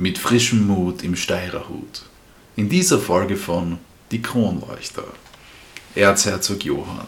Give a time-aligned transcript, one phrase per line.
[0.00, 2.02] mit frischem Mut im Steirerhut.
[2.56, 3.78] In dieser Folge von
[4.10, 5.04] Die Kronleuchter.
[5.94, 7.06] Erzherzog Johann.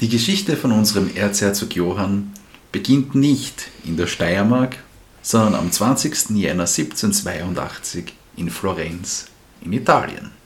[0.00, 2.32] Die Geschichte von unserem Erzherzog Johann
[2.72, 4.78] beginnt nicht in der Steiermark,
[5.22, 6.30] sondern am 20.
[6.30, 9.26] Jänner 1782 in Florenz
[9.60, 10.41] in Italien.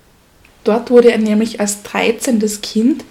[0.66, 2.40] Dort wurde er nämlich als 13.
[2.60, 3.04] Kind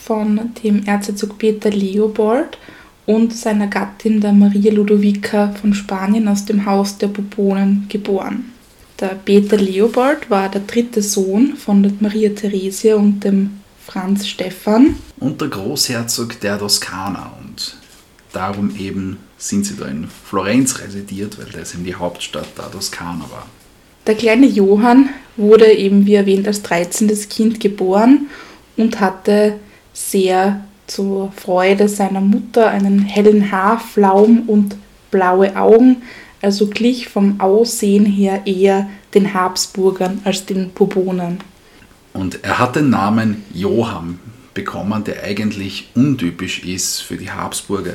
[0.00, 2.58] von dem Erzherzog Peter Leopold
[3.06, 8.52] und seiner Gattin der Maria Ludovica von Spanien aus dem Haus der Bourbonen geboren.
[9.00, 14.94] Der Peter Leopold war der dritte Sohn von der Maria Theresia und dem Franz Stephan.
[15.18, 17.76] Und der Großherzog der Toskana und
[18.32, 23.24] darum eben sind sie da in Florenz residiert, weil das eben die Hauptstadt der Toskana
[23.28, 23.46] war.
[24.06, 27.08] Der kleine Johann wurde eben, wie erwähnt, als 13.
[27.28, 28.26] Kind geboren
[28.76, 29.58] und hatte
[29.92, 34.76] sehr zur Freude seiner Mutter einen hellen Haarflaum und
[35.10, 36.02] blaue Augen,
[36.42, 41.38] also glich vom Aussehen her eher den Habsburgern als den Bourbonen.
[42.12, 44.18] Und er hat den Namen Johann
[44.54, 47.94] bekommen, der eigentlich untypisch ist für die Habsburger.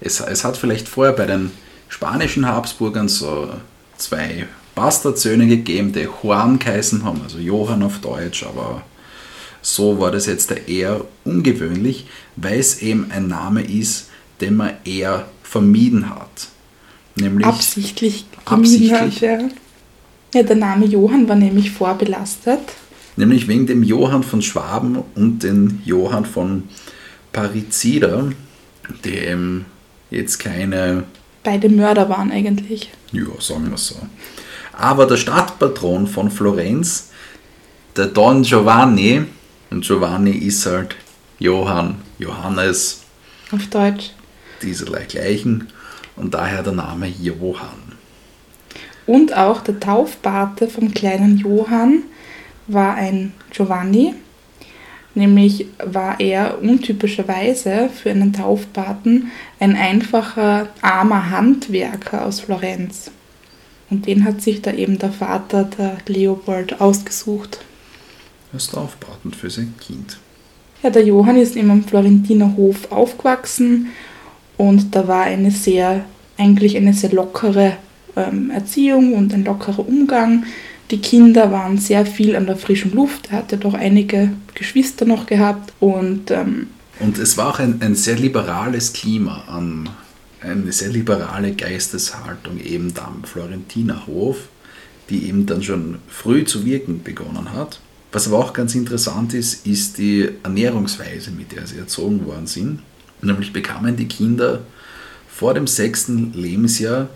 [0.00, 1.50] Es, es hat vielleicht vorher bei den
[1.88, 3.50] spanischen Habsburgern so
[3.96, 4.46] zwei
[4.78, 8.82] Bastardsöhne gegeben, die Juan geheißen haben, also Johann auf Deutsch, aber
[9.60, 14.08] so war das jetzt eher ungewöhnlich, weil es eben ein Name ist,
[14.40, 16.46] den man eher vermieden hat.
[17.16, 18.92] Nämlich absichtlich absichtlich.
[18.92, 19.38] Hat, ja.
[20.32, 22.60] ja, der Name Johann war nämlich vorbelastet.
[23.16, 26.68] Nämlich wegen dem Johann von Schwaben und den Johann von
[27.32, 28.28] Parizida,
[29.04, 29.64] dem
[30.12, 31.02] jetzt keine.
[31.42, 32.90] Beide Mörder waren eigentlich.
[33.10, 33.96] Ja, sagen wir so.
[34.78, 37.10] Aber der Stadtpatron von Florenz,
[37.96, 39.24] der Don Giovanni,
[39.70, 40.94] und Giovanni ist halt
[41.40, 43.02] Johann, Johannes.
[43.50, 44.12] Auf Deutsch.
[44.62, 45.66] Dieserlei gleichen
[46.14, 47.96] und daher der Name Johann.
[49.04, 52.04] Und auch der Taufpate vom kleinen Johann
[52.68, 54.14] war ein Giovanni.
[55.16, 63.10] Nämlich war er untypischerweise für einen Taufpaten ein einfacher, armer Handwerker aus Florenz.
[63.90, 67.60] Und den hat sich da eben der Vater, der Leopold, ausgesucht.
[68.52, 70.18] Als Taufpaten für sein Kind.
[70.82, 73.88] Ja, der Johann ist eben am Florentiner Hof aufgewachsen
[74.56, 76.04] und da war eine sehr,
[76.36, 77.76] eigentlich eine sehr lockere
[78.16, 80.44] ähm, Erziehung und ein lockerer Umgang.
[80.90, 83.28] Die Kinder waren sehr viel an der frischen Luft.
[83.30, 86.68] Er hatte doch einige Geschwister noch gehabt und ähm,
[87.00, 89.88] und es war auch ein, ein sehr liberales Klima an
[90.40, 94.48] eine sehr liberale Geisteshaltung eben da am Florentiner Hof,
[95.10, 97.80] die eben dann schon früh zu wirken begonnen hat.
[98.12, 102.80] Was aber auch ganz interessant ist, ist die Ernährungsweise, mit der sie erzogen worden sind.
[103.20, 104.60] Nämlich bekamen die Kinder
[105.28, 107.08] vor dem sechsten Lebensjahr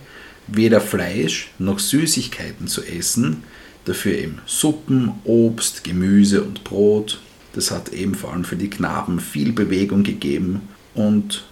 [0.48, 3.44] weder Fleisch noch Süßigkeiten zu essen,
[3.84, 7.20] dafür eben Suppen, Obst, Gemüse und Brot.
[7.54, 11.44] Das hat eben vor allem für die Knaben viel Bewegung gegeben und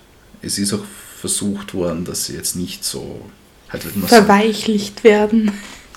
[0.42, 0.84] es ist auch
[1.20, 3.20] versucht worden, dass sie jetzt nicht so
[3.68, 5.52] halt verweichlicht werden.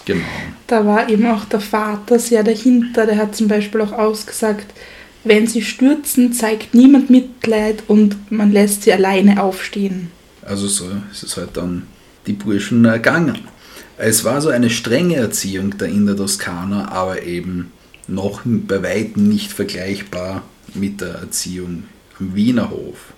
[0.06, 0.25] Genau.
[0.67, 4.73] Da war eben auch der Vater sehr dahinter, der hat zum Beispiel auch ausgesagt,
[5.23, 10.12] wenn sie stürzen, zeigt niemand Mitleid und man lässt sie alleine aufstehen.
[10.41, 11.83] Also so ist es halt dann
[12.28, 13.39] die Burschen ergangen.
[13.97, 17.72] Es war so eine strenge Erziehung da in der Toskana, aber eben
[18.07, 21.85] noch bei weitem nicht vergleichbar mit der Erziehung
[22.19, 23.13] am Wiener Hof.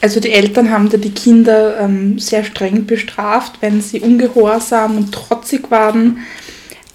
[0.00, 5.12] Also die Eltern haben da die Kinder ähm, sehr streng bestraft, wenn sie ungehorsam und
[5.12, 6.18] trotzig waren,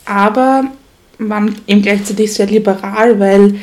[0.06, 0.66] aber
[1.18, 3.56] waren eben gleichzeitig sehr liberal, weil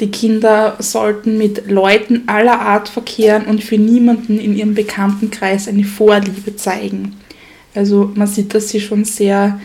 [0.00, 5.84] die Kinder sollten mit Leuten aller Art verkehren und für niemanden in ihrem Bekanntenkreis eine
[5.84, 7.16] Vorliebe zeigen.
[7.74, 9.60] Also man sieht, dass sie schon sehr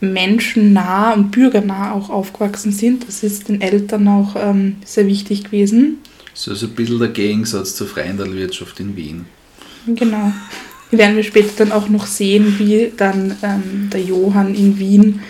[0.00, 3.06] menschennah und bürgernah auch aufgewachsen sind.
[3.06, 5.98] Das ist den Eltern auch ähm, sehr wichtig gewesen.
[6.34, 9.26] So ist ein bisschen der Gegensatz zur Freundelwirtschaft in Wien.
[9.86, 10.32] Genau.
[10.90, 15.20] Werden wir später dann auch noch sehen, wie dann ähm, der Johann in Wien,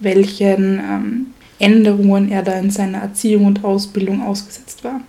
[0.00, 1.26] welchen ähm,
[1.58, 5.00] Änderungen er da in seiner Erziehung und Ausbildung ausgesetzt war.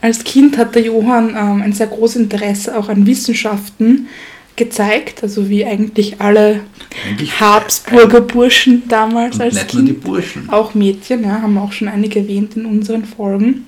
[0.00, 4.08] Als Kind hat der Johann ähm, ein sehr großes Interesse auch an Wissenschaften
[4.56, 6.60] gezeigt, also wie eigentlich alle
[7.06, 9.84] eigentlich Habsburger Burschen damals als nicht Kind.
[9.84, 10.50] Nur die Burschen.
[10.50, 13.66] Auch Mädchen, ja, haben wir auch schon einige erwähnt in unseren Folgen.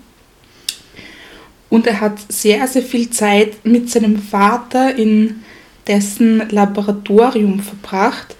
[1.70, 5.42] Und er hat sehr, sehr viel Zeit mit seinem Vater in
[5.86, 8.36] dessen Laboratorium verbracht,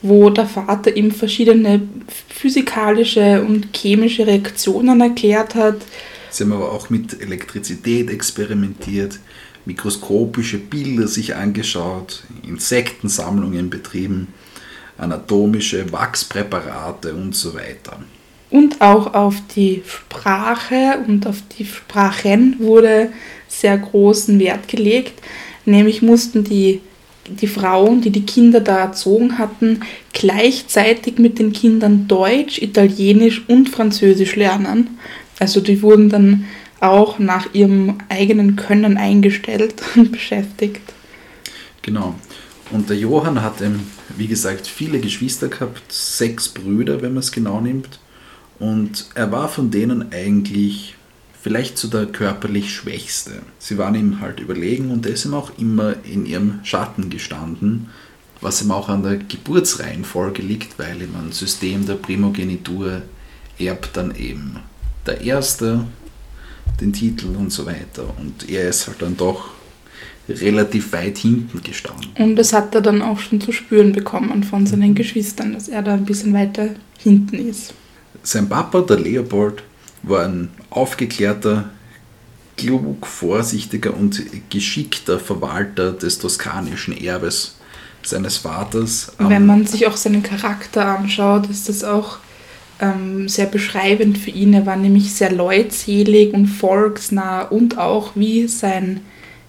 [0.00, 1.82] wo der Vater ihm verschiedene
[2.28, 5.76] physikalische und chemische Reaktionen erklärt hat
[6.30, 9.18] Sie haben aber auch mit Elektrizität experimentiert,
[9.64, 14.28] mikroskopische Bilder sich angeschaut, Insektensammlungen betrieben,
[14.98, 18.00] anatomische Wachspräparate und so weiter.
[18.50, 23.10] Und auch auf die Sprache und auf die Sprachen wurde
[23.46, 25.20] sehr großen Wert gelegt.
[25.66, 26.80] Nämlich mussten die,
[27.28, 29.80] die Frauen, die die Kinder da erzogen hatten,
[30.14, 34.98] gleichzeitig mit den Kindern Deutsch, Italienisch und Französisch lernen.
[35.38, 36.46] Also die wurden dann
[36.80, 40.82] auch nach ihrem eigenen Können eingestellt und beschäftigt.
[41.82, 42.14] Genau.
[42.70, 43.70] Und der Johann hatte,
[44.16, 47.98] wie gesagt, viele Geschwister gehabt, sechs Brüder, wenn man es genau nimmt.
[48.58, 50.96] Und er war von denen eigentlich
[51.40, 53.42] vielleicht so der körperlich Schwächste.
[53.58, 57.88] Sie waren ihm halt überlegen und er ist ihm auch immer in ihrem Schatten gestanden,
[58.40, 63.02] was ihm auch an der Geburtsreihenfolge liegt, weil im System der Primogenitur
[63.58, 64.58] erbt dann eben
[65.06, 65.84] der Erste
[66.80, 68.04] den Titel und so weiter.
[68.18, 69.50] Und er ist halt dann doch
[70.28, 72.10] relativ weit hinten gestanden.
[72.18, 75.82] Und das hat er dann auch schon zu spüren bekommen von seinen Geschwistern, dass er
[75.82, 77.72] da ein bisschen weiter hinten ist.
[78.22, 79.62] Sein Papa, der Leopold,
[80.02, 81.70] war ein aufgeklärter,
[82.56, 87.56] klug, vorsichtiger und geschickter Verwalter des toskanischen Erbes
[88.02, 89.12] seines Vaters.
[89.18, 92.18] Wenn man sich auch seinen Charakter anschaut, ist das auch
[92.80, 94.54] ähm, sehr beschreibend für ihn.
[94.54, 99.00] Er war nämlich sehr leutselig und volksnah und auch wie sein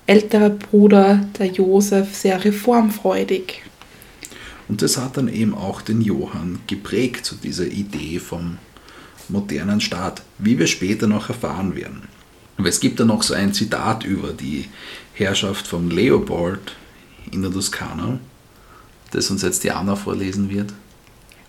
[0.07, 3.61] älterer Bruder, der Josef, sehr reformfreudig.
[4.69, 8.57] Und das hat dann eben auch den Johann geprägt, so diese Idee vom
[9.27, 12.03] modernen Staat, wie wir später noch erfahren werden.
[12.57, 14.65] Aber es gibt da noch so ein Zitat über die
[15.13, 16.75] Herrschaft von Leopold
[17.31, 18.19] in der Toskana,
[19.11, 20.71] das uns jetzt die vorlesen wird.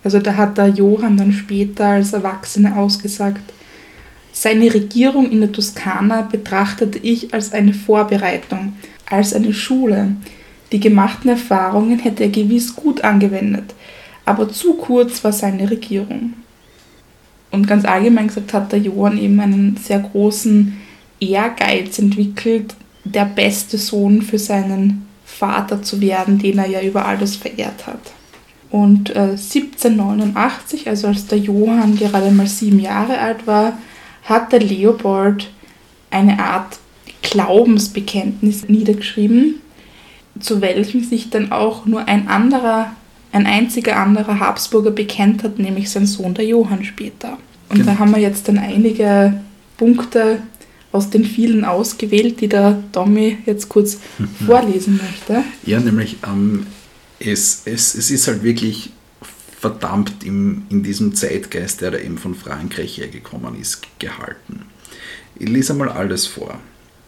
[0.03, 3.53] Also da hat der Johann dann später als Erwachsene ausgesagt,
[4.33, 8.75] seine Regierung in der Toskana betrachtete ich als eine Vorbereitung,
[9.11, 10.17] als eine Schule.
[10.73, 13.75] Die gemachten Erfahrungen hätte er gewiss gut angewendet,
[14.25, 16.35] aber zu kurz war seine Regierung.
[17.51, 20.77] Und ganz allgemein gesagt hat der Johann eben einen sehr großen
[21.19, 22.75] Ehrgeiz entwickelt,
[23.05, 28.13] der beste Sohn für seinen Vater zu werden, den er ja über alles verehrt hat.
[28.71, 33.79] Und äh, 1789, also als der Johann gerade mal sieben Jahre alt war,
[34.25, 35.51] hat der Leopold
[36.11, 36.79] eine Art
[37.23, 39.57] Glaubensbekenntnis niedergeschrieben,
[40.41, 42.93] zu welchem sich dann auch nur ein anderer,
[43.33, 47.39] ein einziger anderer Habsburger bekennt hat, nämlich sein Sohn der Johann später.
[47.69, 47.93] Und genau.
[47.93, 49.41] da haben wir jetzt dann einige
[49.77, 50.43] Punkte
[50.93, 53.99] aus den vielen ausgewählt, die der Tommy jetzt kurz
[54.47, 55.45] vorlesen möchte.
[55.65, 56.67] Ja, nämlich ähm,
[57.21, 58.91] es, es, es ist halt wirklich
[59.61, 64.63] verdammt im, in diesem Zeitgeist, der da eben von Frankreich hergekommen ist, gehalten.
[65.39, 66.59] Ich lese einmal alles vor.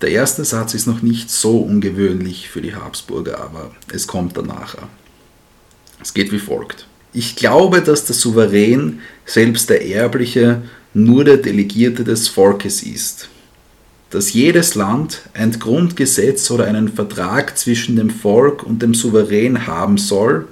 [0.03, 4.77] Der erste Satz ist noch nicht so ungewöhnlich für die Habsburger, aber es kommt danach.
[6.03, 6.89] Es geht wie folgt.
[7.13, 10.63] Ich glaube, dass der Souverän, selbst der Erbliche,
[10.93, 13.29] nur der Delegierte des Volkes ist.
[14.11, 19.99] Dass jedes Land ein Grundgesetz oder einen Vertrag zwischen dem Volk und dem Souverän haben
[19.99, 20.49] soll,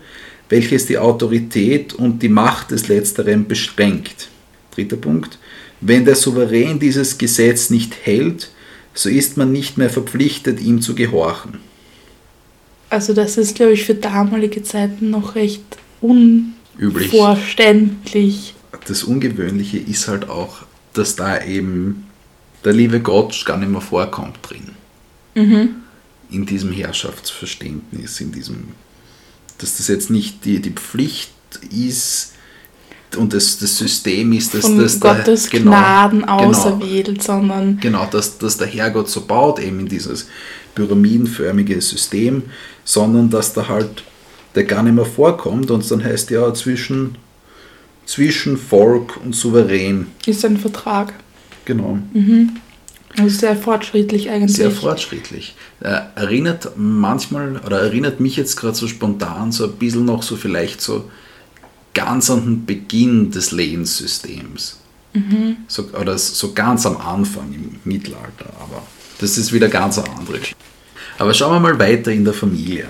[0.49, 4.29] welches die Autorität und die Macht des Letzteren beschränkt.
[4.71, 5.39] Dritter Punkt.
[5.81, 8.51] Wenn der Souverän dieses Gesetz nicht hält,
[8.95, 11.59] so ist man nicht mehr verpflichtet, ihm zu gehorchen.
[12.89, 15.63] Also das ist, glaube ich, für damalige Zeiten noch recht
[16.01, 18.55] unvorständlich.
[18.87, 22.07] Das Ungewöhnliche ist halt auch, dass da eben
[22.65, 24.73] der liebe Gott gar nicht mehr vorkommt drin.
[25.35, 25.77] Mhm.
[26.31, 28.69] In diesem Herrschaftsverständnis, in diesem
[29.59, 31.31] dass das jetzt nicht die, die Pflicht
[31.71, 32.33] ist
[33.17, 37.79] und das, das System ist, dass Von das Gottes der, genau, Gnaden auserwählt, genau, sondern
[37.81, 40.29] genau, dass, dass der Herrgott so baut, eben in dieses
[40.75, 42.45] pyramidenförmige System,
[42.85, 44.05] sondern dass da halt
[44.55, 47.17] der gar nicht mehr vorkommt und dann heißt ja zwischen,
[48.05, 50.09] zwischen Volk und Souverän.
[50.27, 51.15] Ist ein Vertrag.
[51.65, 51.99] Genau.
[52.13, 52.51] Mhm.
[53.17, 54.57] Also sehr fortschrittlich eigentlich.
[54.57, 55.55] Sehr fortschrittlich.
[55.81, 60.37] Äh, erinnert manchmal, oder erinnert mich jetzt gerade so spontan so ein bisschen noch so
[60.37, 61.11] vielleicht so
[61.95, 64.79] ganz an den Beginn des Lebenssystems.
[65.13, 65.57] Mhm.
[65.67, 68.53] So, oder so ganz am Anfang im Mittelalter.
[68.61, 68.83] Aber
[69.19, 70.61] das ist wieder ganz eine andere Geschichte.
[71.19, 72.89] Aber schauen wir mal weiter in der Familie.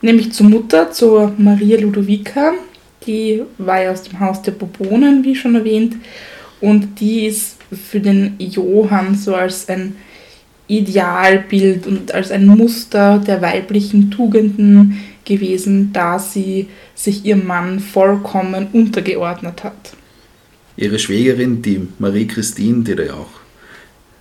[0.00, 2.54] Nämlich zur Mutter, zur Maria Ludovica.
[3.06, 5.96] Die war ja aus dem Haus der Bourbonen, wie schon erwähnt.
[6.60, 9.96] Und die ist für den Johann so als ein
[10.66, 18.66] Idealbild und als ein Muster der weiblichen Tugenden gewesen, da sie sich ihrem Mann vollkommen
[18.72, 19.92] untergeordnet hat.
[20.76, 23.30] Ihre Schwägerin, die Marie-Christine, die da ja auch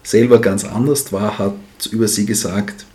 [0.03, 1.55] selber ganz anders war, hat
[1.91, 2.85] über sie gesagt,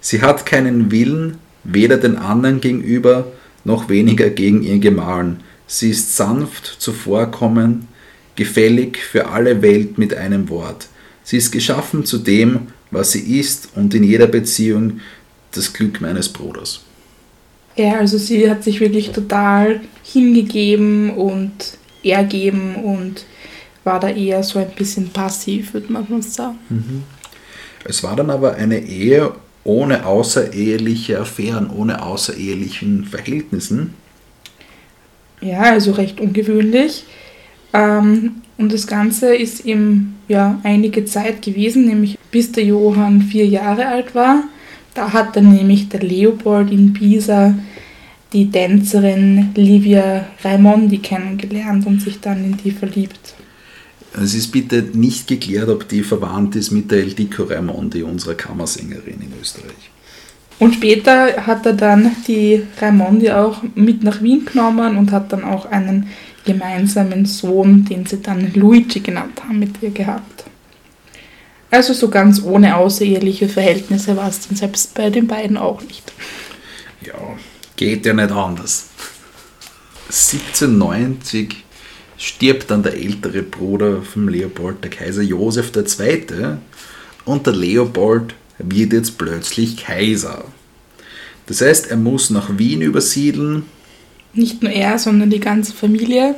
[0.00, 3.32] sie hat keinen Willen, weder den anderen gegenüber,
[3.64, 5.40] noch weniger gegen ihren Gemahlen.
[5.66, 7.88] Sie ist sanft zuvorkommen,
[8.36, 10.88] gefällig für alle Welt mit einem Wort.
[11.24, 15.00] Sie ist geschaffen zu dem, was sie ist und in jeder Beziehung
[15.52, 16.82] das Glück meines Bruders.
[17.76, 23.24] Ja, also sie hat sich wirklich total hingegeben und ergeben und
[23.84, 26.58] war da eher so ein bisschen passiv, würde man sagen.
[26.68, 27.02] Mhm.
[27.84, 29.32] Es war dann aber eine Ehe
[29.64, 33.94] ohne außereheliche Affären, ohne außerehelichen Verhältnissen.
[35.40, 37.04] Ja, also recht ungewöhnlich.
[37.72, 43.46] Ähm, und das Ganze ist eben ja, einige Zeit gewesen, nämlich bis der Johann vier
[43.46, 44.44] Jahre alt war.
[44.94, 47.54] Da hat dann nämlich der Leopold in Pisa
[48.32, 53.34] die Tänzerin Livia Raimondi kennengelernt und sich dann in die verliebt.
[54.14, 59.20] Es ist bitte nicht geklärt, ob die verwandt ist mit der Eldiko Raimondi, unserer Kammersängerin
[59.20, 59.90] in Österreich.
[60.58, 65.44] Und später hat er dann die Raimondi auch mit nach Wien genommen und hat dann
[65.44, 66.08] auch einen
[66.44, 70.44] gemeinsamen Sohn, den sie dann Luigi genannt haben, mit ihr gehabt.
[71.72, 76.12] Also so ganz ohne außereheliche Verhältnisse war es dann selbst bei den beiden auch nicht.
[77.00, 77.14] Ja,
[77.76, 78.90] geht ja nicht anders.
[80.08, 81.64] 1790
[82.18, 86.58] stirbt dann der ältere Bruder von Leopold, der Kaiser Josef II.
[87.24, 90.44] Und der Leopold wird jetzt plötzlich Kaiser.
[91.46, 93.64] Das heißt, er muss nach Wien übersiedeln.
[94.34, 96.34] Nicht nur er, sondern die ganze Familie.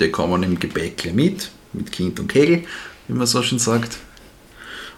[0.00, 2.64] Die kommen im Gepäckle mit, mit Kind und Kegel,
[3.06, 3.98] wie man so schön sagt.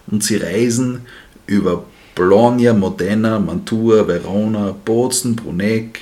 [0.06, 1.02] Und sie reisen
[1.46, 1.84] über
[2.14, 6.00] Bologna, Modena, Mantua, Verona, Bozen, Bruneck,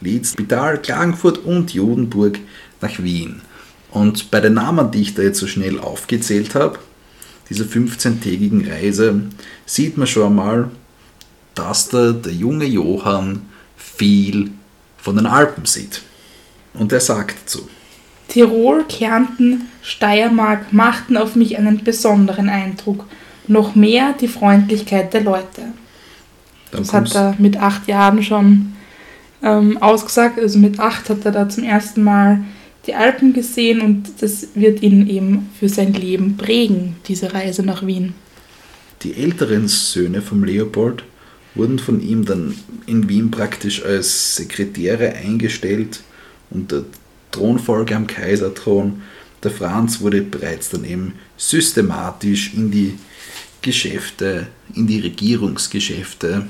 [0.00, 2.38] Leeds, Spital, Klagenfurt und Judenburg
[2.80, 3.40] nach Wien.
[3.90, 6.78] Und bei den Namen, die ich da jetzt so schnell aufgezählt habe,
[7.48, 9.22] dieser 15-tägigen Reise,
[9.66, 10.70] sieht man schon einmal,
[11.54, 13.42] dass da der junge Johann
[13.76, 14.50] viel
[14.98, 16.02] von den Alpen sieht.
[16.74, 17.68] Und er sagt dazu.
[18.28, 23.06] Tirol, Kärnten, Steiermark machten auf mich einen besonderen Eindruck.
[23.46, 25.62] Noch mehr die Freundlichkeit der Leute.
[26.70, 28.72] Dann das hat er mit acht Jahren schon
[29.42, 30.38] ähm, ausgesagt.
[30.38, 32.44] Also mit acht hat er da zum ersten Mal
[32.86, 37.86] die Alpen gesehen und das wird ihn eben für sein Leben prägen, diese Reise nach
[37.86, 38.14] Wien.
[39.02, 41.04] Die älteren Söhne vom Leopold
[41.54, 42.54] wurden von ihm dann
[42.86, 46.02] in Wien praktisch als Sekretäre eingestellt
[46.50, 46.84] und der
[47.30, 49.02] Thronfolger am Kaiserthron,
[49.42, 52.94] der Franz, wurde bereits dann eben systematisch in die
[53.64, 56.46] Geschäfte, in die Regierungsgeschäfte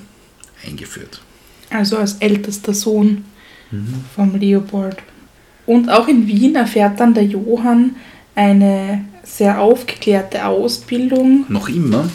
[0.66, 1.22] eingeführt.
[1.70, 3.24] Also als ältester Sohn
[3.70, 4.04] mhm.
[4.14, 4.96] vom Leopold.
[5.64, 7.96] Und auch in Wien erfährt dann der Johann
[8.34, 11.46] eine sehr aufgeklärte Ausbildung.
[11.48, 12.10] Noch immer?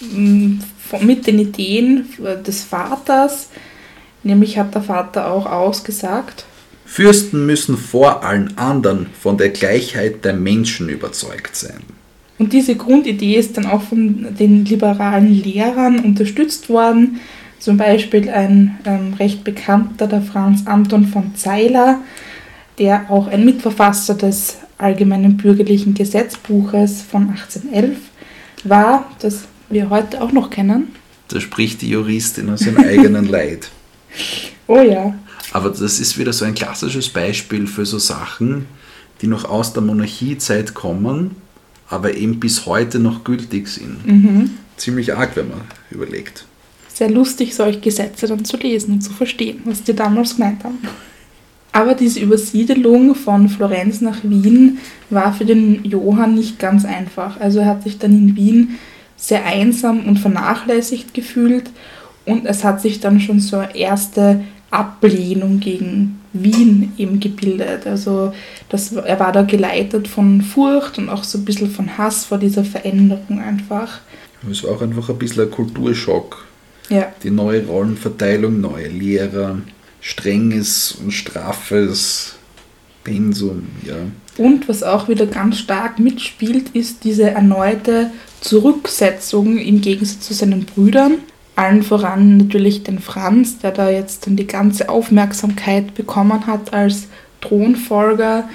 [0.00, 0.58] Mm,
[1.00, 2.06] mit den Ideen
[2.46, 3.48] des Vaters.
[4.22, 6.44] Nämlich hat der Vater auch ausgesagt.
[6.84, 11.82] Fürsten müssen vor allen anderen von der Gleichheit der Menschen überzeugt sein.
[12.38, 17.20] Und diese Grundidee ist dann auch von den liberalen Lehrern unterstützt worden.
[17.58, 22.00] Zum Beispiel ein ähm, recht bekannter, der Franz Anton von Zeiler,
[22.78, 27.96] der auch ein Mitverfasser des Allgemeinen Bürgerlichen Gesetzbuches von 1811
[28.64, 30.88] war, das wir heute auch noch kennen.
[31.28, 33.70] Da spricht die Juristin aus ihrem eigenen Leid.
[34.66, 35.14] Oh ja.
[35.52, 38.64] Aber das ist wieder so ein klassisches Beispiel für so Sachen,
[39.20, 41.32] die noch aus der Monarchiezeit kommen,
[41.94, 44.06] aber eben bis heute noch gültig sind.
[44.06, 44.50] Mhm.
[44.76, 45.60] Ziemlich arg, wenn man
[45.90, 46.44] überlegt.
[46.92, 50.78] Sehr lustig, solche Gesetze dann zu lesen und zu verstehen, was die damals gemeint haben.
[51.72, 54.78] Aber diese Übersiedelung von Florenz nach Wien
[55.10, 57.40] war für den Johann nicht ganz einfach.
[57.40, 58.78] Also er hat sich dann in Wien
[59.16, 61.70] sehr einsam und vernachlässigt gefühlt
[62.26, 64.44] und es hat sich dann schon so erste
[64.74, 67.86] Ablehnung gegen Wien eben gebildet.
[67.86, 68.32] Also
[68.68, 72.38] das, er war da geleitet von Furcht und auch so ein bisschen von Hass vor
[72.38, 74.00] dieser Veränderung einfach.
[74.50, 76.44] Es war auch einfach ein bisschen ein Kulturschock.
[76.90, 77.12] Ja.
[77.22, 79.58] Die neue Rollenverteilung, neue Lehrer,
[80.00, 82.34] strenges und straffes
[83.04, 83.96] Pensum, ja.
[84.36, 90.64] Und was auch wieder ganz stark mitspielt, ist diese erneute Zurücksetzung im Gegensatz zu seinen
[90.64, 91.18] Brüdern.
[91.56, 97.06] Allen voran natürlich den Franz, der da jetzt dann die ganze Aufmerksamkeit bekommen hat als
[97.40, 98.48] Thronfolger.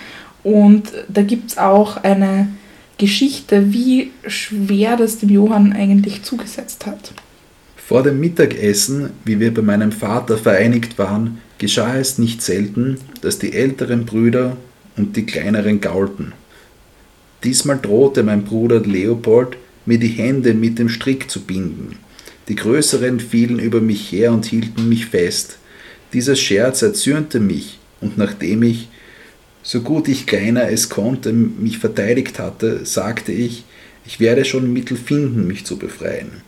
[0.43, 2.49] Und da gibt es auch eine
[2.97, 7.13] Geschichte, wie schwer das dem Johann eigentlich zugesetzt hat.
[7.77, 13.39] Vor dem Mittagessen, wie wir bei meinem Vater vereinigt waren, geschah es nicht selten, dass
[13.39, 14.57] die älteren Brüder
[14.97, 16.33] und die kleineren gaulten.
[17.43, 21.97] Diesmal drohte mein Bruder Leopold, mir die Hände mit dem Strick zu binden.
[22.49, 25.59] Die Größeren fielen über mich her und hielten mich fest.
[26.13, 28.87] Dieser Scherz erzürnte mich, und nachdem ich,
[29.61, 33.65] so gut ich kleiner es konnte, mich verteidigt hatte, sagte ich,
[34.03, 36.41] ich werde schon Mittel finden, mich zu befreien.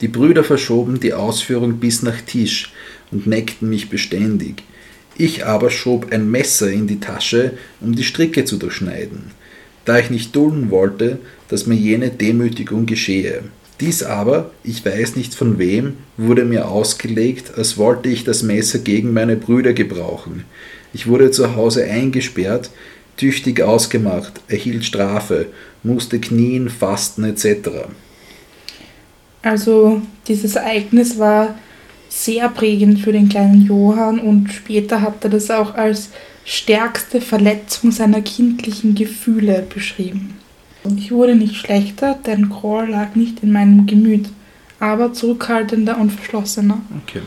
[0.00, 2.72] Die Brüder verschoben die Ausführung bis nach Tisch
[3.10, 4.62] und neckten mich beständig.
[5.18, 9.32] Ich aber schob ein Messer in die Tasche, um die Stricke zu durchschneiden,
[9.84, 13.42] da ich nicht dulden wollte, dass mir jene Demütigung geschehe.
[13.80, 18.78] Dies aber, ich weiß nicht von wem, wurde mir ausgelegt, als wollte ich das Messer
[18.78, 20.44] gegen meine Brüder gebrauchen.
[20.92, 22.70] Ich wurde zu Hause eingesperrt,
[23.16, 25.46] tüchtig ausgemacht, erhielt Strafe,
[25.82, 27.70] musste knien, fasten etc.
[29.42, 31.54] Also dieses Ereignis war
[32.10, 36.10] sehr prägend für den kleinen Johann und später hat er das auch als
[36.44, 40.39] stärkste Verletzung seiner kindlichen Gefühle beschrieben.
[40.96, 44.28] Ich wurde nicht schlechter, denn Groll lag nicht in meinem Gemüt,
[44.78, 46.80] aber zurückhaltender und verschlossener.
[47.02, 47.22] Okay.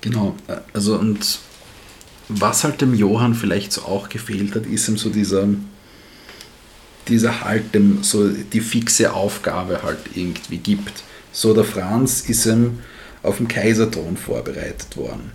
[0.00, 0.34] Genau.
[0.72, 1.38] Also und
[2.28, 5.48] was halt dem Johann vielleicht so auch gefehlt hat, ist ihm so dieser,
[7.08, 11.02] dieser halt dem so die fixe Aufgabe halt irgendwie gibt.
[11.32, 12.80] So der Franz ist ihm
[13.22, 15.32] auf dem Kaiserthron vorbereitet worden.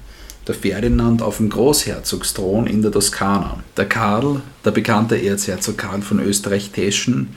[0.48, 3.64] Der Ferdinand auf dem Großherzogsthron in der Toskana.
[3.78, 7.36] Der Karl, der bekannte Erzherzog Karl von Österreich-Teschen,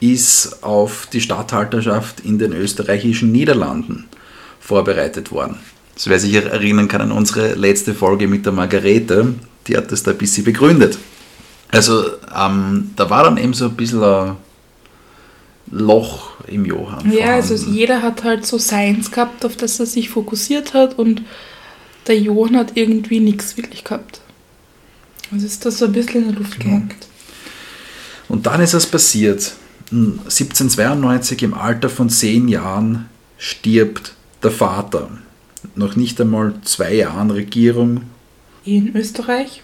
[0.00, 4.06] ist auf die Statthalterschaft in den österreichischen Niederlanden
[4.60, 5.58] vorbereitet worden.
[5.94, 9.34] Das wer sich erinnern kann an unsere letzte Folge mit der Margarete,
[9.66, 10.98] die hat das da ein bisschen begründet.
[11.72, 14.36] Also ähm, da war dann eben so ein bisschen ein
[15.70, 17.10] Loch im Johann.
[17.10, 21.22] Ja, also jeder hat halt so Seins gehabt, auf das er sich fokussiert hat und
[22.06, 24.20] der Johann hat irgendwie nichts wirklich gehabt.
[25.32, 26.76] Also ist das so ein bisschen in der Luft genau.
[26.76, 27.06] gehängt.
[28.28, 29.54] Und dann ist es passiert.
[29.90, 33.08] 1792 im Alter von zehn Jahren
[33.38, 35.10] stirbt der Vater.
[35.74, 38.02] Noch nicht einmal zwei Jahren Regierung.
[38.64, 39.62] In Österreich?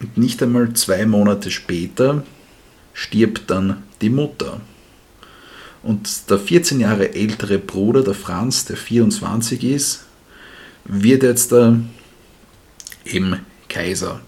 [0.00, 2.24] Und nicht einmal zwei Monate später
[2.94, 4.60] stirbt dann die Mutter.
[5.82, 10.04] Und der 14 Jahre ältere Bruder, der Franz, der 24 ist,
[10.88, 11.80] wird jetzt der
[13.04, 14.20] eben Kaiser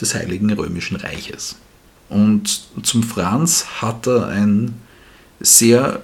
[0.00, 1.56] des Heiligen Römischen Reiches.
[2.08, 4.74] Und zum Franz hat er ein
[5.40, 6.02] sehr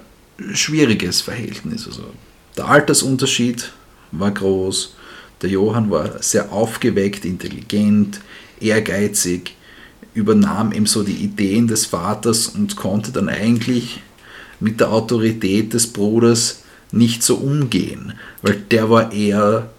[0.53, 1.85] schwieriges Verhältnis.
[1.85, 2.03] Also
[2.57, 3.71] der Altersunterschied
[4.11, 4.95] war groß,
[5.41, 8.19] der Johann war sehr aufgeweckt, intelligent,
[8.59, 9.55] ehrgeizig,
[10.13, 14.01] übernahm eben so die Ideen des Vaters und konnte dann eigentlich
[14.59, 19.69] mit der Autorität des Bruders nicht so umgehen, weil der war eher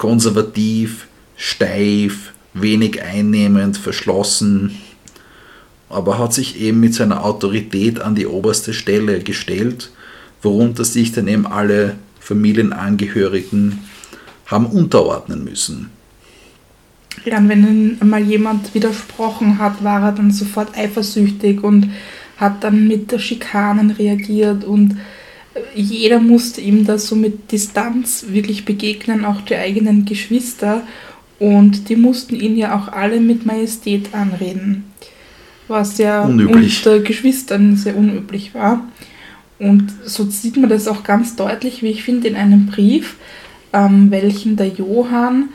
[0.00, 4.78] konservativ, steif, wenig einnehmend, verschlossen,
[5.90, 9.90] aber hat sich eben mit seiner Autorität an die oberste Stelle gestellt,
[10.40, 13.80] worunter sich dann eben alle Familienangehörigen
[14.46, 15.90] haben unterordnen müssen.
[17.26, 21.90] Ja, und wenn mal jemand widersprochen hat, war er dann sofort eifersüchtig und
[22.38, 24.96] hat dann mit Schikanen reagiert und
[25.74, 30.82] jeder musste ihm da so mit Distanz wirklich begegnen, auch die eigenen Geschwister.
[31.38, 34.84] Und die mussten ihn ja auch alle mit Majestät anreden,
[35.68, 36.84] was ja unüblich.
[36.86, 38.86] unter Geschwistern sehr unüblich war.
[39.58, 43.16] Und so sieht man das auch ganz deutlich, wie ich finde, in einem Brief,
[43.72, 45.50] ähm, welchen der Johann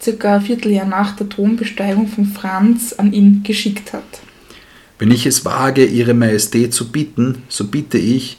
[0.00, 4.04] circa ein Vierteljahr nach der Thronbesteigung von Franz an ihn geschickt hat.
[4.98, 8.38] Wenn ich es wage, Ihre Majestät zu bitten, so bitte ich,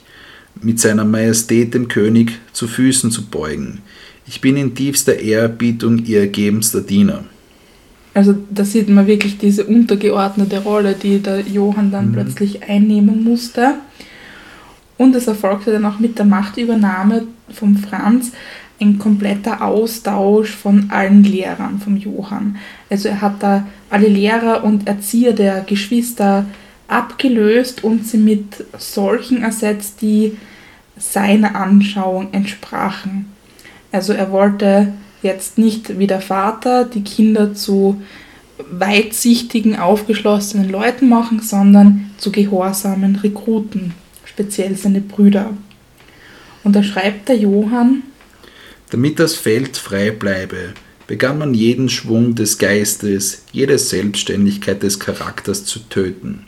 [0.62, 3.78] mit seiner Majestät dem König zu Füßen zu beugen.
[4.26, 7.24] Ich bin in tiefster Ehrerbietung Ihr ergebenster Diener.
[8.12, 12.12] Also da sieht man wirklich diese untergeordnete Rolle, die der Johann dann mhm.
[12.12, 13.74] plötzlich einnehmen musste.
[14.98, 18.32] Und es erfolgte dann auch mit der Machtübernahme von Franz
[18.80, 22.56] ein kompletter Austausch von allen Lehrern vom Johann.
[22.88, 26.46] Also er hat da alle Lehrer und Erzieher der Geschwister
[26.90, 30.36] abgelöst und sie mit solchen ersetzt, die
[30.96, 33.26] seiner Anschauung entsprachen.
[33.92, 38.00] Also er wollte jetzt nicht wie der Vater die Kinder zu
[38.70, 45.54] weitsichtigen, aufgeschlossenen Leuten machen, sondern zu gehorsamen Rekruten, speziell seine Brüder.
[46.62, 48.02] Und da schreibt der Johann,
[48.90, 50.74] damit das Feld frei bleibe,
[51.06, 56.46] begann man jeden Schwung des Geistes, jede Selbstständigkeit des Charakters zu töten.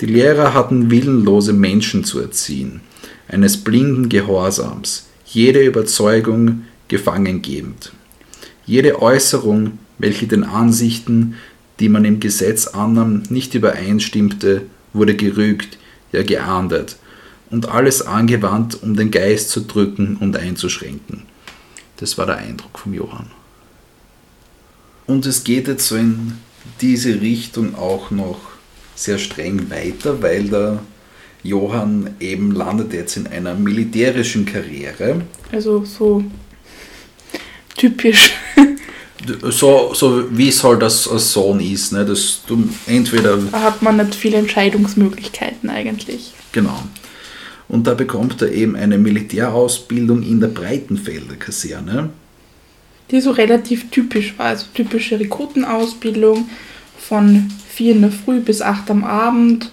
[0.00, 2.82] Die Lehrer hatten willenlose Menschen zu erziehen,
[3.28, 7.92] eines blinden Gehorsams, jede Überzeugung gefangengebend.
[8.66, 11.36] Jede Äußerung, welche den Ansichten,
[11.80, 15.78] die man im Gesetz annahm, nicht übereinstimmte, wurde gerügt,
[16.12, 16.96] ja geahndet,
[17.50, 21.22] und alles angewandt, um den Geist zu drücken und einzuschränken.
[21.96, 23.30] Das war der Eindruck von Johann.
[25.06, 26.32] Und es geht jetzt so in
[26.80, 28.55] diese Richtung auch noch
[28.96, 30.80] sehr streng weiter, weil der
[31.44, 35.22] Johann eben landet jetzt in einer militärischen Karriere.
[35.52, 36.24] Also so
[37.76, 38.32] typisch.
[39.42, 41.92] So, so wie es halt als, als Sohn ist.
[41.92, 42.04] Ne?
[42.04, 46.32] Dass du entweder da hat man nicht viele Entscheidungsmöglichkeiten eigentlich.
[46.52, 46.82] Genau.
[47.68, 52.10] Und da bekommt er eben eine Militärausbildung in der Breitenfelder Kaserne.
[53.10, 56.48] Die so relativ typisch war, also typische Rekrutenausbildung
[56.98, 59.70] von 4 in der Früh bis 8 am Abend.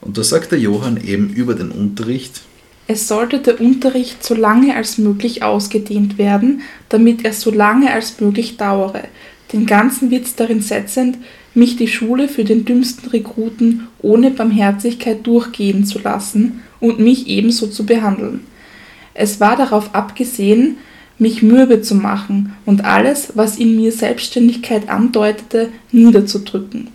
[0.00, 2.42] Und da sagt der Johann eben über den Unterricht.
[2.86, 8.20] Es sollte der Unterricht so lange als möglich ausgedehnt werden, damit er so lange als
[8.20, 9.04] möglich dauere,
[9.52, 11.18] den ganzen Witz darin setzend,
[11.54, 17.68] mich die Schule für den dümmsten Rekruten ohne Barmherzigkeit durchgehen zu lassen und mich ebenso
[17.68, 18.40] zu behandeln.
[19.14, 20.78] Es war darauf abgesehen,
[21.18, 26.88] mich mürbe zu machen und alles, was in mir Selbstständigkeit andeutete, niederzudrücken.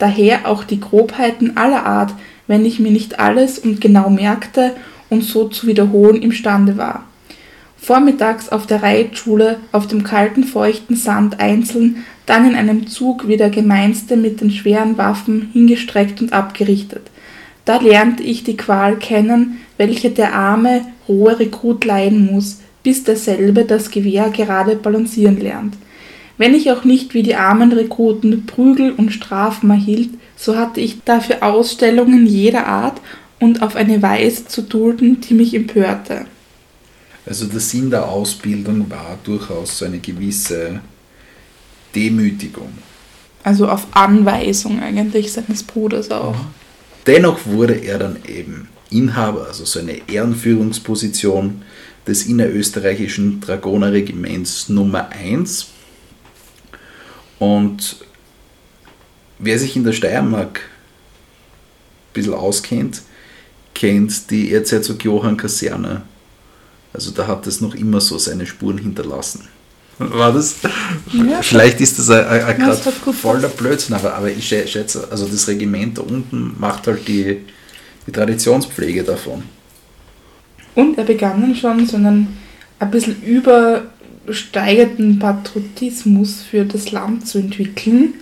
[0.00, 2.14] Daher auch die Grobheiten aller Art,
[2.46, 4.72] wenn ich mir nicht alles und genau merkte
[5.10, 7.04] und so zu wiederholen imstande war.
[7.76, 13.36] Vormittags auf der Reitschule, auf dem kalten, feuchten Sand einzeln, dann in einem Zug wie
[13.36, 17.02] der Gemeinste mit den schweren Waffen hingestreckt und abgerichtet.
[17.66, 23.66] Da lernte ich die Qual kennen, welche der arme, rohe Rekrut leiden muss, bis derselbe
[23.66, 25.74] das Gewehr gerade balancieren lernt.
[26.40, 31.04] Wenn ich auch nicht wie die armen Rekruten Prügel und Strafen erhielt, so hatte ich
[31.04, 32.98] dafür Ausstellungen jeder Art
[33.40, 36.24] und auf eine Weise zu dulden, die mich empörte.
[37.26, 40.80] Also der Sinn der Ausbildung war durchaus so eine gewisse
[41.94, 42.72] Demütigung.
[43.44, 46.36] Also auf Anweisung eigentlich seines Bruders auch.
[47.06, 51.60] Dennoch wurde er dann eben Inhaber, also so eine Ehrenführungsposition
[52.06, 55.66] des innerösterreichischen Dragonerregiments Nummer 1.
[57.40, 57.96] Und
[59.38, 63.02] wer sich in der Steiermark ein bisschen auskennt,
[63.74, 66.02] kennt die Erzherzog Johann Kaserne.
[66.92, 69.48] Also da hat es noch immer so seine Spuren hinterlassen.
[69.98, 70.56] War das?
[71.12, 75.98] Ja, Vielleicht ist das gerade voll der Blödsinn, aber, aber ich schätze, also das Regiment
[75.98, 77.38] da unten macht halt die,
[78.06, 79.42] die Traditionspflege davon.
[80.74, 82.38] Und er begann dann schon so einen
[82.78, 83.22] ein bisschen
[84.30, 88.14] übersteigerten Patriotismus für das Land zu entwickeln,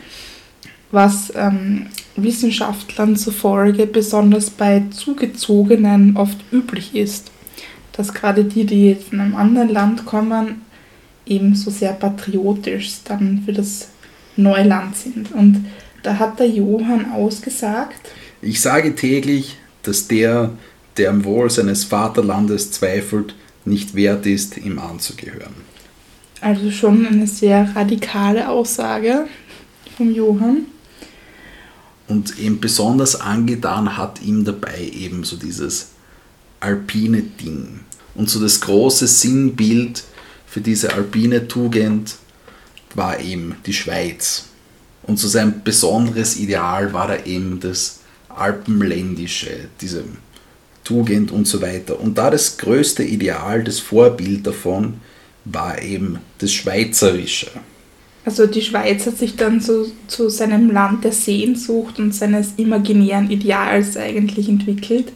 [0.90, 7.30] was ähm, Wissenschaftlern zufolge besonders bei Zugezogenen oft üblich ist.
[7.92, 10.62] Dass gerade die, die von einem anderen Land kommen,
[11.26, 13.88] ebenso sehr patriotisch dann für das
[14.36, 15.32] Neuland sind.
[15.32, 15.66] Und
[16.02, 20.52] da hat der Johann ausgesagt, ich sage täglich, dass der,
[20.96, 25.67] der am Wohl seines Vaterlandes zweifelt, nicht wert ist, ihm anzugehören.
[26.40, 29.26] Also schon eine sehr radikale Aussage
[29.96, 30.66] vom Johann.
[32.06, 35.88] Und eben besonders angetan hat ihm dabei eben so dieses
[36.60, 37.80] alpine Ding.
[38.14, 40.04] Und so das große Sinnbild
[40.46, 42.16] für diese alpine Tugend
[42.94, 44.46] war eben die Schweiz.
[45.02, 50.04] Und so sein besonderes Ideal war da eben das Alpenländische, diese
[50.84, 52.00] Tugend und so weiter.
[52.00, 54.94] Und da das größte Ideal, das Vorbild davon,
[55.44, 57.50] war eben das Schweizerische.
[58.24, 63.30] Also die Schweiz hat sich dann so zu seinem Land der Sehnsucht und seines imaginären
[63.30, 65.12] Ideals eigentlich entwickelt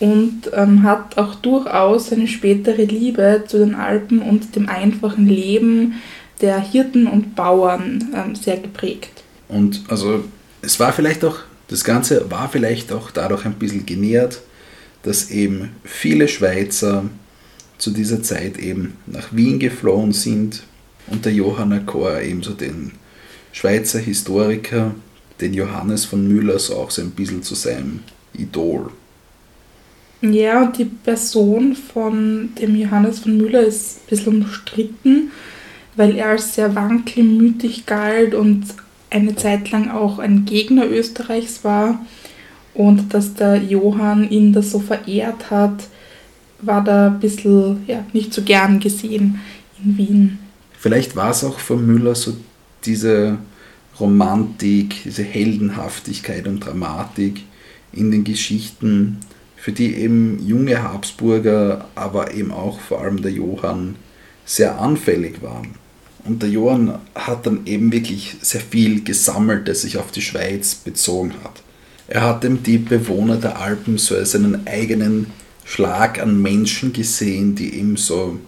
[0.00, 5.94] und ähm, hat auch durchaus seine spätere Liebe zu den Alpen und dem einfachen Leben
[6.40, 9.22] der Hirten und Bauern ähm, sehr geprägt.
[9.48, 10.24] Und also
[10.62, 11.38] es war vielleicht auch,
[11.68, 14.40] das Ganze war vielleicht auch dadurch ein bisschen genährt,
[15.02, 17.04] dass eben viele Schweizer
[17.80, 20.62] zu dieser Zeit eben nach Wien geflohen sind
[21.08, 22.92] und der Johanna Chor ebenso den
[23.52, 24.94] Schweizer Historiker,
[25.40, 28.00] den Johannes von Müller, so auch so ein bisschen zu seinem
[28.34, 28.90] Idol.
[30.20, 35.30] Ja, und die Person von dem Johannes von Müller ist ein bisschen umstritten,
[35.96, 38.66] weil er als sehr wankelmütig galt und
[39.08, 42.04] eine Zeit lang auch ein Gegner Österreichs war.
[42.74, 45.84] Und dass der Johann ihn da so verehrt hat,
[46.62, 49.40] war da ein bisschen ja, nicht so gern gesehen
[49.82, 50.38] in Wien.
[50.78, 52.36] Vielleicht war es auch von Müller so
[52.84, 53.38] diese
[53.98, 57.42] Romantik, diese Heldenhaftigkeit und Dramatik
[57.92, 59.18] in den Geschichten,
[59.56, 63.96] für die eben junge Habsburger, aber eben auch vor allem der Johann
[64.46, 65.74] sehr anfällig waren.
[66.24, 70.74] Und der Johann hat dann eben wirklich sehr viel gesammelt, das sich auf die Schweiz
[70.74, 71.62] bezogen hat.
[72.08, 75.26] Er hat eben die Bewohner der Alpen so als einen eigenen
[75.70, 78.40] Schlag an Menschen gesehen, die eben so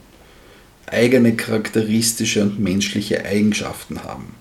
[0.86, 4.34] eigene charakteristische und menschliche Eigenschaften haben.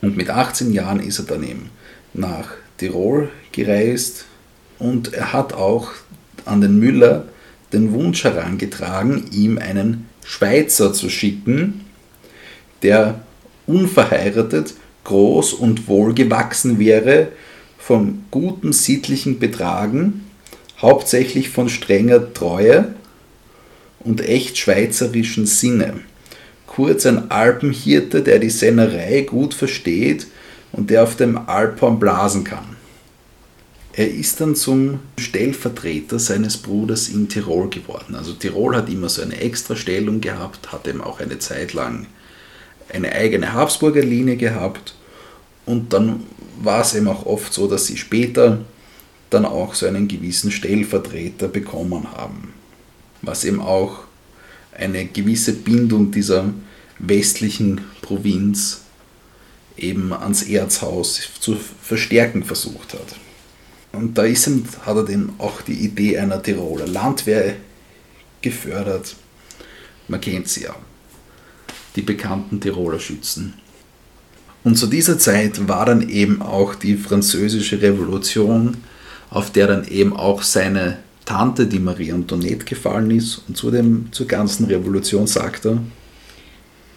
[0.00, 1.70] Und mit 18 Jahren ist er dann eben
[2.14, 4.24] nach Tirol gereist
[4.80, 5.92] und er hat auch
[6.46, 7.28] an den Müller
[7.72, 11.84] den Wunsch herangetragen, ihm einen Schweizer zu schicken,
[12.82, 13.20] der
[13.68, 17.28] unverheiratet, groß und wohlgewachsen wäre,
[17.78, 20.24] von gutem sittlichen Betragen,
[20.82, 22.94] hauptsächlich von strenger Treue
[24.00, 26.00] und echt schweizerischen Sinne.
[26.66, 30.26] Kurz ein Alpenhirte, der die Sennerei gut versteht
[30.72, 32.76] und der auf dem Alphorn blasen kann.
[33.94, 38.14] Er ist dann zum Stellvertreter seines Bruders in Tirol geworden.
[38.14, 42.06] Also Tirol hat immer so eine Extrastellung gehabt, hat eben auch eine Zeit lang
[42.88, 44.94] eine eigene Habsburger Linie gehabt
[45.66, 46.24] und dann
[46.62, 48.60] war es eben auch oft so, dass sie später
[49.32, 52.52] dann auch so einen gewissen Stellvertreter bekommen haben.
[53.22, 54.00] Was eben auch
[54.72, 56.52] eine gewisse Bindung dieser
[56.98, 58.82] westlichen Provinz
[59.76, 63.16] eben ans Erzhaus zu verstärken versucht hat.
[63.92, 67.56] Und da ist ihm, hat er dann auch die Idee einer Tiroler Landwehr
[68.40, 69.16] gefördert.
[70.08, 70.74] Man kennt sie ja,
[71.96, 73.54] die bekannten Tiroler Schützen.
[74.64, 78.76] Und zu dieser Zeit war dann eben auch die französische Revolution,
[79.32, 83.42] auf der dann eben auch seine Tante, die Marie Antoinette, gefallen ist.
[83.48, 85.78] Und zu dem, zur ganzen Revolution sagt er,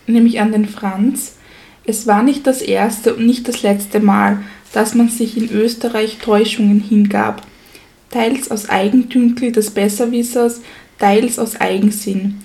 [0.08, 1.38] nämlich an den Franz,
[1.86, 4.40] es war nicht das erste und nicht das letzte Mal,
[4.74, 7.44] dass man sich in Österreich Täuschungen hingab,
[8.12, 10.62] teils aus Eigendünkel des Besserwissers,
[11.00, 12.42] teils aus Eigensinn,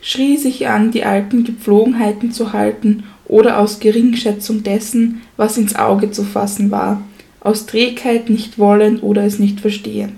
[0.00, 6.10] schrie sich an, die alten Gepflogenheiten zu halten oder aus Geringschätzung dessen, was ins Auge
[6.10, 7.02] zu fassen war,
[7.40, 10.16] aus Trägheit nicht wollend oder es nicht verstehend.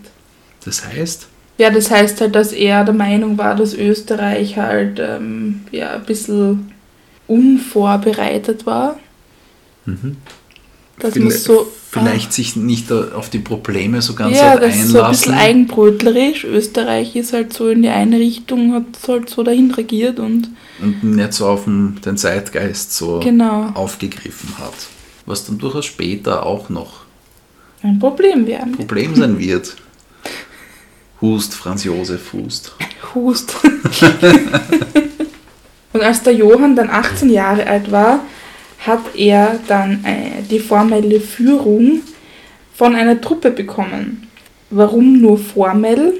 [0.64, 1.28] Das heißt?
[1.58, 6.04] Ja, das heißt halt, dass er der Meinung war, dass Österreich halt ähm, ja, ein
[6.04, 6.72] bisschen
[7.28, 8.98] unvorbereitet war.
[9.86, 10.16] Mhm.
[10.98, 14.62] Dass Vielleicht, man so, vielleicht ah, sich nicht auf die Probleme so ganz ja, hat
[14.62, 15.48] das ist so ein bisschen einlassen.
[15.48, 16.44] eigenbrötlerisch.
[16.44, 21.02] Österreich ist halt so in die eine Richtung, hat halt so dahin regiert und und
[21.04, 23.70] nicht so auf den, den Zeitgeist so Genau.
[23.74, 24.74] aufgegriffen hat.
[25.26, 27.01] Was dann durchaus später auch noch
[27.82, 28.72] ein Problem werden.
[28.72, 29.76] Problem sein wird.
[31.20, 32.74] Hust, Franz Josef Hust.
[33.14, 33.54] Hust.
[35.92, 38.20] und als der Johann dann 18 Jahre alt war,
[38.80, 42.02] hat er dann äh, die formelle Führung
[42.74, 44.26] von einer Truppe bekommen.
[44.70, 46.14] Warum nur formell?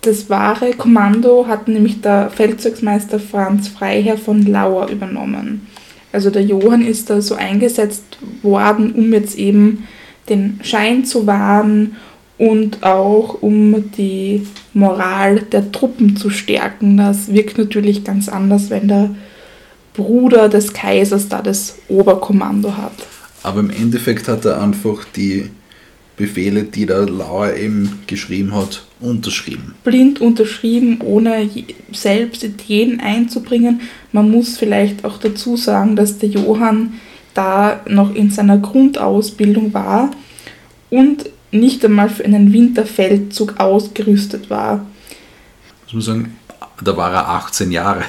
[0.00, 5.66] Das wahre Kommando hat nämlich der Feldzugsmeister Franz Freiherr von Lauer übernommen.
[6.12, 9.86] Also der Johann ist da so eingesetzt worden, um jetzt eben
[10.28, 11.96] den Schein zu wahren
[12.38, 16.96] und auch um die Moral der Truppen zu stärken.
[16.96, 19.10] Das wirkt natürlich ganz anders, wenn der
[19.94, 22.92] Bruder des Kaisers da das Oberkommando hat.
[23.42, 25.50] Aber im Endeffekt hat er einfach die
[26.16, 29.74] Befehle, die der Lauer eben geschrieben hat, unterschrieben.
[29.84, 31.48] Blind unterschrieben, ohne
[31.92, 33.80] selbst Ideen einzubringen.
[34.12, 36.94] Man muss vielleicht auch dazu sagen, dass der Johann
[37.38, 40.10] da noch in seiner Grundausbildung war
[40.90, 44.84] und nicht einmal für einen Winterfeldzug ausgerüstet war.
[45.84, 46.36] Muss man sagen,
[46.82, 48.02] da war er 18 Jahre.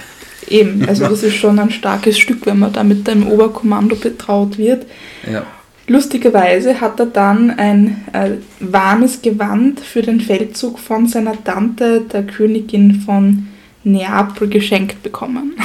[0.48, 4.58] Eben, also das ist schon ein starkes Stück, wenn man da mit dem Oberkommando betraut
[4.58, 4.88] wird.
[5.32, 5.46] Ja.
[5.86, 12.24] Lustigerweise hat er dann ein äh, warmes Gewand für den Feldzug von seiner Tante, der
[12.24, 13.48] Königin von
[13.84, 15.56] Neapel, geschenkt bekommen.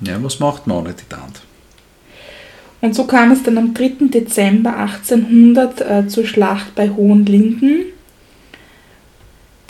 [0.00, 1.40] ja, was macht man ohne die Tante?
[2.80, 4.08] Und so kam es dann am 3.
[4.08, 7.86] Dezember 1800 äh, zur Schlacht bei Hohenlinden.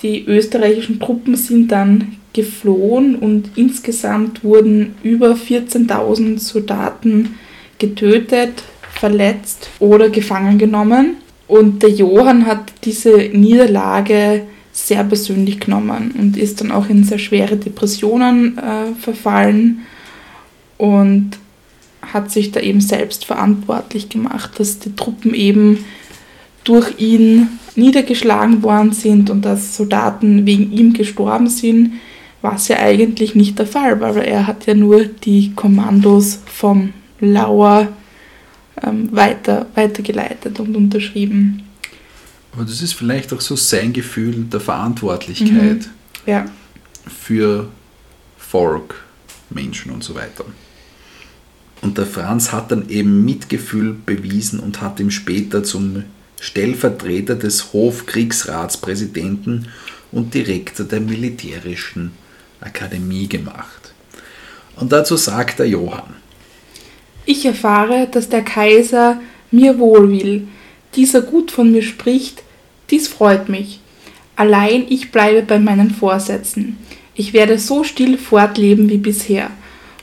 [0.02, 7.36] Die österreichischen Truppen sind dann geflohen und insgesamt wurden über 14.000 Soldaten
[7.78, 11.16] getötet, verletzt oder gefangen genommen.
[11.48, 17.18] Und der Johann hat diese Niederlage sehr persönlich genommen und ist dann auch in sehr
[17.18, 19.80] schwere Depressionen äh, verfallen
[20.76, 21.30] und
[22.12, 25.84] hat sich da eben selbst verantwortlich gemacht, dass die Truppen eben
[26.64, 31.92] durch ihn niedergeschlagen worden sind und dass Soldaten wegen ihm gestorben sind,
[32.42, 36.92] was ja eigentlich nicht der Fall war, weil er hat ja nur die Kommandos vom
[37.20, 37.88] Lauer
[38.82, 41.64] ähm, weiter, weitergeleitet und unterschrieben.
[42.52, 45.88] Aber das ist vielleicht auch so sein Gefühl der Verantwortlichkeit
[46.26, 46.46] Ja,
[47.06, 47.68] für
[48.36, 49.02] Volk,
[49.50, 50.44] Menschen und so weiter.
[51.80, 56.04] Und der Franz hat dann eben Mitgefühl bewiesen und hat ihm später zum
[56.40, 59.68] Stellvertreter des Hofkriegsratspräsidenten
[60.12, 62.12] und Direktor der militärischen
[62.60, 63.92] Akademie gemacht.
[64.76, 66.14] Und dazu sagt der Johann.
[67.24, 70.48] Ich erfahre, dass der Kaiser mir wohl will,
[70.94, 72.42] dieser gut von mir spricht,
[72.90, 73.80] dies freut mich.
[74.36, 76.78] Allein ich bleibe bei meinen Vorsätzen.
[77.14, 79.50] Ich werde so still fortleben wie bisher.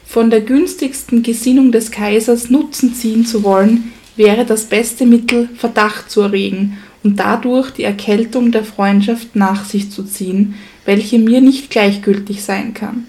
[0.05, 6.09] Von der günstigsten Gesinnung des Kaisers Nutzen ziehen zu wollen, wäre das beste Mittel, Verdacht
[6.09, 11.69] zu erregen und dadurch die Erkältung der Freundschaft nach sich zu ziehen, welche mir nicht
[11.69, 13.07] gleichgültig sein kann.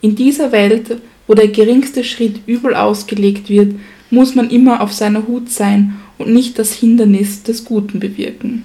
[0.00, 1.00] In dieser Welt
[1.30, 3.76] wo der geringste Schritt übel ausgelegt wird,
[4.10, 8.64] muss man immer auf seiner Hut sein und nicht das Hindernis des Guten bewirken.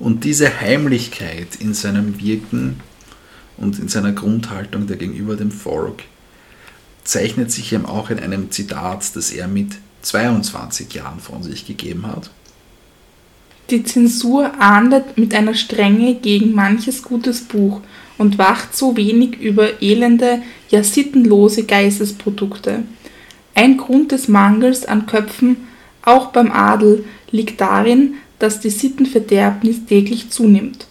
[0.00, 2.80] Und diese Heimlichkeit in seinem Wirken
[3.58, 6.02] und in seiner Grundhaltung der gegenüber dem Volk
[7.04, 12.06] zeichnet sich eben auch in einem Zitat, das er mit 22 Jahren von sich gegeben
[12.06, 12.30] hat.
[13.70, 17.80] Die Zensur ahndet mit einer Strenge gegen manches gutes Buch
[18.16, 22.84] und wacht so wenig über elende, ja sittenlose Geistesprodukte.
[23.54, 25.68] Ein Grund des Mangels an Köpfen,
[26.02, 30.86] auch beim Adel, liegt darin, dass die Sittenverderbnis täglich zunimmt.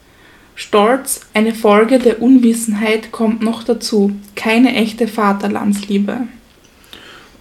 [0.57, 6.27] Stolz, eine Folge der Unwissenheit, kommt noch dazu, keine echte Vaterlandsliebe.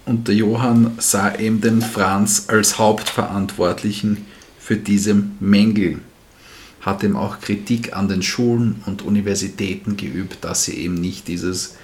[0.05, 4.25] Und der Johann sah eben den Franz als Hauptverantwortlichen
[4.59, 5.99] für diese Mängel
[6.87, 11.75] hat eben auch Kritik an den Schulen und Universitäten geübt, dass sie eben nicht dieses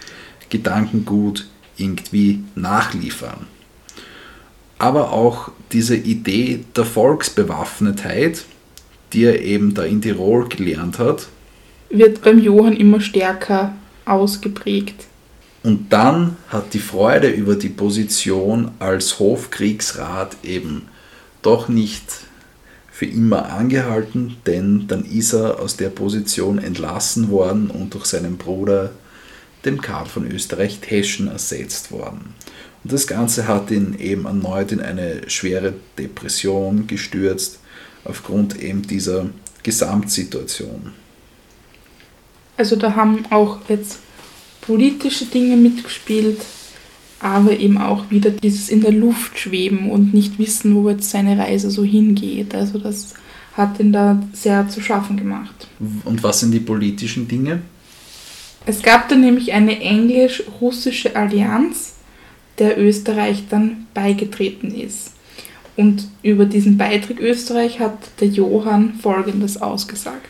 [0.49, 3.47] Gedankengut irgendwie nachliefern.
[4.79, 8.45] Aber auch diese Idee der Volksbewaffnetheit,
[9.13, 11.27] die er eben da in Tirol gelernt hat,
[11.89, 13.73] wird beim Johann immer stärker
[14.05, 15.05] ausgeprägt.
[15.63, 20.83] Und dann hat die Freude über die Position als Hofkriegsrat eben
[21.41, 22.03] doch nicht
[22.91, 28.37] für immer angehalten, denn dann ist er aus der Position entlassen worden und durch seinen
[28.37, 28.91] Bruder,
[29.65, 32.35] dem Karl von Österreich-Teschen, ersetzt worden.
[32.83, 37.59] Und das Ganze hat ihn eben erneut in eine schwere Depression gestürzt,
[38.05, 39.29] aufgrund eben dieser
[39.63, 40.93] Gesamtsituation.
[42.57, 43.99] Also da haben auch jetzt
[44.61, 46.41] politische Dinge mitgespielt,
[47.19, 51.37] aber eben auch wieder dieses in der Luft schweben und nicht wissen, wo jetzt seine
[51.37, 52.53] Reise so hingeht.
[52.53, 53.13] Also das
[53.55, 55.67] hat ihn da sehr zu schaffen gemacht.
[56.05, 57.61] Und was sind die politischen Dinge?
[58.65, 61.95] Es gab dann nämlich eine englisch-russische Allianz,
[62.59, 65.12] der Österreich dann beigetreten ist.
[65.75, 70.27] Und über diesen Beitritt Österreich hat der Johann Folgendes ausgesagt.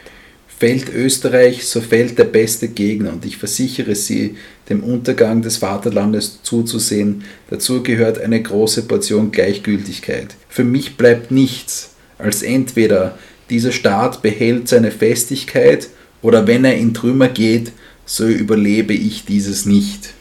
[0.48, 4.38] Fällt Österreich, so fällt der beste Gegner, und ich versichere Sie,
[4.70, 10.36] dem Untergang des Vaterlandes zuzusehen, dazu gehört eine große Portion Gleichgültigkeit.
[10.48, 13.18] Für mich bleibt nichts, als entweder
[13.50, 15.90] dieser Staat behält seine Festigkeit,
[16.22, 17.74] oder wenn er in Trümmer geht,
[18.06, 20.14] so überlebe ich dieses nicht.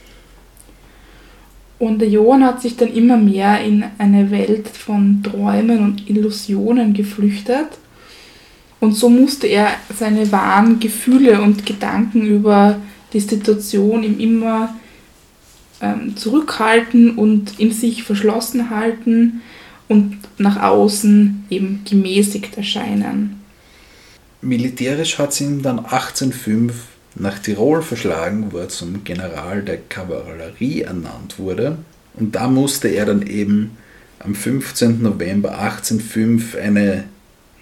[1.82, 6.94] Und der Johann hat sich dann immer mehr in eine Welt von Träumen und Illusionen
[6.94, 7.70] geflüchtet
[8.78, 12.80] und so musste er seine wahren Gefühle und Gedanken über
[13.12, 14.76] die Situation ihm immer
[15.80, 19.42] ähm, zurückhalten und in sich verschlossen halten
[19.88, 23.40] und nach außen eben gemäßigt erscheinen.
[24.40, 30.82] Militärisch hat sie ihn dann 1805 nach Tirol verschlagen, wo er zum General der Kavallerie
[30.82, 31.78] ernannt wurde.
[32.14, 33.76] Und da musste er dann eben
[34.18, 35.02] am 15.
[35.02, 37.04] November 1805 eine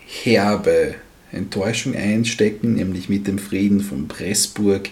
[0.06, 0.94] herbe
[1.32, 4.90] Enttäuschung einstecken, nämlich mit dem Frieden von Pressburg,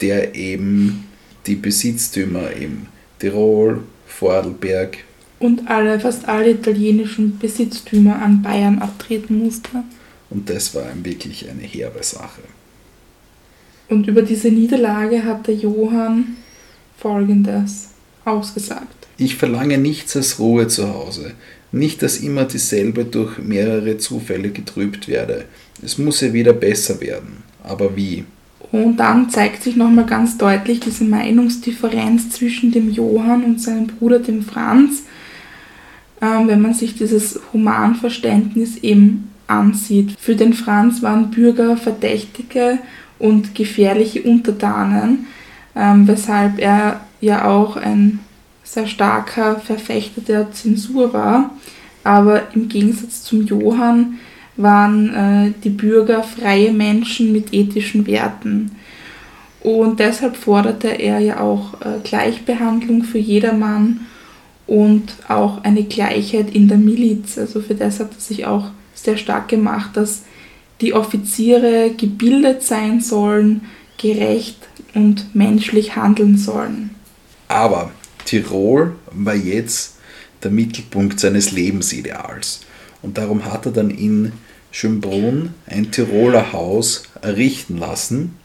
[0.00, 1.04] der eben
[1.46, 2.86] die Besitztümer im
[3.18, 4.98] Tirol, Vordelberg
[5.40, 9.82] und alle, fast alle italienischen Besitztümer an Bayern abtreten musste.
[10.28, 12.42] Und das war ihm wirklich eine herbe Sache.
[13.90, 16.36] Und über diese Niederlage hat der Johann
[16.96, 17.90] Folgendes
[18.24, 19.08] ausgesagt.
[19.18, 21.32] Ich verlange nichts als Ruhe zu Hause.
[21.72, 25.44] Nicht, dass immer dieselbe durch mehrere Zufälle getrübt werde.
[25.82, 27.42] Es muss ja wieder besser werden.
[27.62, 28.24] Aber wie?
[28.72, 34.20] Und dann zeigt sich nochmal ganz deutlich diese Meinungsdifferenz zwischen dem Johann und seinem Bruder,
[34.20, 35.02] dem Franz,
[36.22, 40.12] ähm, wenn man sich dieses Humanverständnis eben ansieht.
[40.18, 42.78] Für den Franz waren Bürger Verdächtige
[43.20, 45.26] und gefährliche Untertanen,
[45.76, 48.18] ähm, weshalb er ja auch ein
[48.64, 51.50] sehr starker Verfechter der Zensur war.
[52.02, 54.18] Aber im Gegensatz zum Johann
[54.56, 58.72] waren äh, die Bürger freie Menschen mit ethischen Werten.
[59.60, 64.06] Und deshalb forderte er ja auch äh, Gleichbehandlung für jedermann
[64.66, 67.36] und auch eine Gleichheit in der Miliz.
[67.36, 70.22] Also für das hat er sich auch sehr stark gemacht, dass
[70.80, 73.62] die Offiziere gebildet sein sollen,
[73.98, 76.90] gerecht und menschlich handeln sollen.
[77.48, 77.90] Aber
[78.24, 79.96] Tirol war jetzt
[80.42, 82.60] der Mittelpunkt seines Lebensideals.
[83.02, 84.32] Und darum hat er dann in
[84.70, 88.36] Schönbrunn ein Tiroler Haus errichten lassen,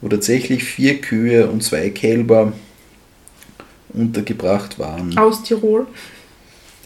[0.00, 2.52] wo tatsächlich vier Kühe und zwei Kälber
[3.88, 5.16] untergebracht waren.
[5.16, 5.86] Aus Tirol.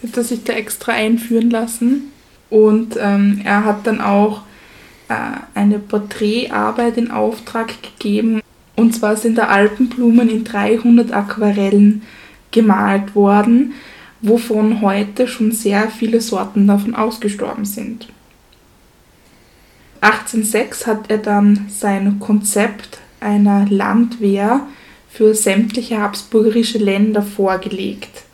[0.03, 2.13] Hat er sich da extra einführen lassen.
[2.49, 4.43] Und ähm, er hat dann auch
[5.55, 8.41] eine Porträtarbeit in Auftrag gegeben.
[8.77, 12.03] Und zwar sind da Alpenblumen in 300 Aquarellen
[12.51, 13.75] gemalt worden,
[14.23, 18.09] wovon heute schon sehr viele Sorten davon ausgestorben sind.
[20.01, 24.67] 1806 hat er dann sein Konzept einer Landwehr
[25.11, 28.25] für sämtliche habsburgerische Länder vorgelegt.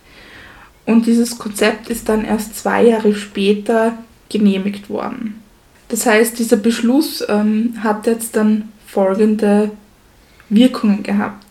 [0.84, 3.98] Und dieses Konzept ist dann erst zwei Jahre später
[4.28, 5.42] genehmigt worden.
[5.88, 9.70] Das heißt, dieser Beschluss ähm, hat jetzt dann folgende
[10.48, 11.44] Wirkungen gehabt.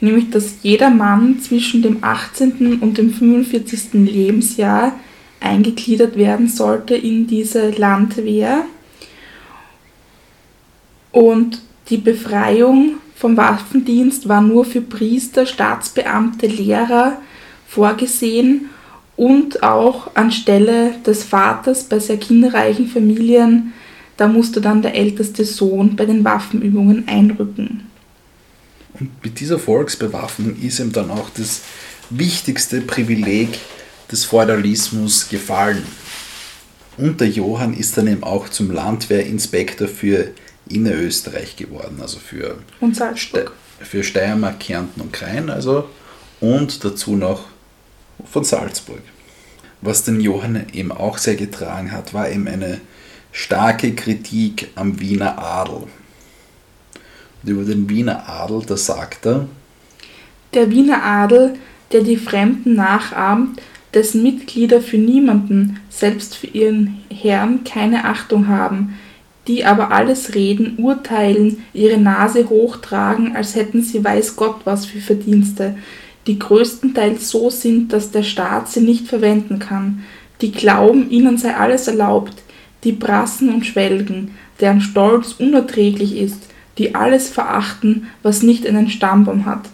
[0.00, 2.78] Nämlich, dass jeder Mann zwischen dem 18.
[2.80, 3.94] und dem 45.
[3.94, 4.92] Lebensjahr
[5.40, 8.64] eingegliedert werden sollte in diese Landwehr.
[11.10, 17.20] Und die Befreiung vom Waffendienst war nur für Priester, Staatsbeamte, Lehrer
[17.66, 18.70] vorgesehen
[19.16, 23.72] und auch anstelle des Vaters bei sehr kinderreichen Familien,
[24.18, 27.86] da musste dann der älteste Sohn bei den Waffenübungen einrücken.
[28.98, 31.62] Und mit dieser Volksbewaffnung ist ihm dann auch das
[32.10, 33.60] wichtigste Privileg
[34.10, 35.84] des Feudalismus gefallen.
[36.96, 40.32] Und der Johann ist dann eben auch zum Landwehrinspektor für
[40.68, 43.52] Innerösterreich geworden, also für, und Salzburg.
[43.78, 45.88] Ste für Steiermark, Kärnten und Krain, also
[46.40, 47.44] und dazu noch
[48.28, 49.02] von Salzburg.
[49.80, 52.80] Was den Johann eben auch sehr getragen hat, war eben eine
[53.32, 55.84] starke Kritik am Wiener Adel.
[57.42, 59.48] Und über den Wiener Adel, da sagt er,
[60.54, 61.54] der Wiener Adel,
[61.92, 63.60] der die Fremden nachahmt,
[63.94, 68.98] dessen Mitglieder für niemanden, selbst für ihren Herrn, keine Achtung haben,
[69.46, 75.00] die aber alles reden, urteilen, ihre Nase hochtragen, als hätten sie weiß Gott was für
[75.00, 75.76] Verdienste,
[76.26, 80.04] die größtenteils so sind, dass der Staat sie nicht verwenden kann,
[80.42, 82.34] die glauben, ihnen sei alles erlaubt,
[82.88, 84.30] die prassen und schwelgen,
[84.60, 89.68] deren Stolz unerträglich ist, die alles verachten, was nicht einen Stammbaum hat.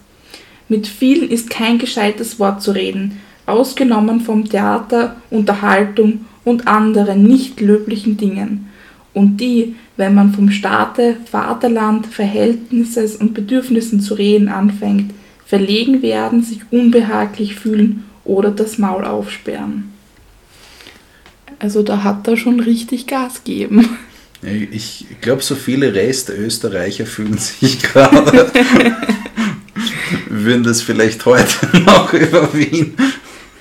[0.69, 7.61] Mit vielen ist kein gescheites Wort zu reden, ausgenommen vom Theater, Unterhaltung und anderen nicht
[7.61, 8.69] löblichen Dingen
[9.13, 15.15] und die, wenn man vom Staate, Vaterland, Verhältnisses und Bedürfnissen zu reden anfängt,
[15.47, 19.94] verlegen werden, sich unbehaglich fühlen oder das Maul aufsperren.
[21.65, 23.97] Also da hat er schon richtig Gas gegeben.
[24.43, 28.53] Ich glaube, so viele Restösterreicher fühlen sich gerade,
[30.29, 32.95] würden das vielleicht heute noch über Wien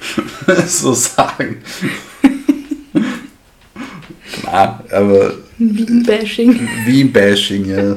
[0.68, 1.60] so sagen.
[4.44, 6.68] Na, aber Wien-Bashing.
[6.86, 7.96] Wien-Bashing, ja.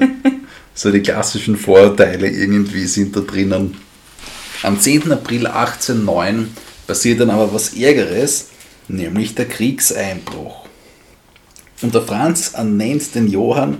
[0.72, 3.76] So die klassischen Vorurteile irgendwie sind da drinnen.
[4.62, 5.10] Am 10.
[5.10, 6.50] April 1809
[6.86, 8.50] passiert dann aber was Ärgeres,
[8.88, 10.66] nämlich der Kriegseinbruch.
[11.82, 13.78] Und der Franz ernennt den Johann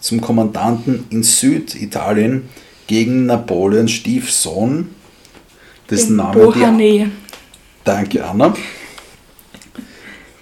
[0.00, 2.48] zum Kommandanten in Süditalien
[2.86, 4.88] gegen Napoleons Stiefsohn,
[5.90, 7.10] dessen Name die.
[7.84, 8.54] Danke, Anna.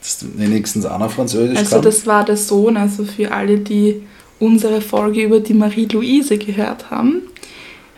[0.01, 1.83] Das ist wenigstens Anna Französisch Also, kann.
[1.83, 4.03] das war der Sohn, also für alle, die
[4.39, 7.23] unsere Folge über die Marie-Louise gehört haben.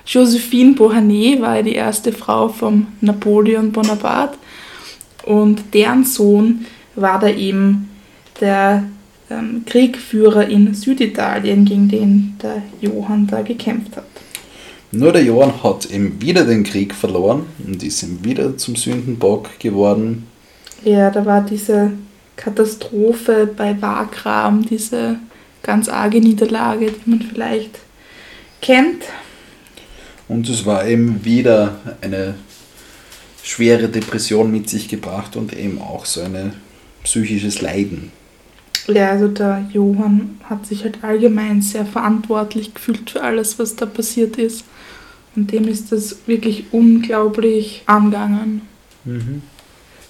[0.06, 4.38] Josephine Beauharnais war die erste Frau von Napoleon Bonaparte
[5.26, 6.64] und deren Sohn
[6.94, 7.90] war da eben
[8.40, 8.84] der
[9.28, 14.04] ähm, Kriegführer in Süditalien, gegen den der Johann da gekämpft hat.
[14.92, 19.58] Nur der Johann hat eben wieder den Krieg verloren und ist ihm wieder zum Sündenbock
[19.58, 20.26] geworden.
[20.84, 21.92] Ja, da war diese
[22.36, 25.18] Katastrophe bei Wagram, diese
[25.62, 27.78] ganz arge Niederlage, die man vielleicht
[28.62, 29.02] kennt.
[30.28, 32.34] Und es war eben wieder eine
[33.46, 36.52] schwere Depression mit sich gebracht und eben auch so ein
[37.04, 38.10] psychisches Leiden.
[38.88, 43.86] Ja, also der Johann hat sich halt allgemein sehr verantwortlich gefühlt für alles, was da
[43.86, 44.64] passiert ist.
[45.36, 48.62] Und dem ist das wirklich unglaublich angegangen.
[49.04, 49.42] Mhm.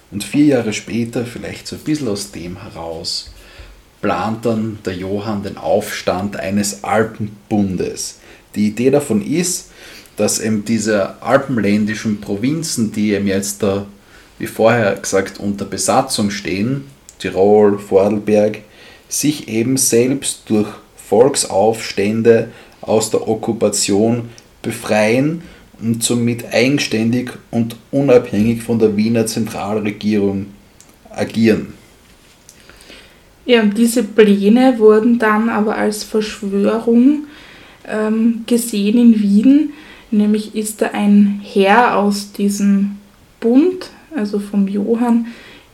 [0.09, 3.31] Und vier Jahre später, vielleicht so ein bisschen aus dem heraus,
[4.01, 8.19] plant dann der Johann den Aufstand eines Alpenbundes.
[8.55, 9.71] Die Idee davon ist,
[10.17, 13.85] dass eben diese alpenländischen Provinzen, die eben jetzt da,
[14.39, 16.85] wie vorher gesagt, unter Besatzung stehen,
[17.19, 18.59] Tirol, Vorarlberg,
[19.07, 20.67] sich eben selbst durch
[21.07, 22.49] Volksaufstände
[22.81, 24.29] aus der Okkupation
[24.61, 25.43] befreien
[25.79, 30.47] und somit eigenständig und unabhängig von der Wiener Zentralregierung
[31.09, 31.73] agieren.
[33.45, 37.27] Ja, diese Pläne wurden dann aber als Verschwörung
[37.87, 39.73] ähm, gesehen in Wien.
[40.11, 42.97] Nämlich ist da ein Herr aus diesem
[43.39, 45.27] Bund, also vom Johann,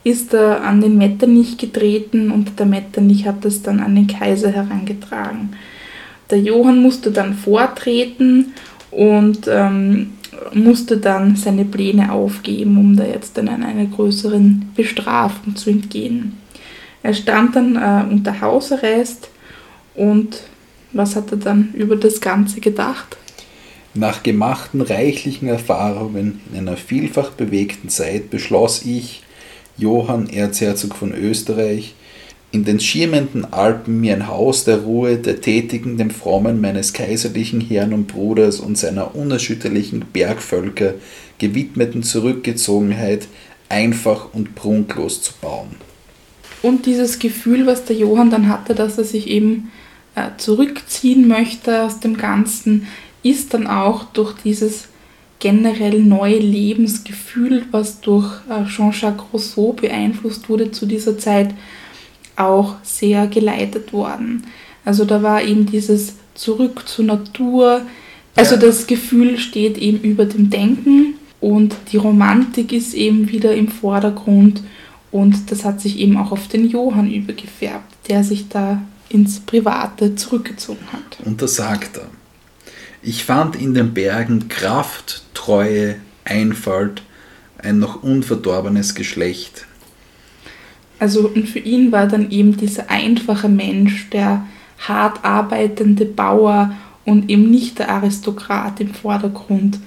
[0.04, 4.52] ist er an den Metternich getreten und der Metternich hat das dann an den Kaiser
[4.52, 5.52] herangetragen.
[6.30, 8.54] Der Johann musste dann vortreten
[8.92, 10.12] und ähm,
[10.54, 16.34] musste dann seine Pläne aufgeben, um da jetzt dann einer größeren Bestrafung zu entgehen.
[17.02, 19.30] Er stand dann äh, unter Hausarrest
[19.96, 20.44] und
[20.92, 23.18] was hat er dann über das Ganze gedacht?
[23.96, 29.22] Nach gemachten reichlichen Erfahrungen in einer vielfach bewegten Zeit beschloss ich,
[29.78, 31.96] Johann Erzherzog von Österreich,
[32.52, 37.60] in den schirmenden Alpen mir ein Haus der Ruhe, der tätigen, dem Frommen meines kaiserlichen
[37.62, 40.94] Herrn und Bruders und seiner unerschütterlichen Bergvölker
[41.40, 43.28] gewidmeten Zurückgezogenheit
[43.70, 45.76] einfach und prunklos zu bauen.
[46.62, 49.72] Und dieses Gefühl, was der Johann dann hatte, dass er sich eben
[50.16, 52.88] äh, zurückziehen möchte aus dem Ganzen,
[53.24, 54.90] ist dann auch durch dieses
[55.40, 61.54] generell neue Lebensgefühl, was durch äh, Jean-Jacques Rousseau beeinflusst wurde zu dieser Zeit,
[62.36, 64.46] auch sehr geleitet worden.
[64.86, 67.82] Also da war eben dieses Zurück zur Natur,
[68.36, 73.68] also das Gefühl steht eben über dem Denken und die Romantik ist eben wieder im
[73.68, 74.64] Vordergrund
[75.12, 80.16] und das hat sich eben auch auf den Johann übergefärbt, der sich da ins Private
[80.16, 81.20] zurückgezogen hat.
[81.26, 82.08] Und da sagt er,
[83.04, 85.96] ich fand in den Bergen Kraft, Treue,
[86.26, 87.04] Einfalt,
[87.58, 89.66] ein noch unverdorbenes Geschlecht.
[91.00, 94.46] Also und für ihn war dann eben dieser einfache Mensch, der
[94.80, 96.74] hart arbeitende Bauer
[97.06, 99.80] und eben nicht der Aristokrat im Vordergrund.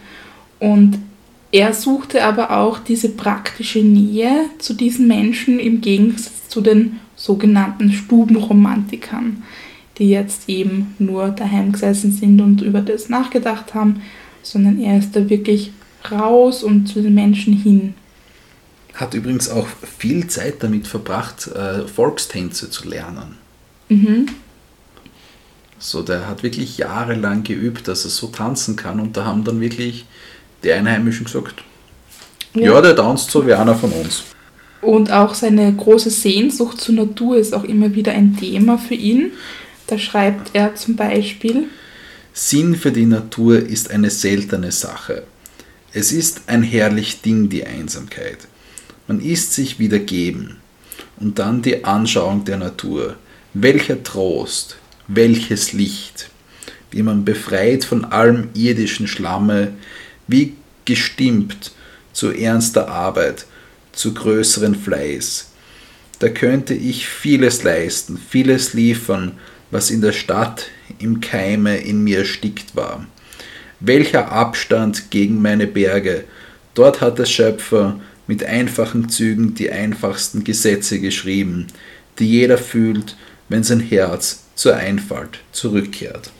[0.58, 0.98] Und
[1.52, 7.92] er suchte aber auch diese praktische Nähe zu diesen Menschen im Gegensatz zu den sogenannten
[7.92, 9.42] Stubenromantikern
[9.98, 14.02] die jetzt eben nur daheim gesessen sind und über das nachgedacht haben,
[14.42, 15.72] sondern er ist da wirklich
[16.10, 17.94] raus und zu den Menschen hin.
[18.94, 19.66] Hat übrigens auch
[19.98, 23.36] viel Zeit damit verbracht, äh, Volkstänze zu lernen.
[23.88, 24.26] Mhm.
[25.78, 29.60] So, der hat wirklich jahrelang geübt, dass er so tanzen kann und da haben dann
[29.60, 30.06] wirklich
[30.64, 31.62] die Einheimischen gesagt,
[32.54, 34.24] ja, ja der tanzt so wie einer von uns.
[34.80, 39.32] Und auch seine große Sehnsucht zur Natur ist auch immer wieder ein Thema für ihn.
[39.86, 41.68] Da schreibt er zum Beispiel,
[42.32, 45.22] Sinn für die Natur ist eine seltene Sache.
[45.92, 48.38] Es ist ein herrlich Ding, die Einsamkeit.
[49.08, 50.58] Man ist sich wieder geben.
[51.18, 53.16] Und dann die Anschauung der Natur.
[53.54, 54.76] Welcher Trost,
[55.08, 56.28] welches Licht,
[56.90, 59.72] wie man befreit von allem irdischen Schlamme,
[60.26, 61.72] wie gestimmt
[62.12, 63.46] zu ernster Arbeit,
[63.92, 65.48] zu größeren Fleiß.
[66.18, 69.32] Da könnte ich vieles leisten, vieles liefern,
[69.70, 70.66] was in der Stadt
[70.98, 73.06] im Keime in mir erstickt war.
[73.80, 76.24] Welcher Abstand gegen meine Berge,
[76.74, 81.66] dort hat der Schöpfer mit einfachen Zügen die einfachsten Gesetze geschrieben,
[82.18, 83.16] die jeder fühlt,
[83.48, 86.30] wenn sein Herz zur Einfalt zurückkehrt.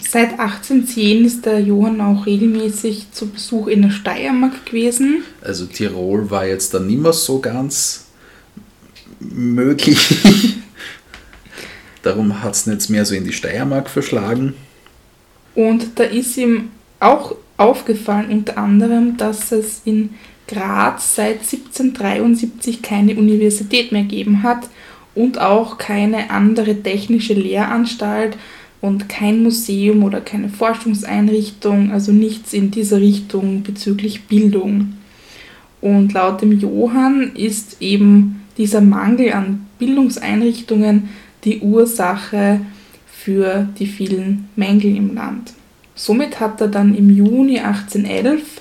[0.00, 5.24] Seit 1810 ist der Johann auch regelmäßig zu Besuch in der Steiermark gewesen.
[5.42, 8.06] Also Tirol war jetzt dann nicht mehr so ganz
[9.20, 9.98] möglich.
[12.02, 14.54] Darum hat es jetzt mehr so in die Steiermark verschlagen.
[15.54, 16.70] Und da ist ihm
[17.00, 20.10] auch aufgefallen, unter anderem, dass es in
[20.46, 24.68] Graz seit 1773 keine Universität mehr gegeben hat
[25.14, 28.36] und auch keine andere technische Lehranstalt
[28.80, 34.94] und kein Museum oder keine Forschungseinrichtung, also nichts in dieser Richtung bezüglich Bildung.
[35.80, 41.08] Und laut dem Johann ist eben dieser Mangel an Bildungseinrichtungen
[41.44, 42.60] die Ursache
[43.06, 45.52] für die vielen Mängel im Land.
[45.94, 48.60] Somit hat er dann im Juni 1811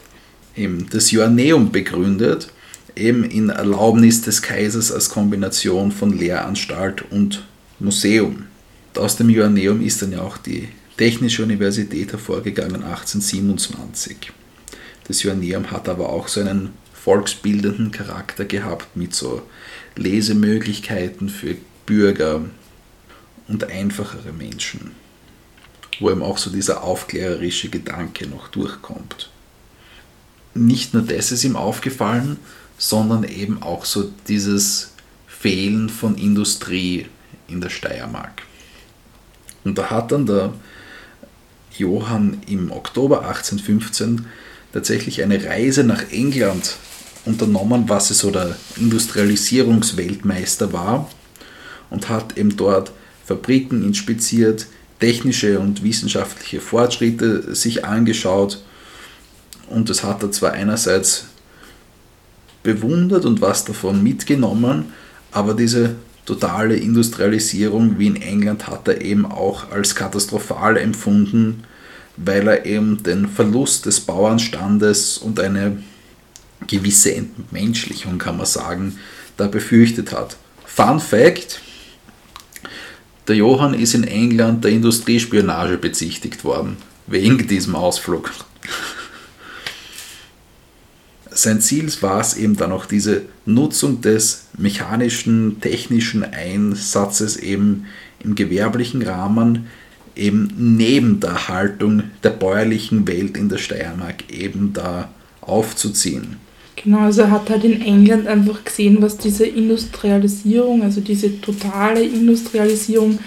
[0.58, 2.50] eben das Joanneum begründet,
[2.96, 7.46] eben in Erlaubnis des Kaisers als Kombination von Lehranstalt und
[7.80, 8.46] Museum.
[8.96, 14.32] Aus dem Joanneum ist dann ja auch die Technische Universität hervorgegangen 1827.
[15.08, 19.44] Das Joanneum hat aber auch so einen volksbildenden Charakter gehabt mit so
[19.96, 21.56] Lesemöglichkeiten für
[21.86, 22.42] Bürger
[23.48, 24.92] und einfachere Menschen,
[26.00, 29.30] wo eben auch so dieser aufklärerische Gedanke noch durchkommt.
[30.54, 32.38] Nicht nur das ist ihm aufgefallen,
[32.78, 34.94] sondern eben auch so dieses
[35.28, 37.08] Fehlen von Industrie
[37.48, 38.44] in der Steiermark.
[39.64, 40.54] Und da hat dann der
[41.78, 44.26] Johann im Oktober 1815
[44.74, 46.78] tatsächlich eine Reise nach England
[47.26, 51.10] unternommen, was es so der Industrialisierungsweltmeister war
[51.90, 52.92] und hat eben dort
[53.28, 54.68] Fabriken inspiziert,
[55.00, 58.64] technische und wissenschaftliche Fortschritte sich angeschaut
[59.70, 61.26] und das hat er zwar einerseits
[62.64, 64.86] bewundert und was davon mitgenommen,
[65.32, 71.64] aber diese totale Industrialisierung wie in England hat er eben auch als katastrophal empfunden,
[72.18, 75.84] weil er eben den Verlust des Bauernstandes und eine
[76.66, 78.98] gewisse Entmenschlichung, kann man sagen,
[79.38, 80.38] da befürchtet hat.
[80.66, 81.62] Fun Fact:
[83.28, 88.32] Der Johann ist in England der Industriespionage bezichtigt worden, wegen diesem Ausflug.
[91.30, 97.86] Sein Ziel war es eben dann auch diese Nutzung des mechanischen, technischen Einsatzes eben
[98.20, 99.68] im gewerblichen Rahmen
[100.16, 105.10] eben neben der Haltung der bäuerlichen Welt in der Steiermark eben da
[105.42, 106.38] aufzuziehen.
[106.84, 112.04] Genau, also er hat halt in England einfach gesehen, was diese Industrialisierung, also diese totale
[112.04, 113.20] Industrialisierung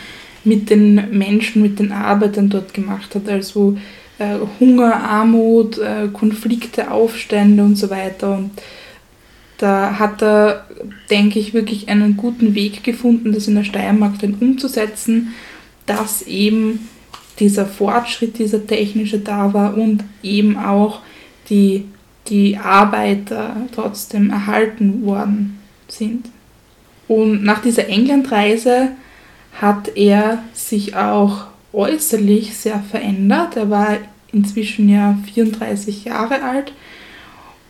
[0.44, 3.28] mit den Menschen, mit den Arbeitern dort gemacht hat.
[3.28, 3.76] Also
[4.18, 8.38] äh, Hunger, Armut, äh, Konflikte, Aufstände und so weiter.
[8.38, 8.52] Und
[9.58, 10.66] da hat er,
[11.10, 15.32] denke ich, wirklich einen guten Weg gefunden, das in der Steiermark dann umzusetzen
[15.90, 16.88] dass eben
[17.40, 21.00] dieser Fortschritt, dieser technische da war und eben auch
[21.48, 21.86] die,
[22.30, 25.58] die Arbeiter trotzdem erhalten worden
[25.88, 26.26] sind.
[27.08, 28.92] Und nach dieser Englandreise
[29.60, 33.56] hat er sich auch äußerlich sehr verändert.
[33.56, 33.98] Er war
[34.32, 36.72] inzwischen ja 34 Jahre alt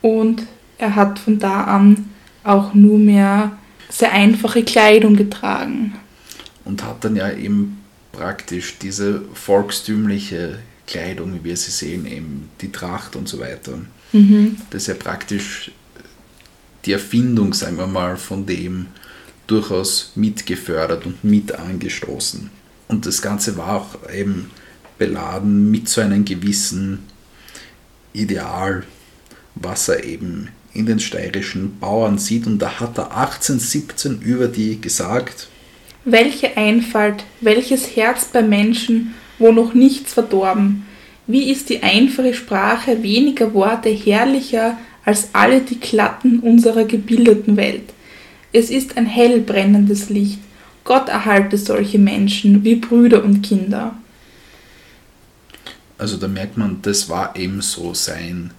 [0.02, 0.42] und
[0.78, 2.10] er hat von da an
[2.44, 3.52] auch nur mehr
[3.88, 5.94] sehr einfache Kleidung getragen.
[6.64, 7.80] Und hat dann ja eben
[8.12, 13.72] praktisch diese volkstümliche Kleidung, wie wir sie sehen, eben die Tracht und so weiter.
[14.12, 14.56] Mhm.
[14.70, 15.70] Das ist ja praktisch
[16.84, 18.86] die Erfindung, sagen wir mal, von dem
[19.46, 22.50] durchaus mitgefördert und mit angestoßen.
[22.88, 24.50] Und das Ganze war auch eben
[24.98, 27.00] beladen mit so einem gewissen
[28.12, 28.84] Ideal,
[29.54, 32.46] was er eben in den steirischen Bauern sieht.
[32.46, 35.48] Und da hat er 1817 über die gesagt,
[36.04, 40.86] welche Einfalt, welches Herz bei Menschen, wo noch nichts verdorben.
[41.30, 47.92] Wie ist die einfache Sprache weniger Worte herrlicher als alle die Glatten unserer gebildeten Welt.
[48.52, 50.38] Es ist ein hell brennendes Licht.
[50.84, 53.94] Gott erhalte solche Menschen wie Brüder und Kinder.
[55.98, 58.52] Also da merkt man, das war eben so sein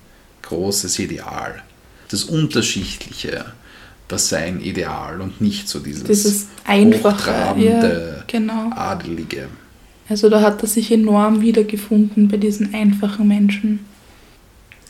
[0.44, 1.64] großes Ideal.
[2.10, 3.46] Das Unterschichtliche,
[4.08, 8.70] das sein Ideal und nicht so dieses, dieses einfache, ja, genau.
[8.72, 9.48] adelige.
[10.12, 13.80] Also da hat er sich enorm wiedergefunden bei diesen einfachen Menschen.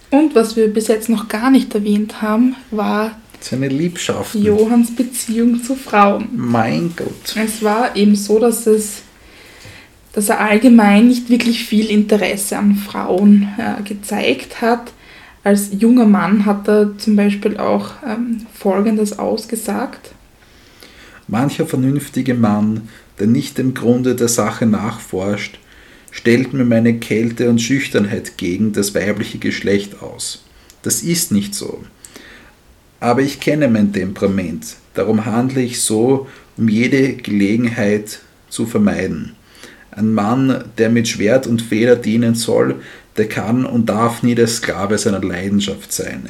[0.09, 4.33] Und was wir bis jetzt noch gar nicht erwähnt haben, war seine Liebschaft.
[4.33, 6.27] Johanns Beziehung zu Frauen.
[6.35, 7.35] Mein Gott.
[7.35, 9.03] Es war eben so, dass es
[10.13, 14.91] dass er allgemein nicht wirklich viel Interesse an Frauen äh, gezeigt hat.
[15.43, 20.13] Als junger Mann hat er zum Beispiel auch ähm, Folgendes ausgesagt.
[21.27, 22.89] Mancher vernünftige Mann,
[23.21, 25.59] der nicht dem Grunde der Sache nachforscht,
[26.09, 30.43] stellt mir meine Kälte und Schüchternheit gegen das weibliche Geschlecht aus.
[30.81, 31.83] Das ist nicht so.
[32.99, 39.35] Aber ich kenne mein Temperament, darum handle ich so, um jede Gelegenheit zu vermeiden.
[39.91, 42.81] Ein Mann, der mit Schwert und Feder dienen soll,
[43.17, 46.29] der kann und darf nie der Sklave seiner Leidenschaft sein.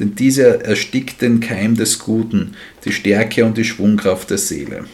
[0.00, 4.86] Denn diese erstickt den Keim des Guten, die Stärke und die Schwungkraft der Seele.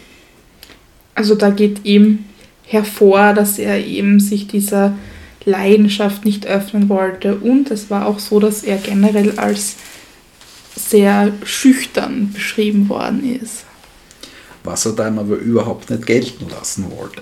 [1.21, 2.25] Also da geht ihm
[2.65, 4.95] hervor, dass er eben sich dieser
[5.45, 7.35] Leidenschaft nicht öffnen wollte.
[7.37, 9.77] Und es war auch so, dass er generell als
[10.75, 13.67] sehr schüchtern beschrieben worden ist.
[14.65, 17.21] Was er dann aber überhaupt nicht gelten lassen wollte.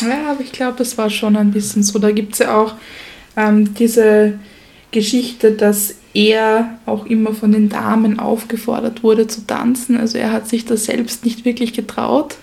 [0.00, 1.98] Ja, aber ich glaube, es war schon ein bisschen so.
[1.98, 2.76] Da gibt es ja auch
[3.36, 4.38] ähm, diese
[4.90, 9.98] Geschichte, dass er auch immer von den Damen aufgefordert wurde zu tanzen.
[9.98, 12.36] Also er hat sich das selbst nicht wirklich getraut.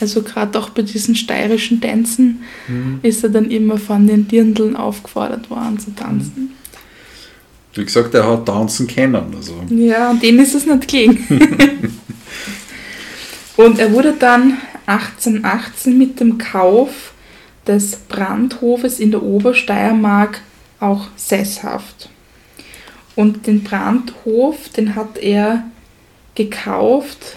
[0.00, 3.00] Also gerade auch bei diesen steirischen Tänzen mhm.
[3.02, 6.52] ist er dann immer von den Dirndln aufgefordert worden zu tanzen.
[7.74, 9.34] Wie gesagt, er hat tanzen kennen.
[9.34, 9.54] Also.
[9.68, 11.26] Ja, und denen ist es nicht gelegen.
[13.56, 17.12] Und er wurde dann 1818 mit dem Kauf
[17.66, 20.40] des Brandhofes in der Obersteiermark
[20.78, 22.10] auch sesshaft.
[23.14, 25.64] Und den Brandhof, den hat er
[26.34, 27.36] gekauft.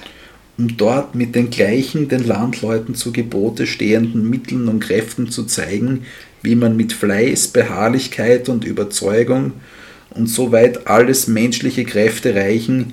[0.60, 6.02] Um dort mit den gleichen den Landleuten zu Gebote stehenden Mitteln und Kräften zu zeigen,
[6.42, 9.54] wie man mit Fleiß, Beharrlichkeit und Überzeugung
[10.10, 12.92] und soweit alles menschliche Kräfte reichen,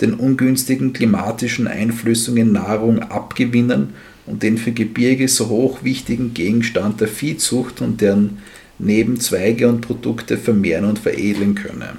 [0.00, 3.94] den ungünstigen klimatischen Einflüssen Nahrung abgewinnen
[4.26, 8.38] und den für Gebirge so hoch wichtigen Gegenstand der Viehzucht und deren
[8.80, 11.90] Nebenzweige und Produkte vermehren und veredeln könne.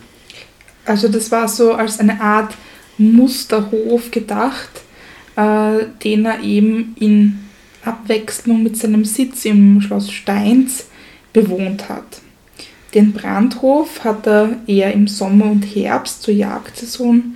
[0.84, 2.54] Also das war so als eine Art
[2.98, 4.84] Musterhof gedacht,
[5.36, 7.40] äh, den er eben in
[7.84, 10.88] Abwechslung mit seinem Sitz im Schloss Steins
[11.34, 12.22] bewohnt hat.
[12.94, 17.36] Den Brandhof hat er eher im Sommer und Herbst zur Jagdsaison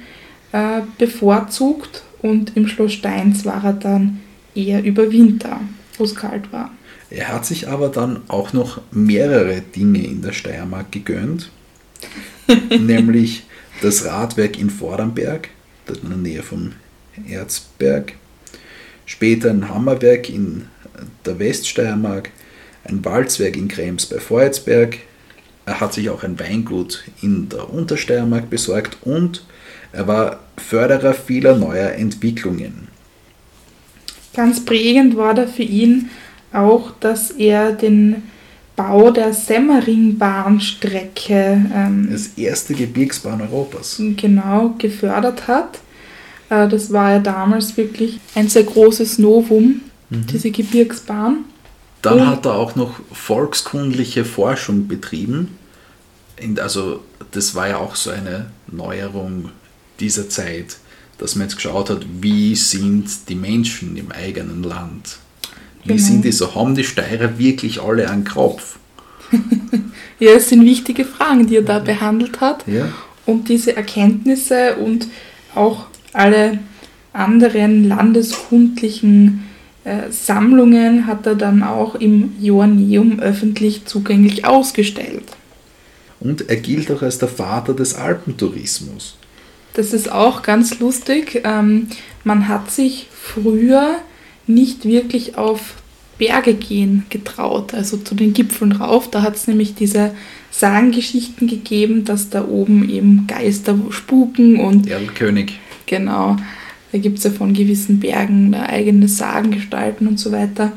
[0.53, 4.21] äh, bevorzugt und im Schloss Steins war er dann
[4.55, 5.59] eher über Winter,
[5.97, 6.71] wo es kalt war.
[7.09, 11.51] Er hat sich aber dann auch noch mehrere Dinge in der Steiermark gegönnt,
[12.69, 13.43] nämlich
[13.81, 15.49] das Radwerk in Vordernberg,
[15.87, 16.73] in der Nähe vom
[17.27, 18.13] Erzberg,
[19.05, 20.67] später ein Hammerwerk in
[21.25, 22.29] der Weststeiermark,
[22.83, 24.99] ein Walzwerk in Krems bei Vorheitsberg,
[25.65, 29.45] er hat sich auch ein Weingut in der Untersteiermark besorgt und
[29.91, 32.87] er war Förderer vieler neuer Entwicklungen.
[34.33, 36.09] Ganz prägend war da für ihn
[36.53, 38.23] auch, dass er den
[38.75, 45.79] Bau der Semmering-Bahnstrecke, ähm, das erste Gebirgsbahn Europas, genau gefördert hat.
[46.49, 50.27] Äh, das war ja damals wirklich ein sehr großes Novum, mhm.
[50.27, 51.45] diese Gebirgsbahn.
[52.01, 55.57] Dann Und hat er auch noch volkskundliche Forschung betrieben.
[56.57, 59.49] Also das war ja auch so eine Neuerung
[59.99, 60.77] dieser Zeit,
[61.17, 65.17] dass man jetzt geschaut hat, wie sind die Menschen im eigenen Land?
[65.83, 66.01] Wie genau.
[66.01, 66.55] sind die so?
[66.55, 68.79] Haben die Steirer wirklich alle einen Kopf?
[70.19, 72.65] ja, es sind wichtige Fragen, die er da behandelt hat.
[72.67, 72.91] Ja.
[73.25, 75.07] Und diese Erkenntnisse und
[75.53, 76.59] auch alle
[77.13, 79.45] anderen landeskundlichen
[79.83, 85.23] äh, Sammlungen hat er dann auch im Joanneum öffentlich zugänglich ausgestellt.
[86.19, 89.15] Und er gilt auch als der Vater des Alpentourismus.
[89.73, 91.41] Das ist auch ganz lustig.
[91.45, 91.87] Ähm,
[92.23, 93.95] man hat sich früher
[94.47, 95.75] nicht wirklich auf
[96.17, 99.09] Berge gehen getraut, also zu den Gipfeln rauf.
[99.09, 100.11] Da hat es nämlich diese
[100.51, 104.87] Sagengeschichten gegeben, dass da oben eben Geister spuken und.
[104.87, 105.59] Erlkönig.
[105.89, 106.37] Genau.
[106.91, 110.71] Da gibt es ja von gewissen Bergen eigene Sagengestalten und so weiter.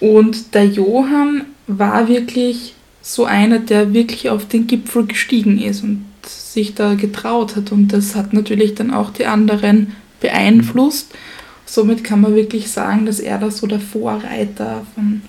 [0.00, 6.04] Und der Johann war wirklich so einer, der wirklich auf den Gipfel gestiegen ist und
[6.26, 7.70] sich da getraut hat.
[7.70, 11.12] Und das hat natürlich dann auch die anderen beeinflusst.
[11.66, 15.20] Somit kann man wirklich sagen, dass er da so der Vorreiter von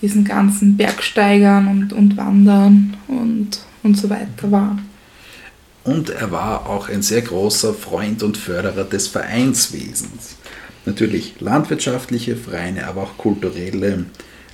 [0.00, 4.78] diesen ganzen Bergsteigern und, und Wandern und, und so weiter war.
[5.84, 10.36] Und er war auch ein sehr großer Freund und Förderer des Vereinswesens.
[10.84, 14.04] Natürlich landwirtschaftliche Vereine, aber auch kulturelle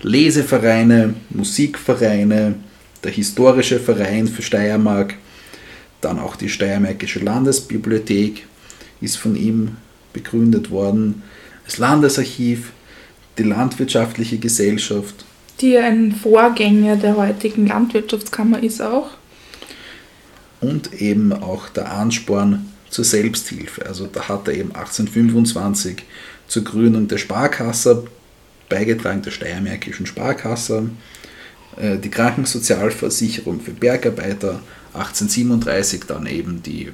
[0.03, 2.55] Lesevereine, Musikvereine,
[3.03, 5.15] der Historische Verein für Steiermark,
[6.01, 8.47] dann auch die Steiermärkische Landesbibliothek
[9.01, 9.77] ist von ihm
[10.13, 11.23] begründet worden,
[11.65, 12.73] das Landesarchiv,
[13.37, 15.25] die Landwirtschaftliche Gesellschaft.
[15.61, 19.11] Die ein Vorgänger der heutigen Landwirtschaftskammer ist auch.
[20.61, 23.87] Und eben auch der Ansporn zur Selbsthilfe.
[23.87, 26.03] Also da hat er eben 1825
[26.49, 28.05] zur Gründung der Sparkasse
[28.69, 30.91] beigetragen, der Steiermärkischen Sparkasse,
[31.77, 34.61] äh, die Krankensozialversicherung für Bergarbeiter,
[34.95, 36.91] 1837 dann eben die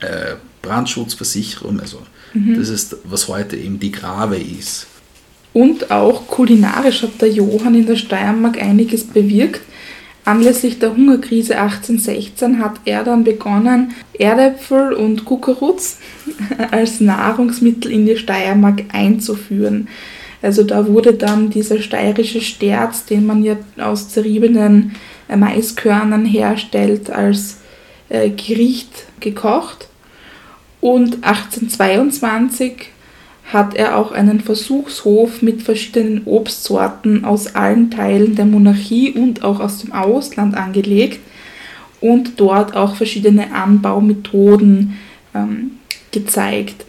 [0.00, 2.02] äh, Brandschutzversicherung, also
[2.34, 2.56] mhm.
[2.58, 4.86] das ist, was heute eben die Grave ist.
[5.52, 9.62] Und auch kulinarisch hat der Johann in der Steiermark einiges bewirkt.
[10.24, 15.98] Anlässlich der Hungerkrise 1816 hat er dann begonnen, Erdäpfel und Kukuruz
[16.70, 19.88] als Nahrungsmittel in die Steiermark einzuführen.
[20.42, 24.94] Also da wurde dann dieser steirische Sterz, den man ja aus zerriebenen
[25.28, 27.58] äh, Maiskörnern herstellt, als
[28.08, 29.88] äh, Gericht gekocht.
[30.80, 32.88] Und 1822
[33.52, 39.60] hat er auch einen Versuchshof mit verschiedenen Obstsorten aus allen Teilen der Monarchie und auch
[39.60, 41.20] aus dem Ausland angelegt
[42.00, 44.96] und dort auch verschiedene Anbaumethoden
[45.34, 45.72] ähm,
[46.12, 46.84] gezeigt.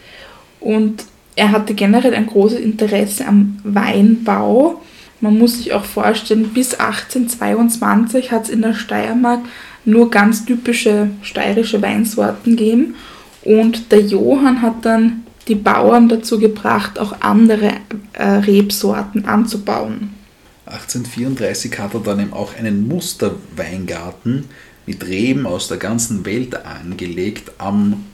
[0.59, 1.05] Und
[1.35, 4.81] er hatte generell ein großes Interesse am Weinbau.
[5.19, 9.41] Man muss sich auch vorstellen, bis 1822 hat es in der Steiermark
[9.85, 12.95] nur ganz typische steirische Weinsorten gegeben.
[13.43, 17.73] Und der Johann hat dann die Bauern dazu gebracht, auch andere
[18.13, 20.13] äh, Rebsorten anzubauen.
[20.65, 24.45] 1834 hat er dann eben auch einen Musterweingarten
[24.85, 28.05] mit Reben aus der ganzen Welt angelegt am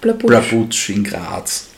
[0.00, 0.90] Blabutsch.
[0.90, 1.68] In Graz.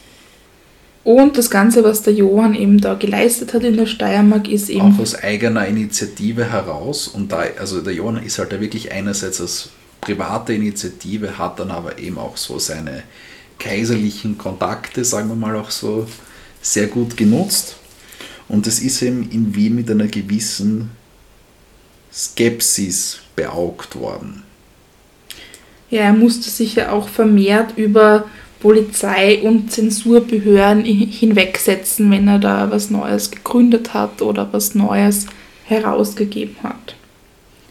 [1.05, 4.95] Und das Ganze, was der Johann eben da geleistet hat in der Steiermark, ist eben
[4.95, 7.09] Auch aus eigener Initiative heraus.
[7.09, 9.69] Und da, also der Johann ist halt da wirklich einerseits als
[10.01, 13.03] private Initiative, hat dann aber eben auch so seine
[13.59, 16.07] kaiserlichen Kontakte, sagen wir mal auch so,
[16.61, 17.77] sehr gut genutzt.
[18.49, 20.91] Und es ist eben in Wien mit einer gewissen
[22.13, 24.43] Skepsis beaugt worden.
[25.91, 28.25] Ja, er musste sich ja auch vermehrt über
[28.61, 35.27] Polizei und Zensurbehörden hi- hinwegsetzen, wenn er da was Neues gegründet hat oder was Neues
[35.67, 36.97] herausgegeben hat.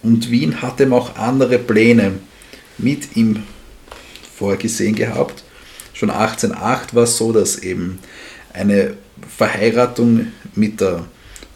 [0.04, 2.14] Und Wien hat ihm auch andere Pläne
[2.78, 3.44] mit ihm
[4.38, 5.44] vorgesehen gehabt.
[5.94, 8.00] Schon 1808 war es so, dass eben
[8.52, 8.96] eine
[9.38, 11.06] Verheiratung mit der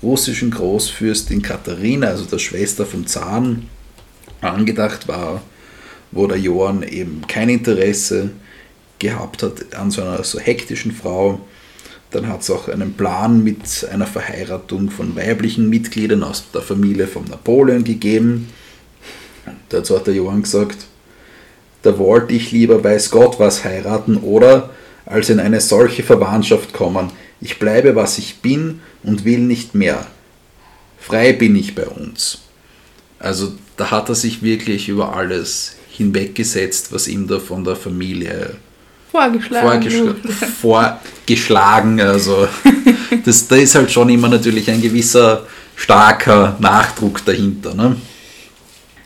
[0.01, 3.67] russischen Großfürstin Katharina, also der Schwester vom Zaren,
[4.41, 5.41] angedacht war,
[6.11, 8.31] wo der Johann eben kein Interesse
[8.99, 11.41] gehabt hat an so einer so hektischen Frau.
[12.11, 17.07] Dann hat es auch einen Plan mit einer Verheiratung von weiblichen Mitgliedern aus der Familie
[17.07, 18.49] von Napoleon gegeben.
[19.69, 20.87] Dazu hat der Johann gesagt,
[21.87, 24.71] da wollte ich lieber weiß Gott was heiraten oder
[25.05, 27.11] als in eine solche Verwandtschaft kommen.
[27.39, 30.05] Ich bleibe, was ich bin und will nicht mehr.
[30.99, 32.39] Frei bin ich bei uns.
[33.19, 38.55] Also da hat er sich wirklich über alles hinweggesetzt, was ihm da von der Familie
[39.09, 39.89] Vorgeschlagen.
[39.89, 40.15] vorgeschl
[40.61, 42.01] vorgeschlagen.
[42.01, 42.49] Also
[43.25, 47.73] das, da ist halt schon immer natürlich ein gewisser starker Nachdruck dahinter.
[47.73, 47.95] Ne?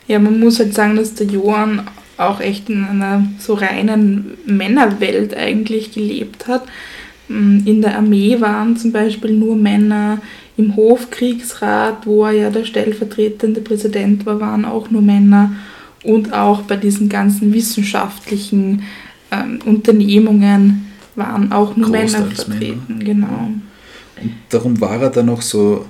[0.08, 5.36] Ja, man muss halt sagen, dass der Johann auch echt in einer so reinen Männerwelt
[5.36, 6.64] eigentlich gelebt hat.
[7.28, 10.20] Mm, In der Armee waren zum Beispiel nur Männer,
[10.56, 15.52] im Hofkriegsrat, wo er ja der stellvertretende Präsident war, waren auch nur Männer
[16.04, 18.82] und auch bei diesen ganzen wissenschaftlichen
[19.30, 23.00] ähm, Unternehmungen waren auch nur Männer vertreten.
[23.00, 23.50] Genau.
[24.20, 25.86] Und darum war er dann auch so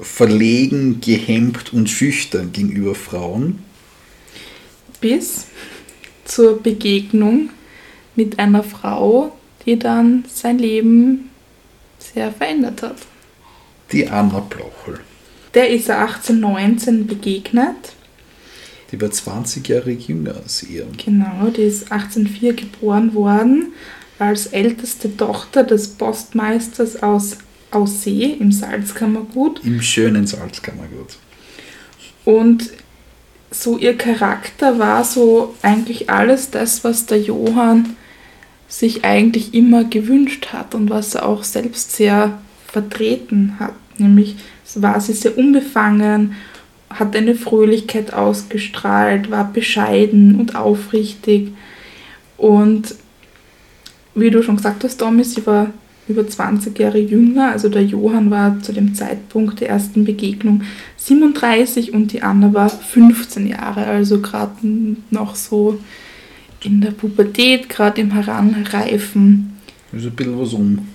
[0.00, 3.60] verlegen, gehemmt und schüchtern gegenüber Frauen.
[5.06, 5.46] Bis
[6.24, 7.50] zur Begegnung
[8.16, 11.30] mit einer Frau, die dann sein Leben
[12.00, 12.96] sehr verändert hat.
[13.92, 14.98] Die Anna Blochel.
[15.54, 17.94] Der ist er 1819 begegnet.
[18.90, 20.86] Die war 20 Jahre jünger als er.
[20.96, 23.72] Genau, die ist 1804 geboren worden
[24.18, 27.38] als älteste Tochter des Postmeisters aus
[27.70, 29.64] Aussee im Salzkammergut.
[29.64, 31.16] Im schönen Salzkammergut.
[32.24, 32.72] Und
[33.62, 37.96] so ihr Charakter war so eigentlich alles das, was der Johann
[38.68, 43.74] sich eigentlich immer gewünscht hat und was er auch selbst sehr vertreten hat.
[43.98, 44.36] Nämlich
[44.74, 46.34] war sie sehr unbefangen,
[46.90, 51.52] hat eine Fröhlichkeit ausgestrahlt, war bescheiden und aufrichtig.
[52.36, 52.94] Und
[54.14, 55.70] wie du schon gesagt hast, Tommy, sie war
[56.08, 57.52] über 20 Jahre jünger.
[57.52, 60.62] Also der Johann war zu dem Zeitpunkt der ersten Begegnung
[61.06, 64.56] 37 und die Anna war 15 Jahre, also gerade
[65.10, 65.78] noch so
[66.64, 69.52] in der Pubertät, gerade im Heranreifen.
[69.92, 70.88] Ist ein bisschen was um.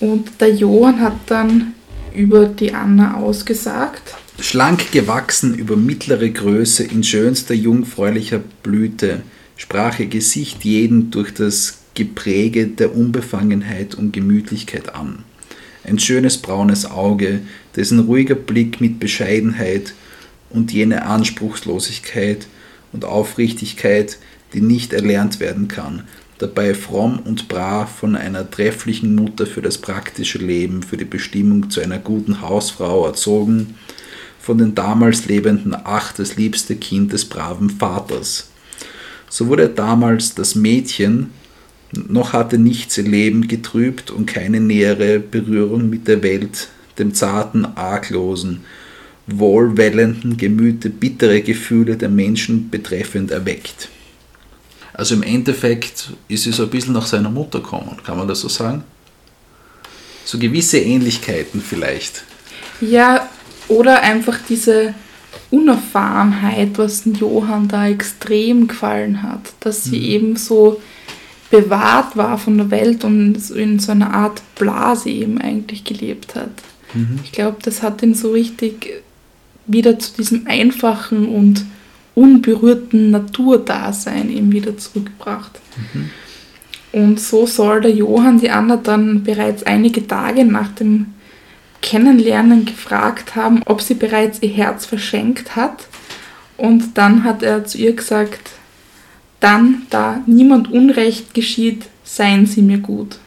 [0.00, 1.72] Und der Johann hat dann
[2.14, 9.22] über die Anna ausgesagt, Schlank gewachsen über mittlere Größe, in schönster jungfräulicher Blüte,
[9.56, 15.24] sprach ihr Gesicht jeden durch das Gepräge der Unbefangenheit und Gemütlichkeit an.
[15.84, 17.40] Ein schönes braunes Auge,
[17.76, 19.94] dessen ruhiger Blick mit Bescheidenheit
[20.50, 22.46] und jene Anspruchslosigkeit
[22.92, 24.18] und Aufrichtigkeit,
[24.52, 26.04] die nicht erlernt werden kann,
[26.38, 31.70] dabei fromm und brav von einer trefflichen Mutter für das praktische Leben, für die Bestimmung
[31.70, 33.74] zu einer guten Hausfrau erzogen,
[34.40, 38.50] von den damals Lebenden acht das liebste Kind des braven Vaters.
[39.28, 41.30] So wurde damals das Mädchen,
[41.92, 46.68] noch hatte nichts ihr Leben getrübt und keine nähere Berührung mit der Welt,
[46.98, 48.64] dem zarten, arglosen,
[49.26, 53.88] wohlwellenden Gemüte bittere Gefühle der Menschen betreffend erweckt.
[54.92, 58.40] Also im Endeffekt ist sie so ein bisschen nach seiner Mutter gekommen, kann man das
[58.40, 58.84] so sagen?
[60.24, 62.24] So gewisse Ähnlichkeiten vielleicht.
[62.80, 63.28] ja,
[63.68, 64.94] oder einfach diese
[65.50, 70.80] Unerfahrenheit, was Johann da extrem gefallen hat, dass sie eben so
[71.50, 76.50] bewahrt war von der Welt und in so einer Art Blase eben eigentlich gelebt hat.
[77.24, 79.02] Ich glaube, das hat ihn so richtig
[79.66, 81.64] wieder zu diesem einfachen und
[82.14, 85.60] unberührten Naturdasein eben wieder zurückgebracht.
[86.92, 91.14] Und so soll der Johann die Anna dann bereits einige Tage nach dem
[91.82, 95.86] Kennenlernen gefragt haben, ob sie bereits ihr Herz verschenkt hat.
[96.56, 98.52] Und dann hat er zu ihr gesagt,
[99.40, 103.18] dann, da niemand Unrecht geschieht, seien Sie mir gut.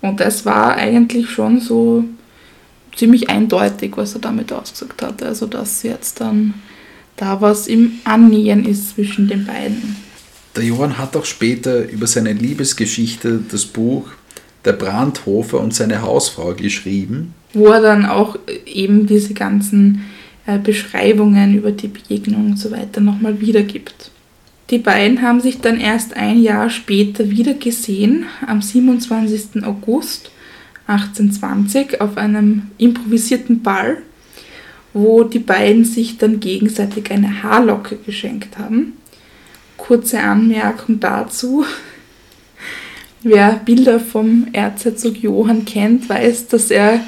[0.00, 2.04] Und das war eigentlich schon so
[3.00, 5.22] ziemlich eindeutig, was er damit ausgesagt hat.
[5.22, 6.54] Also, dass jetzt dann
[7.16, 9.96] da was im Annähern ist zwischen den beiden.
[10.54, 14.08] Der Johann hat auch später über seine Liebesgeschichte das Buch
[14.64, 17.34] Der Brandhofer und seine Hausfrau geschrieben.
[17.54, 20.04] Wo er dann auch eben diese ganzen
[20.46, 24.10] äh, Beschreibungen über die Begegnung und so weiter nochmal wiedergibt.
[24.68, 29.64] Die beiden haben sich dann erst ein Jahr später wieder gesehen, am 27.
[29.64, 30.30] August
[30.90, 33.98] 1820 auf einem improvisierten Ball,
[34.92, 38.94] wo die beiden sich dann gegenseitig eine Haarlocke geschenkt haben.
[39.76, 41.64] Kurze Anmerkung dazu.
[43.22, 47.00] Wer Bilder vom Erzherzog Johann kennt, weiß, dass er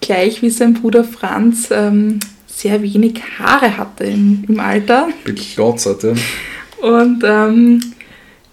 [0.00, 5.08] gleich wie sein Bruder Franz ähm, sehr wenig Haare hatte im, im Alter.
[5.24, 6.14] Beklotzerte.
[6.80, 7.80] Und ähm,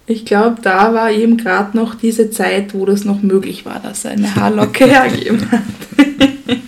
[0.08, 4.06] ich glaube, da war eben gerade noch diese Zeit, wo das noch möglich war, dass
[4.06, 5.64] er eine Haarlocke hergeben hat.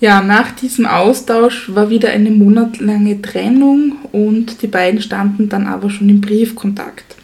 [0.00, 5.90] ja, nach diesem Austausch war wieder eine monatlange Trennung und die beiden standen dann aber
[5.90, 7.16] schon im Briefkontakt.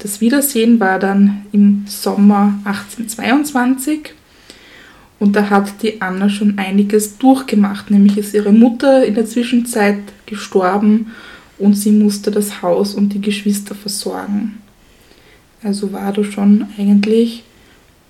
[0.00, 4.12] Das Wiedersehen war dann im Sommer 1822
[5.18, 9.98] und da hat die Anna schon einiges durchgemacht, nämlich ist ihre Mutter in der Zwischenzeit
[10.26, 11.06] gestorben
[11.58, 14.58] und sie musste das Haus und die Geschwister versorgen.
[15.62, 17.42] Also war du schon eigentlich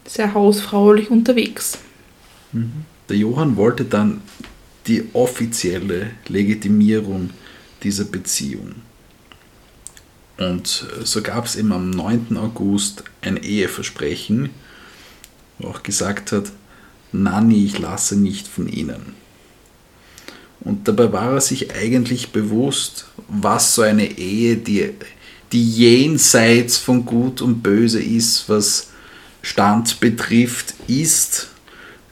[0.07, 1.79] sehr hausfraulich unterwegs.
[2.53, 2.85] Mhm.
[3.09, 4.21] Der Johann wollte dann
[4.87, 7.31] die offizielle Legitimierung
[7.83, 8.77] dieser Beziehung.
[10.39, 12.37] Und so gab es ihm am 9.
[12.37, 14.51] August ein Eheversprechen,
[15.59, 16.53] wo auch gesagt hat,
[17.11, 19.15] Nanni, ich lasse nicht von ihnen.
[20.61, 24.91] Und dabei war er sich eigentlich bewusst, was so eine Ehe, die,
[25.53, 28.89] die jenseits von Gut und Böse ist, was
[29.43, 31.49] Stand betrifft, ist,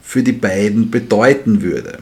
[0.02, 1.98] für die beiden bedeuten würde.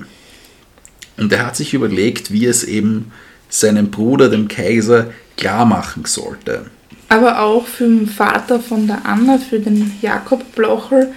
[1.16, 3.12] Und er hat sich überlegt, wie es eben
[3.48, 6.66] seinem Bruder, dem Kaiser, klar machen sollte.
[7.08, 11.08] Aber auch für den Vater von der Anna, für den Jakob Blocher,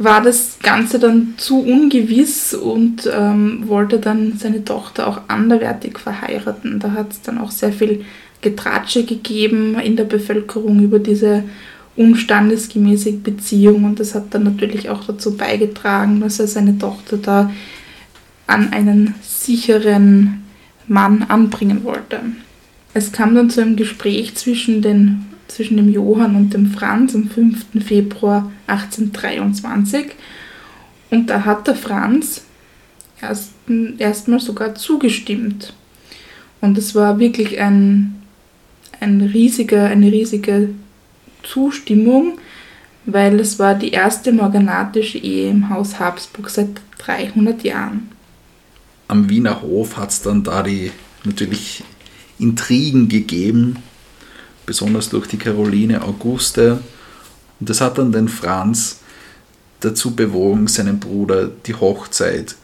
[0.00, 6.80] war das Ganze dann zu ungewiss und ähm, wollte dann seine Tochter auch anderweitig verheiraten.
[6.80, 8.06] Da hat es dann auch sehr viel
[8.40, 11.44] Getratsche gegeben in der Bevölkerung über diese
[11.96, 17.50] unstandesgemäße Beziehung und das hat dann natürlich auch dazu beigetragen, dass er seine Tochter da
[18.46, 20.44] an einen sicheren
[20.88, 22.20] Mann anbringen wollte.
[22.94, 27.28] Es kam dann zu einem Gespräch zwischen den zwischen dem Johann und dem Franz am
[27.28, 27.84] 5.
[27.84, 30.06] Februar 1823.
[31.10, 32.42] Und da hat der Franz
[33.20, 35.74] erstmal erst sogar zugestimmt.
[36.60, 38.22] Und es war wirklich ein,
[39.00, 40.70] ein riesiger, eine riesige
[41.42, 42.38] Zustimmung,
[43.06, 48.08] weil es war die erste morganatische Ehe im Haus Habsburg seit 300 Jahren.
[49.08, 50.92] Am Wiener Hof hat es dann da die
[51.24, 51.82] natürlich
[52.38, 53.76] Intrigen gegeben,
[54.70, 56.78] besonders durch die Caroline Auguste.
[57.58, 59.00] Und das hat dann den Franz
[59.80, 62.54] dazu bewogen, seinem Bruder die Hochzeit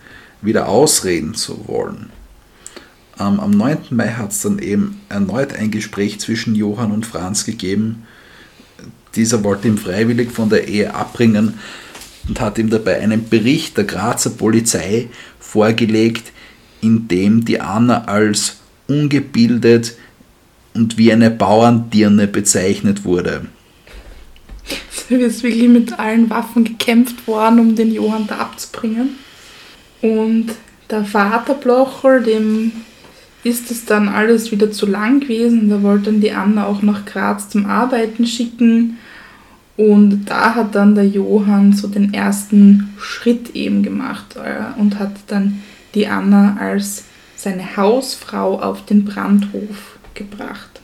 [0.40, 2.10] wieder ausreden zu wollen.
[3.18, 3.78] Am 9.
[3.90, 8.04] Mai hat es dann eben erneut ein Gespräch zwischen Johann und Franz gegeben.
[9.16, 11.54] Dieser wollte ihn freiwillig von der Ehe abbringen
[12.28, 15.08] und hat ihm dabei einen Bericht der Grazer Polizei
[15.40, 16.30] vorgelegt,
[16.80, 19.96] in dem die Anna als ungebildet,
[20.76, 23.46] und wie eine Bauerndirne bezeichnet wurde.
[24.98, 29.10] Es ist wirklich mit allen Waffen gekämpft worden, um den Johann da abzubringen.
[30.02, 30.48] Und
[30.90, 32.72] der Vater Blocher, dem
[33.44, 35.68] ist es dann alles wieder zu lang gewesen.
[35.68, 38.98] Da wollte dann die Anna auch nach Graz zum Arbeiten schicken.
[39.76, 45.12] Und da hat dann der Johann so den ersten Schritt eben gemacht äh, und hat
[45.28, 45.62] dann
[45.94, 47.04] die Anna als
[47.36, 50.80] seine Hausfrau auf den Brandhof gebracht.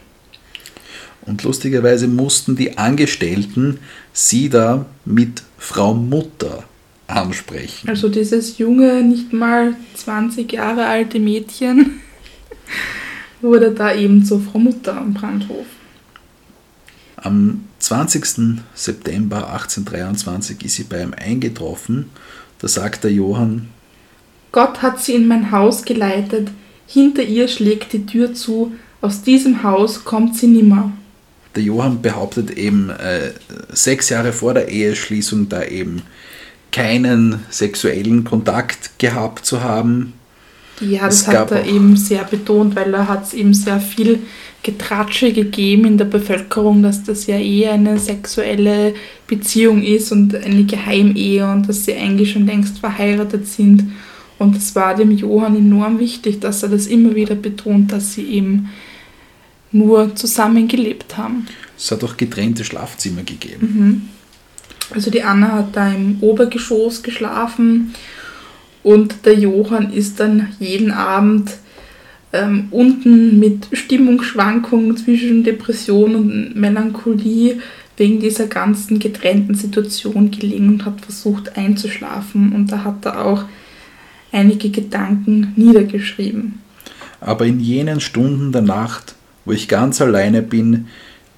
[1.22, 3.78] Und lustigerweise mussten die Angestellten
[4.12, 6.64] sie da mit Frau Mutter
[7.07, 7.89] ansprechen.
[7.89, 12.01] Also dieses junge, nicht mal 20 Jahre alte Mädchen
[13.41, 15.66] wurde da eben zur Frau Mutter am Brandhof.
[17.16, 18.59] Am 20.
[18.74, 22.11] September 1823 ist sie bei ihm eingetroffen.
[22.59, 23.68] Da sagt der Johann,
[24.51, 26.51] Gott hat sie in mein Haus geleitet,
[26.87, 28.72] hinter ihr schlägt die Tür zu,
[29.03, 30.92] aus diesem Haus kommt sie nimmer.
[31.55, 33.32] Der Johann behauptet eben äh,
[33.70, 36.03] sechs Jahre vor der Eheschließung da eben
[36.70, 40.14] keinen sexuellen Kontakt gehabt zu haben.
[40.80, 44.20] Ja, das es hat er eben sehr betont, weil er hat es eben sehr viel
[44.62, 48.94] Getratsche gegeben in der Bevölkerung, dass das ja eher eine sexuelle
[49.26, 53.92] Beziehung ist und eine Geheimehe und dass sie eigentlich schon längst verheiratet sind.
[54.38, 58.24] Und es war dem Johann enorm wichtig, dass er das immer wieder betont, dass sie
[58.24, 58.70] eben
[59.73, 61.47] nur zusammen gelebt haben.
[61.77, 63.66] Es hat auch getrennte Schlafzimmer gegeben.
[63.75, 64.03] Mhm.
[64.95, 67.95] Also die Anna hat da im Obergeschoss geschlafen
[68.83, 71.53] und der Johann ist dann jeden Abend
[72.33, 77.61] ähm, unten mit Stimmungsschwankungen zwischen Depression und Melancholie
[77.97, 82.53] wegen dieser ganzen getrennten Situation gelegen und hat versucht einzuschlafen.
[82.53, 83.45] Und da hat er auch
[84.33, 86.61] einige Gedanken niedergeschrieben.
[87.20, 89.14] Aber in jenen Stunden der Nacht,
[89.45, 90.88] wo ich ganz alleine bin,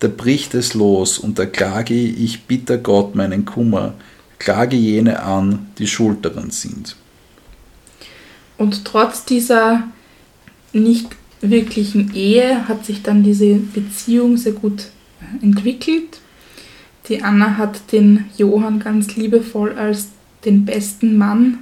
[0.00, 3.94] da bricht es los und da klage ich bitter Gott meinen Kummer,
[4.38, 6.96] klage jene an, die schuld daran sind.
[8.58, 9.84] Und trotz dieser
[10.72, 11.08] nicht
[11.40, 14.86] wirklichen Ehe hat sich dann diese Beziehung sehr gut
[15.42, 16.20] entwickelt.
[17.08, 20.08] Die Anna hat den Johann ganz liebevoll als
[20.44, 21.60] den besten Mann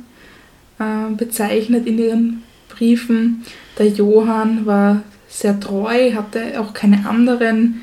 [0.78, 3.44] äh, bezeichnet in ihren Briefen.
[3.78, 5.02] Der Johann war
[5.32, 7.82] sehr treu, hatte auch keine anderen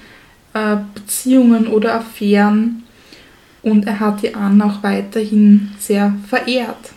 [0.53, 2.83] äh, Beziehungen oder Affären
[3.63, 6.93] und er hat die Anna auch weiterhin sehr verehrt.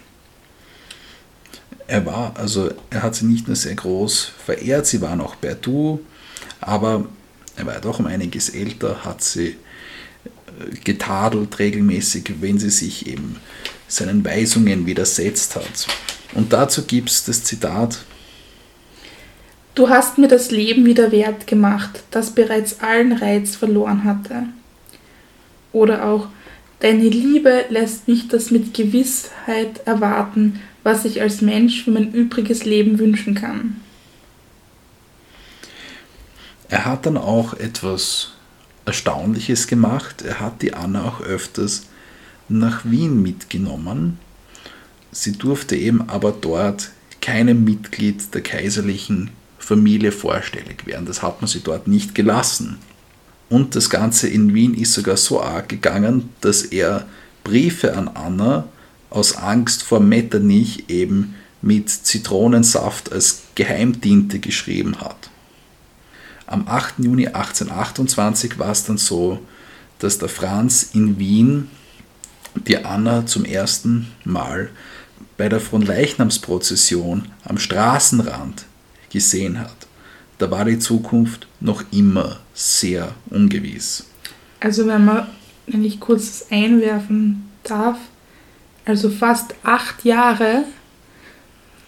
[1.86, 5.54] Er war, also er hat sie nicht nur sehr groß verehrt, sie waren auch per
[5.54, 6.00] Du,
[6.60, 7.06] aber
[7.56, 9.56] er war doch um einiges älter, hat sie äh,
[10.84, 13.36] getadelt regelmäßig, wenn sie sich eben
[13.88, 15.86] seinen Weisungen widersetzt hat.
[16.34, 17.98] Und dazu gibt es das Zitat.
[19.74, 24.44] Du hast mir das Leben wieder wert gemacht, das bereits allen Reiz verloren hatte.
[25.72, 26.28] Oder auch,
[26.80, 32.64] deine Liebe lässt mich das mit Gewissheit erwarten, was ich als Mensch für mein übriges
[32.64, 33.80] Leben wünschen kann.
[36.68, 38.32] Er hat dann auch etwas
[38.84, 40.22] Erstaunliches gemacht.
[40.22, 41.86] Er hat die Anna auch öfters
[42.48, 44.18] nach Wien mitgenommen.
[45.12, 49.30] Sie durfte eben aber dort keinem Mitglied der kaiserlichen
[49.62, 51.06] Familie vorstellig werden.
[51.06, 52.78] Das hat man sie dort nicht gelassen.
[53.48, 57.06] Und das Ganze in Wien ist sogar so arg gegangen, dass er
[57.44, 58.64] Briefe an Anna
[59.08, 65.30] aus Angst vor Metternich eben mit Zitronensaft als Geheimtinte geschrieben hat.
[66.46, 66.94] Am 8.
[66.98, 69.38] Juni 1828 war es dann so,
[70.00, 71.70] dass der Franz in Wien
[72.66, 74.70] die Anna zum ersten Mal
[75.36, 78.66] bei der Fronleichnamsprozession am Straßenrand
[79.12, 79.76] gesehen hat.
[80.38, 84.06] Da war die Zukunft noch immer sehr ungewiss.
[84.60, 85.28] Also wenn man,
[85.66, 87.98] wenn ich kurz das einwerfen darf,
[88.84, 90.64] also fast acht Jahre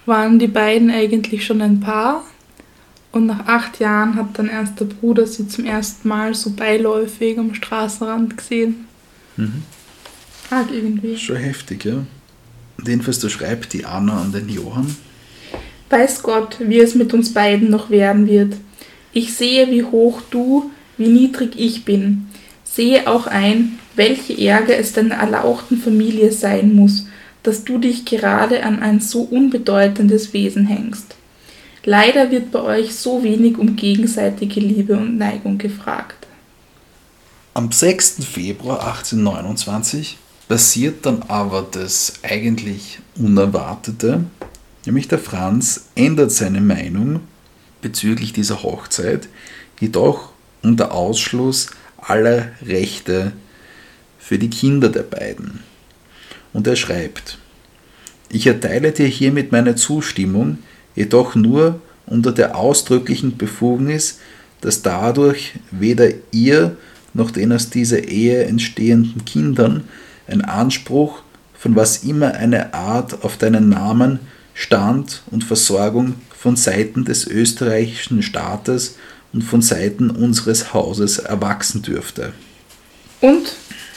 [0.07, 2.25] waren die beiden eigentlich schon ein Paar.
[3.11, 7.39] Und nach acht Jahren hat dann erst der Bruder sie zum ersten Mal so beiläufig
[7.39, 8.87] am Straßenrand gesehen.
[9.37, 9.62] Mhm.
[10.51, 11.16] Arg irgendwie.
[11.16, 12.05] Schon heftig, ja.
[12.85, 14.97] Jedenfalls, da schreibt die Anna an den Johann.
[15.95, 18.55] Weiß Gott, wie es mit uns beiden noch werden wird.
[19.13, 22.27] Ich sehe, wie hoch du, wie niedrig ich bin.
[22.65, 27.07] Sehe auch ein, welche Ärger es deiner erlauchten Familie sein muss,
[27.45, 31.15] dass du dich gerade an ein so unbedeutendes Wesen hängst.
[31.85, 36.27] Leider wird bei euch so wenig um gegenseitige Liebe und Neigung gefragt.
[37.55, 38.16] Am 6.
[38.25, 40.19] Februar 1829
[40.49, 44.25] passiert dann aber das eigentlich Unerwartete,
[44.86, 47.20] nämlich der Franz ändert seine Meinung
[47.82, 49.28] bezüglich dieser Hochzeit,
[49.81, 50.31] jedoch
[50.62, 53.32] unter Ausschluss aller Rechte
[54.19, 55.61] für die Kinder der beiden.
[56.52, 57.39] Und er schreibt,
[58.31, 60.59] ich erteile dir hiermit meine Zustimmung,
[60.94, 64.19] jedoch nur unter der ausdrücklichen Befugnis,
[64.61, 66.77] dass dadurch weder ihr
[67.12, 69.85] noch den aus dieser Ehe entstehenden Kindern
[70.27, 71.23] ein Anspruch
[71.56, 74.20] von was immer eine Art auf deinen Namen,
[74.55, 78.97] Stand und Versorgung von Seiten des österreichischen Staates
[79.32, 82.32] und von Seiten unseres Hauses erwachsen dürfte.
[83.20, 83.55] Und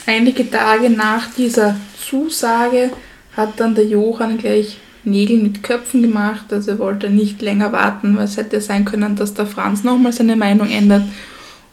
[0.07, 2.91] Einige Tage nach dieser Zusage
[3.35, 6.45] hat dann der Johann gleich Nägel mit Köpfen gemacht.
[6.53, 10.13] Also er wollte nicht länger warten, weil es hätte sein können, dass der Franz nochmal
[10.13, 11.03] seine Meinung ändert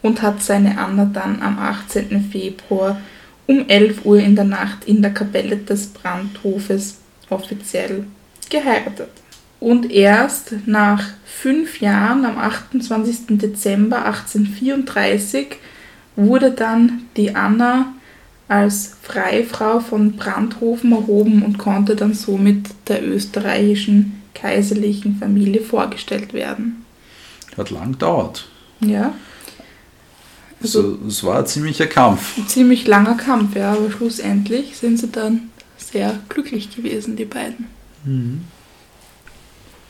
[0.03, 2.29] und hat seine Anna dann am 18.
[2.33, 3.01] Februar
[3.47, 6.97] um 11 Uhr in der Nacht in der Kapelle des Brandhofes
[7.31, 8.05] offiziell
[8.51, 9.11] geheiratet.
[9.61, 13.39] Und erst nach fünf Jahren, am 28.
[13.39, 15.57] Dezember 1834,
[16.17, 17.95] wurde dann die Anna
[18.47, 26.85] als Freifrau von Brandhofen erhoben und konnte dann somit der österreichischen kaiserlichen Familie vorgestellt werden.
[27.57, 28.47] Hat lang gedauert.
[28.81, 29.15] Ja.
[30.61, 32.37] Also, es war ein ziemlicher Kampf.
[32.39, 37.67] Ein ziemlich langer Kampf, ja, aber schlussendlich sind sie dann sehr glücklich gewesen, die beiden.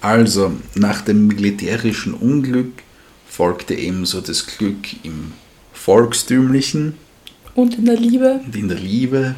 [0.00, 2.82] Also, nach dem militärischen Unglück
[3.26, 5.32] folgte ebenso das Glück im
[5.72, 6.94] Volkstümlichen
[7.54, 9.34] Und in der Liebe, und in der Liebe.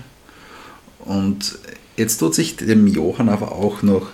[0.98, 1.58] Und
[1.96, 4.10] jetzt tut sich dem Johann aber auch noch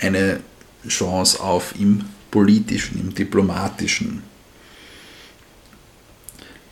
[0.00, 0.40] eine
[0.88, 4.22] Chance auf im politischen, im diplomatischen.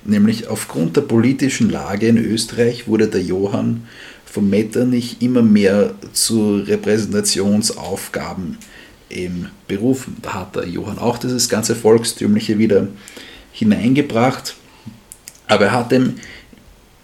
[0.04, 3.86] Nämlich aufgrund der politischen Lage in Österreich wurde der Johann
[4.30, 8.58] von Metternich immer mehr zu Repräsentationsaufgaben
[9.10, 10.18] eben berufen.
[10.22, 12.86] Da hat der Johann auch dieses ganze Volkstümliche wieder
[13.52, 14.54] hineingebracht,
[15.48, 16.14] aber er hat ihm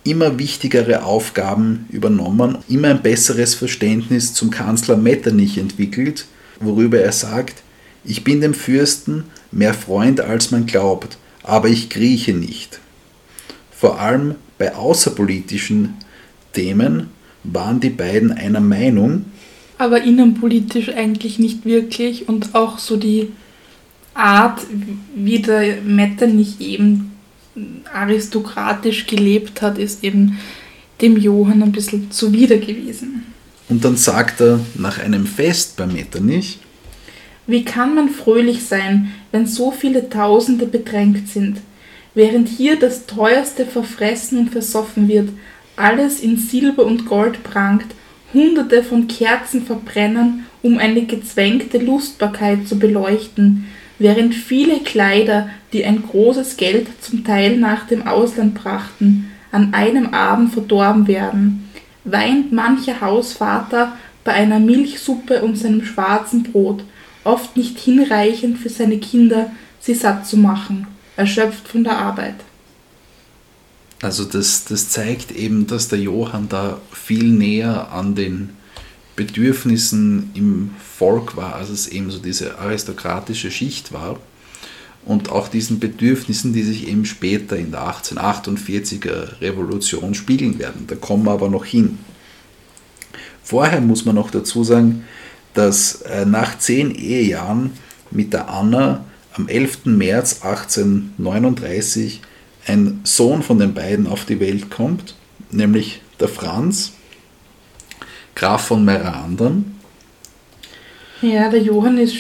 [0.05, 6.27] immer wichtigere Aufgaben übernommen, immer ein besseres Verständnis zum Kanzler Metternich entwickelt,
[6.61, 7.65] worüber er sagt,
[8.05, 12.79] ich bin dem Fürsten mehr Freund als man glaubt, aber ich krieche nicht.
[13.73, 15.95] Vor allem bei außerpolitischen
[16.53, 17.16] Themen
[17.53, 19.25] waren die beiden einer Meinung,
[19.79, 22.29] aber innenpolitisch eigentlich nicht wirklich.
[22.29, 23.29] Und auch so die
[24.15, 24.61] Art,
[25.15, 27.13] wie der Metternich eben
[27.93, 30.39] aristokratisch gelebt hat, ist eben
[31.01, 33.25] dem Johann ein bisschen zuwider gewesen.
[33.69, 36.59] und dann sagt er nach einem Fest bei Metternich,
[37.47, 41.59] Wie kann man fröhlich sein, wenn so viele Tausende bedrängt sind,
[42.15, 45.29] während hier das teuerste verfressen und versoffen wird,
[45.77, 47.87] alles in Silber und Gold prangt,
[48.33, 53.67] hunderte von Kerzen verbrennen, um eine gezwängte Lustbarkeit zu beleuchten,
[53.99, 60.13] während viele Kleider, die ein großes Geld zum Teil nach dem Ausland brachten, an einem
[60.13, 61.69] Abend verdorben werden,
[62.05, 66.85] weint mancher Hausvater bei einer Milchsuppe und seinem schwarzen Brot,
[67.25, 69.51] oft nicht hinreichend für seine Kinder,
[69.81, 70.87] sie satt zu machen,
[71.17, 72.35] erschöpft von der Arbeit.
[74.03, 78.51] Also das, das zeigt eben, dass der Johann da viel näher an den
[79.17, 84.19] Bedürfnissen im Volk war, als es eben so diese aristokratische Schicht war.
[85.07, 90.87] Und auch diesen Bedürfnissen, die sich eben später in der 1848er Revolution spiegeln werden.
[90.89, 91.99] Da kommen wir aber noch hin.
[93.43, 95.05] Vorher muss man noch dazu sagen,
[95.55, 97.71] dass äh, nach zehn Ehejahren
[98.11, 99.05] mit der Anna
[99.35, 99.87] am 11.
[99.87, 102.21] März 1839
[102.67, 105.15] ein Sohn von den beiden auf die Welt kommt,
[105.51, 106.93] nämlich der Franz,
[108.35, 109.77] Graf von Merandern.
[111.23, 112.17] Ja, der Johann ist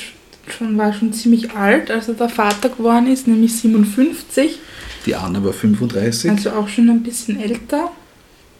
[0.48, 4.58] schon, war schon ziemlich alt, als er der Vater geworden ist, nämlich 57,
[5.04, 6.30] Die Anna war 35.
[6.30, 7.90] also auch schon ein bisschen älter.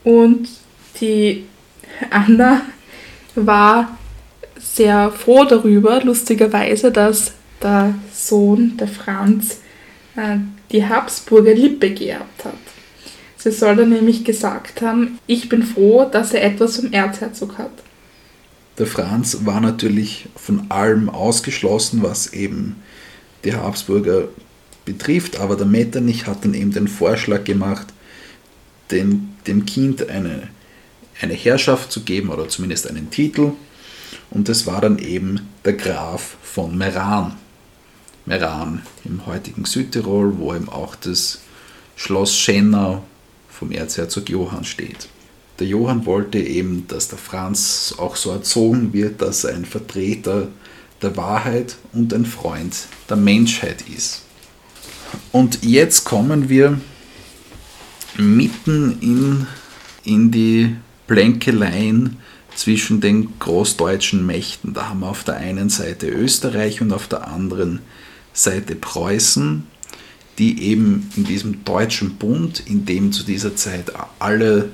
[0.04, 0.48] Und
[1.00, 1.44] die
[2.10, 2.62] Anna
[3.34, 3.96] war
[4.58, 7.32] sehr froh darüber, lustigerweise, dass
[7.62, 9.60] der Sohn, der Franz,
[10.16, 10.38] äh,
[10.72, 12.55] die Habsburger Lippe geerbt hat.
[13.36, 17.70] Sie soll dann nämlich gesagt haben, ich bin froh, dass er etwas vom Erzherzog hat.
[18.78, 22.76] Der Franz war natürlich von allem ausgeschlossen, was eben
[23.44, 24.28] die Habsburger
[24.84, 27.86] betrifft, aber der Metternich hat dann eben den Vorschlag gemacht,
[28.90, 30.48] den, dem Kind eine,
[31.20, 33.52] eine Herrschaft zu geben oder zumindest einen Titel.
[34.30, 37.36] Und das war dann eben der Graf von Meran.
[38.26, 41.40] Meran im heutigen Südtirol, wo eben auch das
[41.94, 43.04] Schloss Schenau
[43.48, 45.08] vom Erzherzog Johann steht.
[45.58, 50.48] Der Johann wollte eben, dass der Franz auch so erzogen wird, dass er ein Vertreter
[51.00, 52.74] der Wahrheit und ein Freund
[53.08, 54.22] der Menschheit ist.
[55.32, 56.80] Und jetzt kommen wir
[58.18, 59.46] mitten in,
[60.04, 60.76] in die
[61.06, 62.18] Plänkeleien
[62.54, 64.74] zwischen den großdeutschen Mächten.
[64.74, 67.80] Da haben wir auf der einen Seite Österreich und auf der anderen
[68.36, 69.66] Seite Preußen,
[70.38, 74.68] die eben in diesem deutschen Bund, in dem zu dieser Zeit alle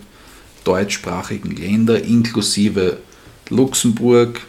[0.64, 2.98] deutschsprachigen Länder inklusive
[3.48, 4.40] Luxemburg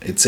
[0.00, 0.26] etc.,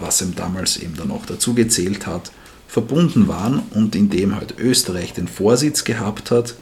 [0.00, 2.32] was ihm damals eben dann auch dazu gezählt hat,
[2.66, 6.56] verbunden waren und in dem halt Österreich den Vorsitz gehabt hat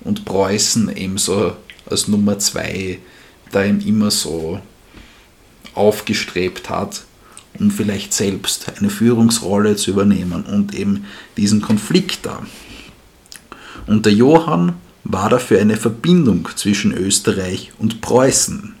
[0.00, 1.56] und Preußen ebenso
[1.86, 2.98] als Nummer zwei
[3.50, 4.60] da ihm immer so
[5.74, 7.02] aufgestrebt hat,
[7.58, 11.04] um vielleicht selbst eine Führungsrolle zu übernehmen und eben
[11.36, 12.42] diesen Konflikt da.
[13.86, 18.74] Und der Johann war dafür eine Verbindung zwischen Österreich und Preußen.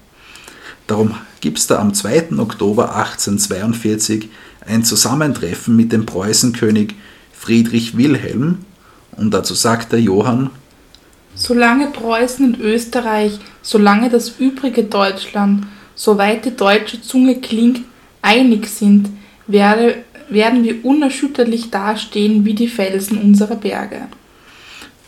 [0.86, 2.38] Darum gibt es da am 2.
[2.38, 4.28] Oktober 1842
[4.66, 6.94] ein Zusammentreffen mit dem Preußenkönig
[7.32, 8.58] Friedrich Wilhelm
[9.12, 10.50] und dazu sagt der Johann,
[11.34, 17.82] Solange Preußen und Österreich, solange das übrige Deutschland, soweit die deutsche Zunge klingt,
[18.22, 19.10] einig sind,
[19.46, 24.08] werde, werden wir unerschütterlich dastehen wie die Felsen unserer Berge.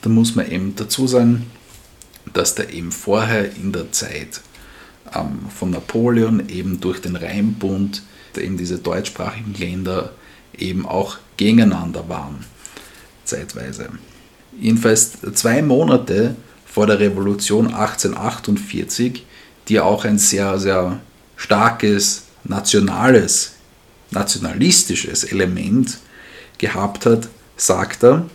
[0.02, 1.46] Da muss man eben dazu sagen,
[2.32, 4.40] dass der eben vorher in der Zeit
[5.14, 8.02] ähm, von Napoleon eben durch den Rheinbund
[8.36, 10.12] eben diese deutschsprachigen Länder
[10.56, 12.44] eben auch gegeneinander waren,
[13.24, 13.88] zeitweise.
[14.58, 19.24] Jedenfalls zwei Monate vor der Revolution 1848,
[19.68, 21.00] die auch ein sehr, sehr
[21.36, 23.54] starkes nationales,
[24.10, 25.98] nationalistisches Element
[26.58, 28.28] gehabt hat, sagt er,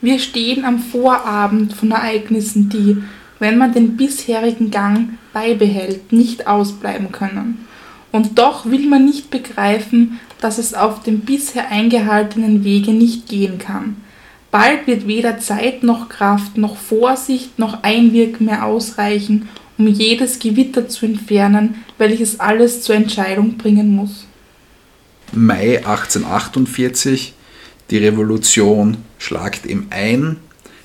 [0.00, 2.98] wir stehen am Vorabend von Ereignissen, die,
[3.38, 7.66] wenn man den bisherigen Gang beibehält, nicht ausbleiben können.
[8.12, 13.58] Und doch will man nicht begreifen, dass es auf dem bisher eingehaltenen Wege nicht gehen
[13.58, 13.96] kann.
[14.50, 19.48] Bald wird weder Zeit noch Kraft noch Vorsicht noch Einwirken mehr ausreichen,
[19.78, 24.26] um jedes Gewitter zu entfernen, welches alles zur Entscheidung bringen muss.
[25.32, 27.34] Mai 1848,
[27.90, 30.36] die Revolution schlagt ihm ein.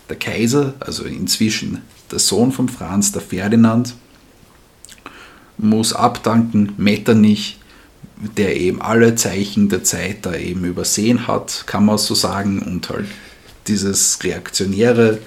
[0.10, 3.94] Der Kaiser, also inzwischen der Sohn von Franz, der Ferdinand,
[5.57, 7.60] muss abdanken, Metternich,
[8.38, 12.90] der eben alle Zeichen der Zeit da eben übersehen hat, kann man so sagen, und
[12.90, 13.06] halt
[13.68, 15.20] dieses reaktionäre,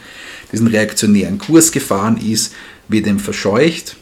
[0.50, 2.54] diesen reaktionären Kurs gefahren ist,
[2.92, 3.96] wird ihm verscheucht.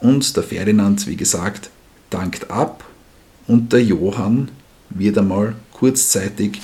[0.00, 1.70] Und der Ferdinand, wie gesagt,
[2.10, 2.84] dankt ab
[3.46, 4.50] und der Johann
[4.90, 6.60] wird einmal kurzzeitig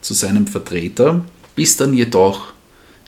[0.00, 1.24] zu seinem Vertreter,
[1.54, 2.52] bis dann jedoch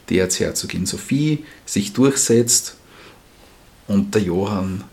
[0.09, 2.77] die Erzherzogin Sophie sich durchsetzt
[3.89, 4.85] und der Johann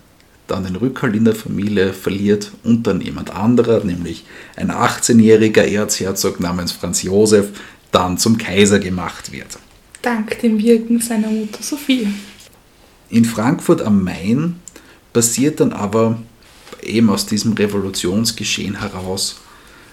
[0.47, 4.25] dann den Rückhalt in der Familie verliert und dann jemand anderer, nämlich
[4.55, 7.49] ein 18-jähriger Erzherzog namens Franz Josef,
[7.91, 9.57] dann zum Kaiser gemacht wird.
[10.01, 12.07] Dank dem Wirken seiner Mutter Sophie.
[13.13, 14.55] In Frankfurt am Main
[15.13, 16.17] passiert dann aber
[16.81, 19.35] eben aus diesem Revolutionsgeschehen heraus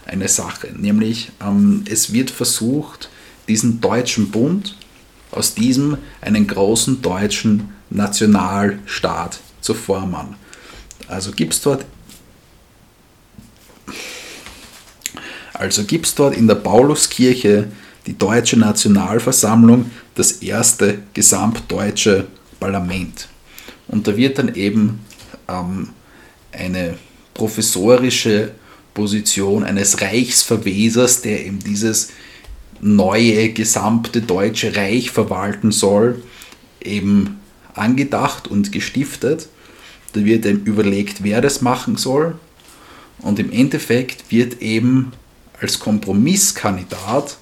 [0.07, 3.11] eine Sache, nämlich ähm, es wird versucht,
[3.47, 4.75] diesen deutschen Bund
[5.33, 10.37] aus diesem einen großen deutschen Nationalstaat zu formen.
[11.07, 11.85] Also gibt es dort
[15.53, 15.83] also
[16.17, 17.71] dort in der Pauluskirche
[18.07, 22.27] die Deutsche Nationalversammlung, das erste gesamtdeutsche
[22.61, 23.29] Parlament.
[23.89, 25.01] Und da wird dann eben
[25.49, 25.89] ähm,
[26.53, 26.97] eine
[27.35, 28.53] professorische
[28.95, 32.11] Position eines Reichsverwesers, der eben dieses
[32.81, 36.23] neue gesamte deutsche Reich verwalten soll,
[36.81, 37.41] eben
[37.75, 39.49] angedacht und gestiftet.
[40.13, 42.39] Da wird eben überlegt, wer das machen soll.
[43.19, 45.13] Und im Endeffekt wird eben
[45.61, 47.37] als Kompromisskandidat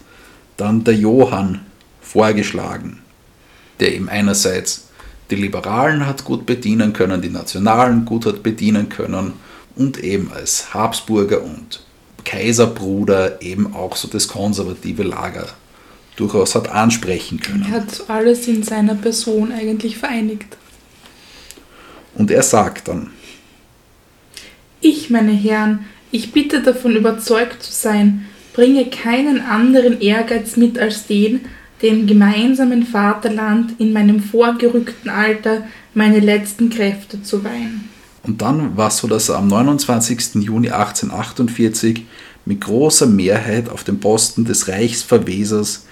[0.56, 1.60] dann der Johann
[2.00, 2.98] vorgeschlagen,
[3.80, 4.87] der eben einerseits
[5.30, 9.34] die Liberalen hat gut bedienen können, die Nationalen gut hat bedienen können
[9.76, 11.82] und eben als Habsburger und
[12.24, 15.46] Kaiserbruder eben auch so das konservative Lager
[16.16, 17.66] durchaus hat ansprechen können.
[17.70, 20.56] Er hat alles in seiner Person eigentlich vereinigt.
[22.14, 23.10] Und er sagt dann,
[24.80, 31.06] ich, meine Herren, ich bitte davon überzeugt zu sein, bringe keinen anderen Ehrgeiz mit als
[31.06, 31.42] den,
[31.82, 37.88] dem gemeinsamen Vaterland in meinem vorgerückten Alter meine letzten Kräfte zu weihen.
[38.22, 40.34] Und dann war es so, dass er am 29.
[40.36, 42.04] Juni 1848
[42.44, 45.86] mit großer Mehrheit auf den Posten des Reichsverwesers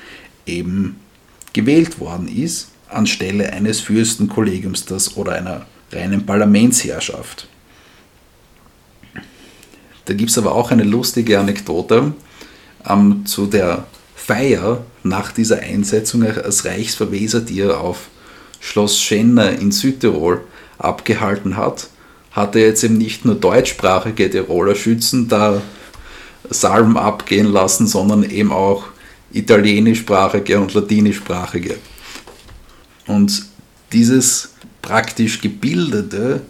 [0.44, 0.96] eben
[1.52, 7.48] gewählt worden ist, anstelle eines Fürstenkollegiums das oder einer reinen Parlamentsherrschaft.
[10.04, 12.14] Da gibt es aber auch eine lustige Anekdote
[12.88, 13.86] ähm, zu der
[14.26, 18.08] Feier nach dieser Einsetzung als Reichsverweser, die er auf
[18.58, 20.40] Schloss Schenner in Südtirol
[20.78, 21.88] abgehalten hat,
[22.32, 25.62] hat er jetzt eben nicht nur deutschsprachige Tiroler Schützen da
[26.50, 28.84] Salben abgehen lassen, sondern eben auch
[29.32, 31.76] italienischsprachige und latinischsprachige.
[33.06, 33.44] Und
[33.92, 34.50] dieses
[34.82, 36.42] praktisch gebildete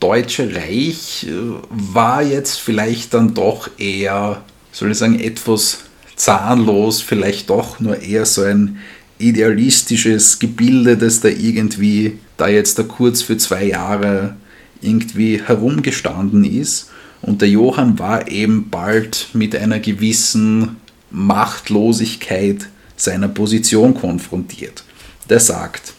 [0.00, 1.32] Deutsche Reich äh,
[1.70, 5.83] war jetzt vielleicht dann doch eher, soll ich sagen, etwas
[6.16, 8.78] zahnlos, vielleicht doch nur eher so ein
[9.18, 14.36] idealistisches Gebilde, das da irgendwie da jetzt da kurz für zwei Jahre
[14.80, 16.90] irgendwie herumgestanden ist.
[17.22, 20.76] Und der Johann war eben bald mit einer gewissen
[21.10, 24.84] Machtlosigkeit seiner Position konfrontiert.
[25.30, 25.94] Der sagt,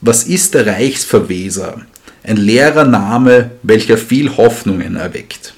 [0.00, 1.82] was ist der Reichsverweser?
[2.22, 5.54] Ein leerer Name, welcher viel Hoffnungen erweckt.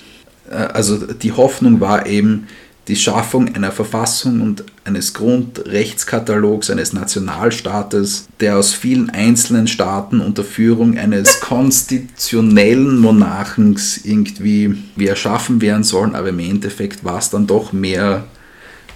[0.49, 2.47] Äh, also die Hoffnung war eben,
[2.91, 10.43] die Schaffung einer Verfassung und eines Grundrechtskatalogs eines Nationalstaates, der aus vielen einzelnen Staaten unter
[10.43, 17.47] Führung eines konstitutionellen Monarchens irgendwie wie erschaffen werden sollen, aber im Endeffekt war es dann
[17.47, 18.25] doch mehr,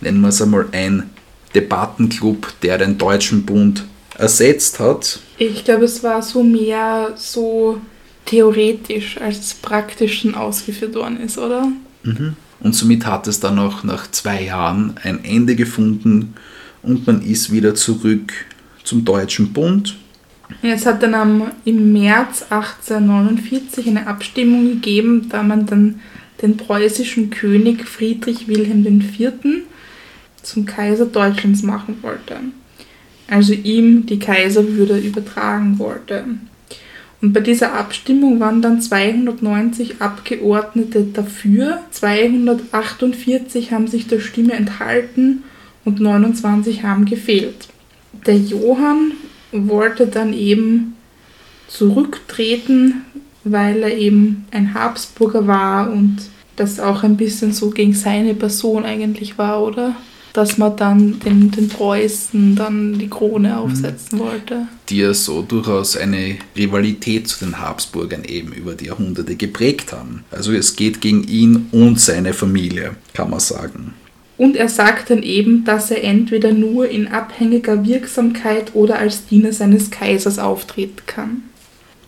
[0.01, 1.11] nennen wir es einmal, ein
[1.55, 3.85] Debattenclub, der den Deutschen Bund
[4.19, 5.21] ersetzt hat.
[5.39, 7.81] Ich glaube, es war so mehr so
[8.25, 11.69] theoretisch als praktisch schon ausgeführt worden ist, oder?
[12.03, 12.35] Mhm.
[12.65, 16.32] Und somit hat es dann auch nach zwei Jahren ein Ende gefunden
[16.82, 18.32] und man ist wieder zurück
[18.82, 19.97] zum Deutschen Bund.
[20.62, 26.01] Es hat dann am, im März 1849 eine Abstimmung gegeben, da man dann
[26.41, 29.32] den preußischen König Friedrich Wilhelm IV.
[30.43, 32.36] zum Kaiser Deutschlands machen wollte.
[33.28, 36.24] Also ihm die Kaiserwürde übertragen wollte.
[37.20, 45.45] Und bei dieser Abstimmung waren dann 290 Abgeordnete dafür, 248 haben sich der Stimme enthalten
[45.85, 47.69] und 29 haben gefehlt.
[48.27, 49.12] Der Johann
[49.53, 50.97] wollte dann eben
[51.69, 53.05] zurücktreten,
[53.45, 56.19] weil er eben ein Habsburger war und
[56.57, 59.97] das auch ein bisschen so gegen seine Person eigentlich war, oder?
[60.35, 63.55] Dass man dann den, den Preußen dann die Krone mhm.
[63.55, 64.66] aufsetzen wollte.
[64.89, 70.24] Die ja so durchaus eine Rivalität zu den Habsburgern eben über die Jahrhunderte geprägt haben.
[70.31, 73.94] Also es geht gegen ihn und seine Familie, kann man sagen.
[74.36, 79.52] Und er sagt dann eben, dass er entweder nur in abhängiger Wirksamkeit oder als Diener
[79.52, 81.43] seines Kaisers auftreten kann.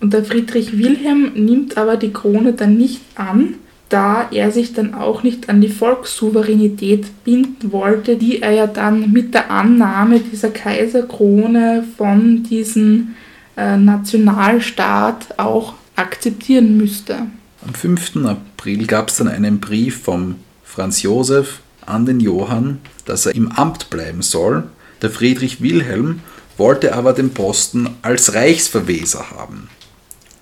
[0.01, 3.55] Und der Friedrich Wilhelm nimmt aber die Krone dann nicht an,
[3.89, 9.11] da er sich dann auch nicht an die Volkssouveränität binden wollte, die er ja dann
[9.11, 13.15] mit der Annahme dieser Kaiserkrone von diesem
[13.55, 17.27] äh, Nationalstaat auch akzeptieren müsste.
[17.65, 18.17] Am 5.
[18.25, 23.51] April gab es dann einen Brief vom Franz Josef an den Johann, dass er im
[23.51, 24.63] Amt bleiben soll.
[25.01, 26.21] Der Friedrich Wilhelm
[26.57, 29.69] wollte aber den Posten als Reichsverweser haben.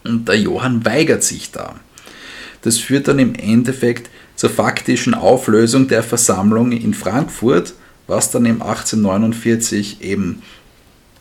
[0.03, 1.75] Und der Johann weigert sich da.
[2.65, 7.75] Das führt dann im Endeffekt zur faktischen Auflösung der Versammlung in Frankfurt,
[8.07, 10.41] was dann im 1849 eben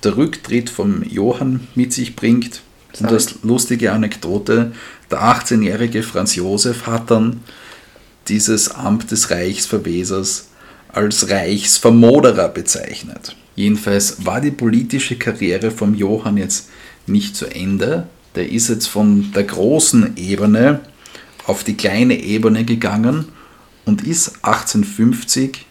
[0.02, 2.62] der Rücktritt vom Johann mit sich bringt.
[2.98, 4.72] Und das lustige Anekdote,
[5.10, 7.40] der 18-jährige Franz Josef hat dann
[8.26, 10.48] dieses Amt des Reichsverwesers
[10.88, 13.36] als Reichsvermoderer bezeichnet.
[13.54, 16.70] Jedenfalls war die politische Karriere vom Johann jetzt
[17.06, 18.06] nicht zu Ende.
[18.34, 20.80] Der ist jetzt von der großen Ebene
[21.46, 23.28] auf die kleine Ebene gegangen
[23.84, 25.66] und ist 1850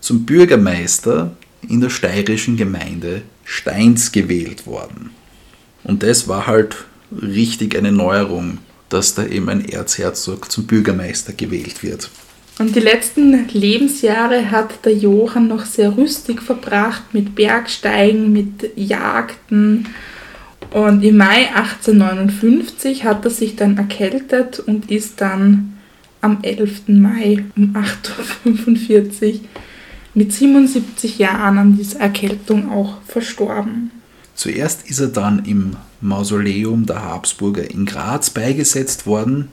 [0.00, 1.36] zum Bürgermeister
[1.68, 5.10] in der steirischen Gemeinde Steins gewählt worden.
[5.84, 6.76] Und das war halt
[7.10, 8.58] richtig eine Neuerung,
[8.88, 12.10] dass da eben ein Erzherzog zum Bürgermeister gewählt wird.
[12.58, 19.88] Und die letzten Lebensjahre hat der Johann noch sehr rüstig verbracht mit Bergsteigen, mit Jagden
[20.70, 25.78] und im Mai 1859 hat er sich dann erkältet und ist dann
[26.20, 26.88] am 11.
[26.88, 29.40] Mai um 8.45 Uhr
[30.14, 33.90] mit 77 Jahren an dieser Erkältung auch verstorben.
[34.34, 39.48] Zuerst ist er dann im Mausoleum der Habsburger in Graz beigesetzt worden.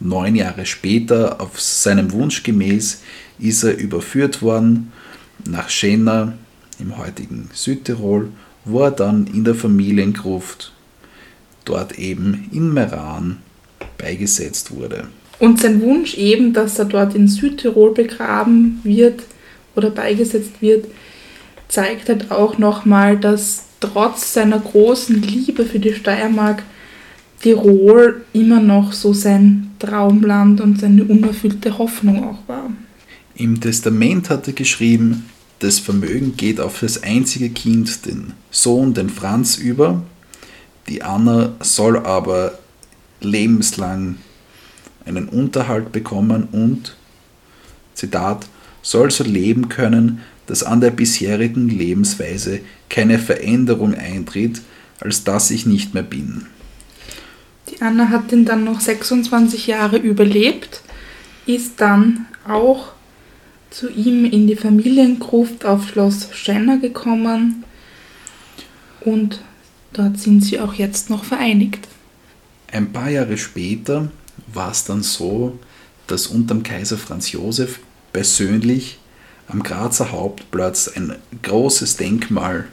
[0.00, 3.02] Neun Jahre später, auf seinem Wunsch gemäß,
[3.38, 4.92] ist er überführt worden
[5.44, 6.34] nach Schenna
[6.78, 8.30] im heutigen Südtirol
[8.64, 10.72] wo er dann in der Familiengruft
[11.64, 13.38] dort eben in Meran
[13.98, 15.08] beigesetzt wurde.
[15.38, 19.22] Und sein Wunsch eben, dass er dort in Südtirol begraben wird
[19.74, 20.86] oder beigesetzt wird,
[21.68, 26.62] zeigt halt auch nochmal, dass trotz seiner großen Liebe für die Steiermark
[27.40, 32.70] Tirol immer noch so sein Traumland und seine unerfüllte Hoffnung auch war.
[33.34, 35.24] Im Testament hat er geschrieben,
[35.62, 40.02] das Vermögen geht auf das einzige Kind, den Sohn, den Franz, über.
[40.88, 42.58] Die Anna soll aber
[43.20, 44.16] lebenslang
[45.04, 46.96] einen Unterhalt bekommen und,
[47.94, 48.46] Zitat,
[48.82, 54.60] soll so leben können, dass an der bisherigen Lebensweise keine Veränderung eintritt,
[54.98, 56.46] als dass ich nicht mehr bin.
[57.70, 60.82] Die Anna hat ihn dann noch 26 Jahre überlebt,
[61.46, 62.91] ist dann auch
[63.72, 67.64] zu ihm in die Familiengruft auf Schloss Schenner gekommen
[69.00, 69.40] und
[69.92, 71.88] dort sind sie auch jetzt noch vereinigt.
[72.70, 74.10] Ein paar Jahre später
[74.52, 75.58] war es dann so,
[76.06, 77.80] dass unterm Kaiser Franz Josef
[78.12, 78.98] persönlich
[79.48, 82.66] am Grazer Hauptplatz ein großes Denkmal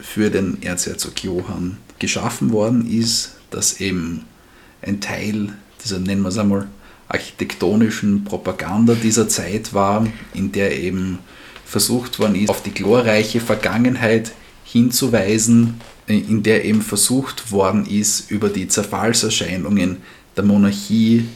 [0.00, 4.24] für den Erzherzog Johann geschaffen worden ist, das eben
[4.82, 5.52] ein Teil
[5.84, 6.66] dieser, nennen wir es einmal,
[7.12, 11.18] architektonischen Propaganda dieser Zeit war, in der eben
[11.64, 14.32] versucht worden ist, auf die glorreiche Vergangenheit
[14.64, 19.98] hinzuweisen, in der eben versucht worden ist, über die Zerfallserscheinungen
[20.36, 21.26] der Monarchie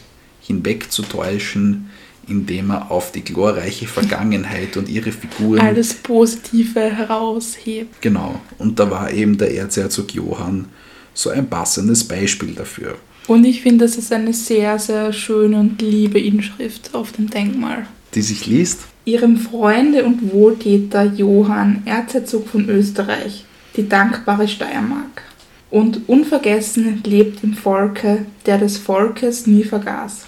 [0.40, 1.90] hinwegzutäuschen,
[2.27, 8.01] indem er auf die glorreiche Vergangenheit und ihre Figuren Alles Positive heraushebt.
[8.01, 10.66] Genau, und da war eben der Erzherzog Johann
[11.15, 12.97] so ein passendes Beispiel dafür.
[13.27, 17.86] Und ich finde, das ist eine sehr, sehr schöne und liebe Inschrift auf dem Denkmal.
[18.15, 23.44] Die sich liest, Ihrem Freunde und Wohltäter Johann, Erzherzog von Österreich,
[23.77, 25.23] die dankbare Steiermark.
[25.70, 30.27] Und unvergessen lebt im Volke, der des Volkes nie vergaß.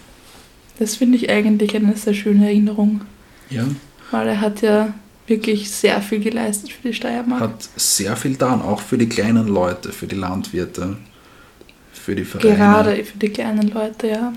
[0.79, 3.01] Das finde ich eigentlich eine sehr schöne Erinnerung,
[3.51, 3.65] ja,
[4.12, 4.95] weil er hat ja
[5.27, 7.41] wirklich sehr viel geleistet für die Steiermark.
[7.41, 10.97] hat sehr viel getan, auch für die kleinen Leute, für die Landwirte,
[11.99, 12.57] für die Vereine.
[12.57, 14.33] Gerade für die kleinen Leute, ja.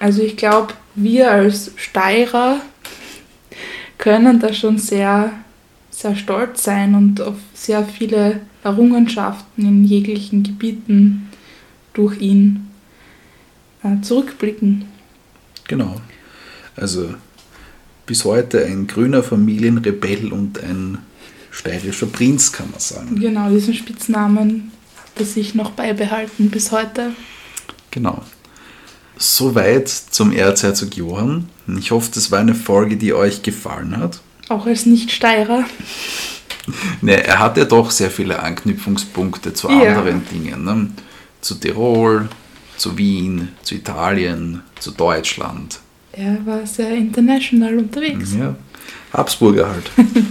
[0.00, 2.60] Also ich glaube, wir als Steirer
[3.98, 5.32] können da schon sehr,
[5.90, 11.30] sehr stolz sein und auf sehr viele Errungenschaften in jeglichen Gebieten
[11.92, 12.70] durch ihn
[13.82, 14.86] äh, zurückblicken.
[15.68, 16.00] Genau.
[16.76, 17.14] Also
[18.06, 20.98] bis heute ein grüner Familienrebell und ein
[21.50, 23.20] steirischer Prinz, kann man sagen.
[23.20, 24.72] Genau, diesen Spitznamen
[25.16, 27.12] er sich noch beibehalten bis heute.
[27.90, 28.22] Genau.
[29.16, 31.48] Soweit zum Erzherzog Johann.
[31.78, 34.20] Ich hoffe, das war eine Folge, die euch gefallen hat.
[34.48, 35.64] Auch als Nicht-Steirer.
[37.02, 39.98] Ne, er hat ja doch sehr viele Anknüpfungspunkte zu Ja.
[39.98, 40.64] anderen Dingen.
[40.64, 40.88] Ne?
[41.42, 42.30] Zu Tirol,
[42.78, 45.80] zu Wien, zu Italien, zu Deutschland.
[46.12, 48.32] Er war sehr international unterwegs.
[48.38, 48.56] Ja.
[49.12, 49.90] Habsburger halt.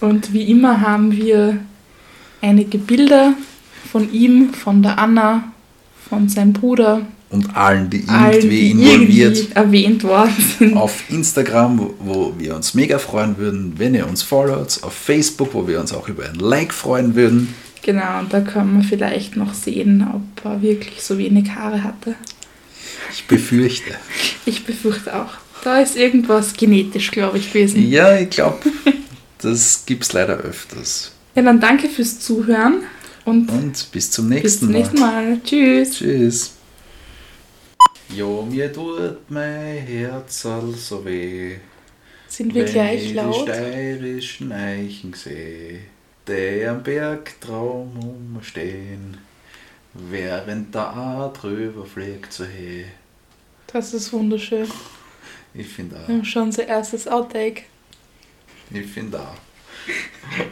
[0.00, 1.58] Und wie immer haben wir
[2.42, 3.34] einige Bilder
[3.90, 5.52] von ihm, von der Anna,
[6.08, 10.76] von seinem Bruder, Und allen, die allen, irgendwie die involviert irgendwie erwähnt worden sind.
[10.76, 15.54] auf Instagram, wo, wo wir uns mega freuen würden, wenn ihr uns followt, auf Facebook,
[15.54, 17.54] wo wir uns auch über ein Like freuen würden.
[17.82, 22.14] Genau, und da kann man vielleicht noch sehen, ob er wirklich so wenig Haare hatte.
[23.12, 23.94] Ich befürchte.
[24.46, 25.32] Ich befürchte auch.
[25.64, 27.88] Da ist irgendwas genetisch, glaube ich, gewesen.
[27.88, 28.58] Ja, ich glaube,
[29.42, 31.12] das gibt es leider öfters.
[31.34, 32.82] Ja, dann danke fürs Zuhören
[33.24, 34.78] und Und bis zum bis nächsten zum Mal.
[34.78, 35.40] nächsten Mal.
[35.42, 35.96] Tschüss.
[35.98, 36.52] Tschüss.
[38.14, 41.56] Jo, mir tut mein Herz so weh.
[42.28, 43.34] Sind wir wenn gleich ich laut?
[43.34, 45.80] die steirischen Eichen sehe,
[46.28, 47.92] die am Bergtraum
[48.34, 49.16] umstehen,
[49.94, 52.86] während der A drüber fliegt so hey.
[53.66, 54.68] Das ist wunderschön.
[55.54, 56.24] Ich finde auch.
[56.24, 57.62] schon unser erstes Outtake.
[58.70, 59.36] Ich finde auch.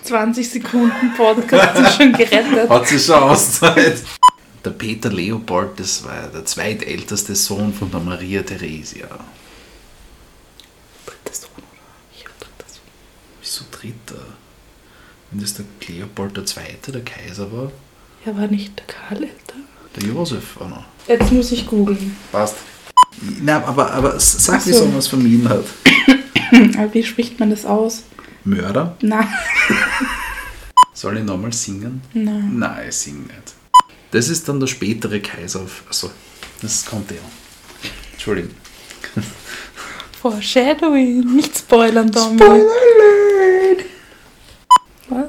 [0.02, 2.68] 20 Sekunden Podcast ist schon gerettet.
[2.68, 4.02] Hat sich schon Auszeit.
[4.64, 9.06] Der Peter Leopold, das war der zweitälteste Sohn von der Maria Theresia.
[11.06, 12.14] Dritter Sohn, oder?
[12.14, 12.82] Ich hab dritter Sohn.
[13.40, 14.22] Wieso dritter?
[15.30, 17.72] Wenn das der Leopold der Zweite, der Kaiser war?
[18.26, 19.54] Ja, war nicht der Karl älter?
[19.96, 20.84] Der Josef auch noch.
[21.08, 22.16] Jetzt muss ich googeln.
[22.30, 22.56] Passt.
[23.42, 24.80] Na, aber, aber sag, Ach wie so.
[24.80, 25.64] so man es vermieden hat.
[26.76, 28.02] Aber wie spricht man das aus?
[28.44, 28.96] Mörder?
[29.02, 29.28] Na,
[30.94, 32.02] Soll ich nochmal singen?
[32.12, 32.32] na.
[32.32, 33.54] Nein, ich sing nicht.
[34.10, 35.64] Das ist dann der spätere Kaiser.
[35.88, 36.10] Achso,
[36.60, 37.16] das kommt ja.
[38.12, 38.50] Entschuldigung.
[40.20, 41.36] Foreshadowing.
[41.36, 42.40] Nicht spoilern, Tommy.
[45.08, 45.28] Was?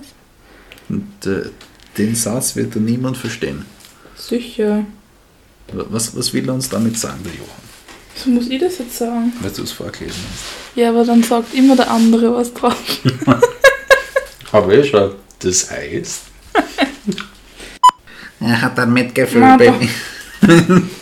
[0.90, 1.50] Und äh,
[1.98, 3.66] den Satz wird dann niemand verstehen.
[4.16, 4.86] Sicher.
[5.72, 7.71] Was, was will er uns damit sagen, der Johann?
[8.16, 9.34] So muss ich das jetzt sagen.
[9.42, 10.78] Weil du es vorgelesen hast.
[10.78, 12.76] Ja, aber dann sagt immer der andere was drauf.
[14.52, 15.12] Aber ich schon.
[15.40, 16.24] Das heißt.
[18.42, 19.74] er hat ein Mitgefühl Na, mir.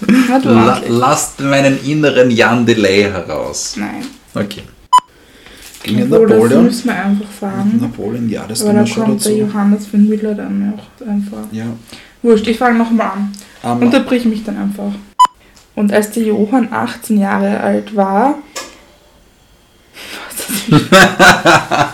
[0.07, 3.76] Na, La lasst meinen inneren Jan Delay heraus.
[3.77, 4.06] Nein.
[4.36, 4.64] Okay.
[5.81, 6.64] Gegen Obwohl, das Napoleon.
[6.65, 7.77] müssen wir einfach sagen.
[7.81, 9.41] Napoleon, ja, das Aber kommt da schon kommt der dazu.
[9.44, 11.52] Johannes von Müller dann auch einfach.
[11.52, 11.65] Ja.
[12.22, 13.31] Wurscht, ich fange nochmal an.
[13.64, 14.91] Aber Unterbrich mich dann einfach.
[15.75, 18.35] Und als der Johann 18 Jahre alt war.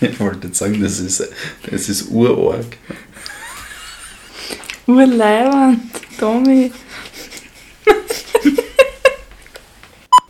[0.00, 1.28] Ich wollte jetzt sagen, das ist,
[1.68, 2.76] das ist Urorg.
[4.86, 5.80] Urleiband,
[6.20, 6.70] Tommy.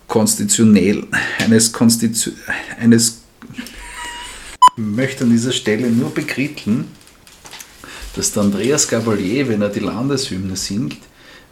[0.08, 1.06] konstitutionell
[1.38, 2.32] eines Konstitu
[2.80, 3.22] eines
[4.76, 6.86] ich möchte an dieser Stelle nur bekritteln,
[8.14, 10.98] dass der Andreas Gabalier, wenn er die Landeshymne singt,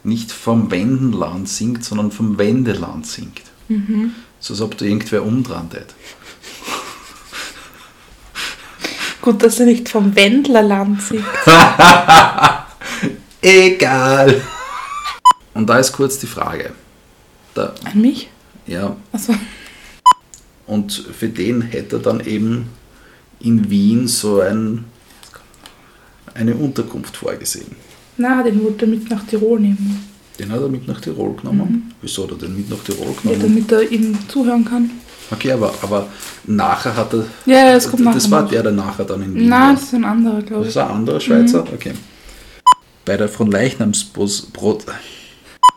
[0.07, 3.41] nicht vom Wendenland singt, sondern vom Wendeland singt.
[4.39, 5.87] So als ob da irgendwer umdran tät.
[9.21, 11.25] Gut, dass er nicht vom Wendlerland singt.
[13.41, 14.41] Egal.
[15.53, 16.71] Und da ist kurz die Frage.
[17.53, 18.29] Da, An mich?
[18.65, 19.33] ja, Achso.
[20.67, 22.69] und für den hätte er dann eben
[23.39, 24.85] in Wien so ein,
[26.33, 27.75] eine Unterkunft vorgesehen.
[28.17, 30.03] Na, den wollte er mit nach Tirol nehmen.
[30.39, 31.93] Den hat er mit nach Tirol genommen.
[32.01, 33.41] Wieso hat er den mit nach Tirol Ja, genommen?
[33.41, 34.89] damit er ihm zuhören kann.
[35.29, 36.07] Okay, aber, aber
[36.45, 37.25] nachher hat er.
[37.45, 39.73] Ja, ja, es kommt nachher Das war der, der nachher dann in Wien Na, war.
[39.73, 40.75] das ist ein anderer, glaube Das ich.
[40.75, 41.63] ist ein anderer Schweizer?
[41.73, 41.93] Okay.
[43.05, 44.85] Bei der von Leichnamsbrot.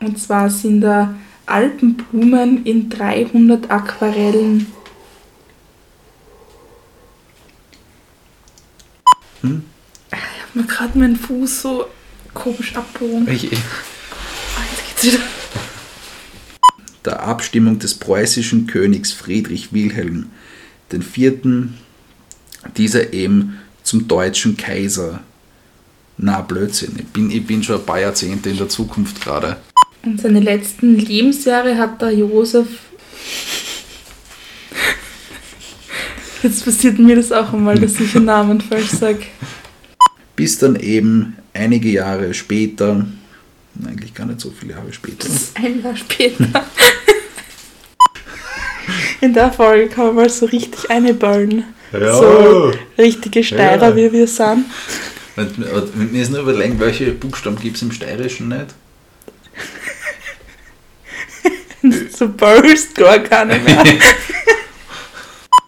[0.00, 1.14] Und zwar sind da
[1.46, 4.66] Alpenblumen in 300 Aquarellen.
[9.42, 9.62] Hm?
[10.12, 11.84] Ich habe mir gerade meinen Fuß so
[12.34, 13.28] komisch abgehoben.
[13.30, 15.24] Ich, Ah, jetzt geht's wieder.
[17.04, 20.30] der Abstimmung des preußischen Königs Friedrich Wilhelm
[20.92, 21.68] IV.
[22.76, 25.20] Dieser eben zum deutschen Kaiser.
[26.18, 26.96] Na, Blödsinn.
[26.98, 29.56] Ich bin, ich bin schon ein paar Jahrzehnte in der Zukunft gerade.
[30.02, 32.66] Und seine letzten Lebensjahre hat der Josef.
[36.42, 39.24] Jetzt passiert mir das auch einmal, dass ich einen Namen falsch sage.
[40.40, 43.04] Bis dann eben einige Jahre später,
[43.86, 46.46] eigentlich gar nicht so viele Jahre später, Das ist ein Jahr später.
[49.20, 51.64] In der Folge kann man mal so richtig einballen.
[51.92, 53.96] So richtige Steirer, Ja.
[53.96, 54.64] wie wir sind.
[55.36, 58.68] Wir müssen nur überlegen, welche Buchstaben gibt es im Steirischen nicht?
[62.16, 63.82] So ballst gar keine mehr.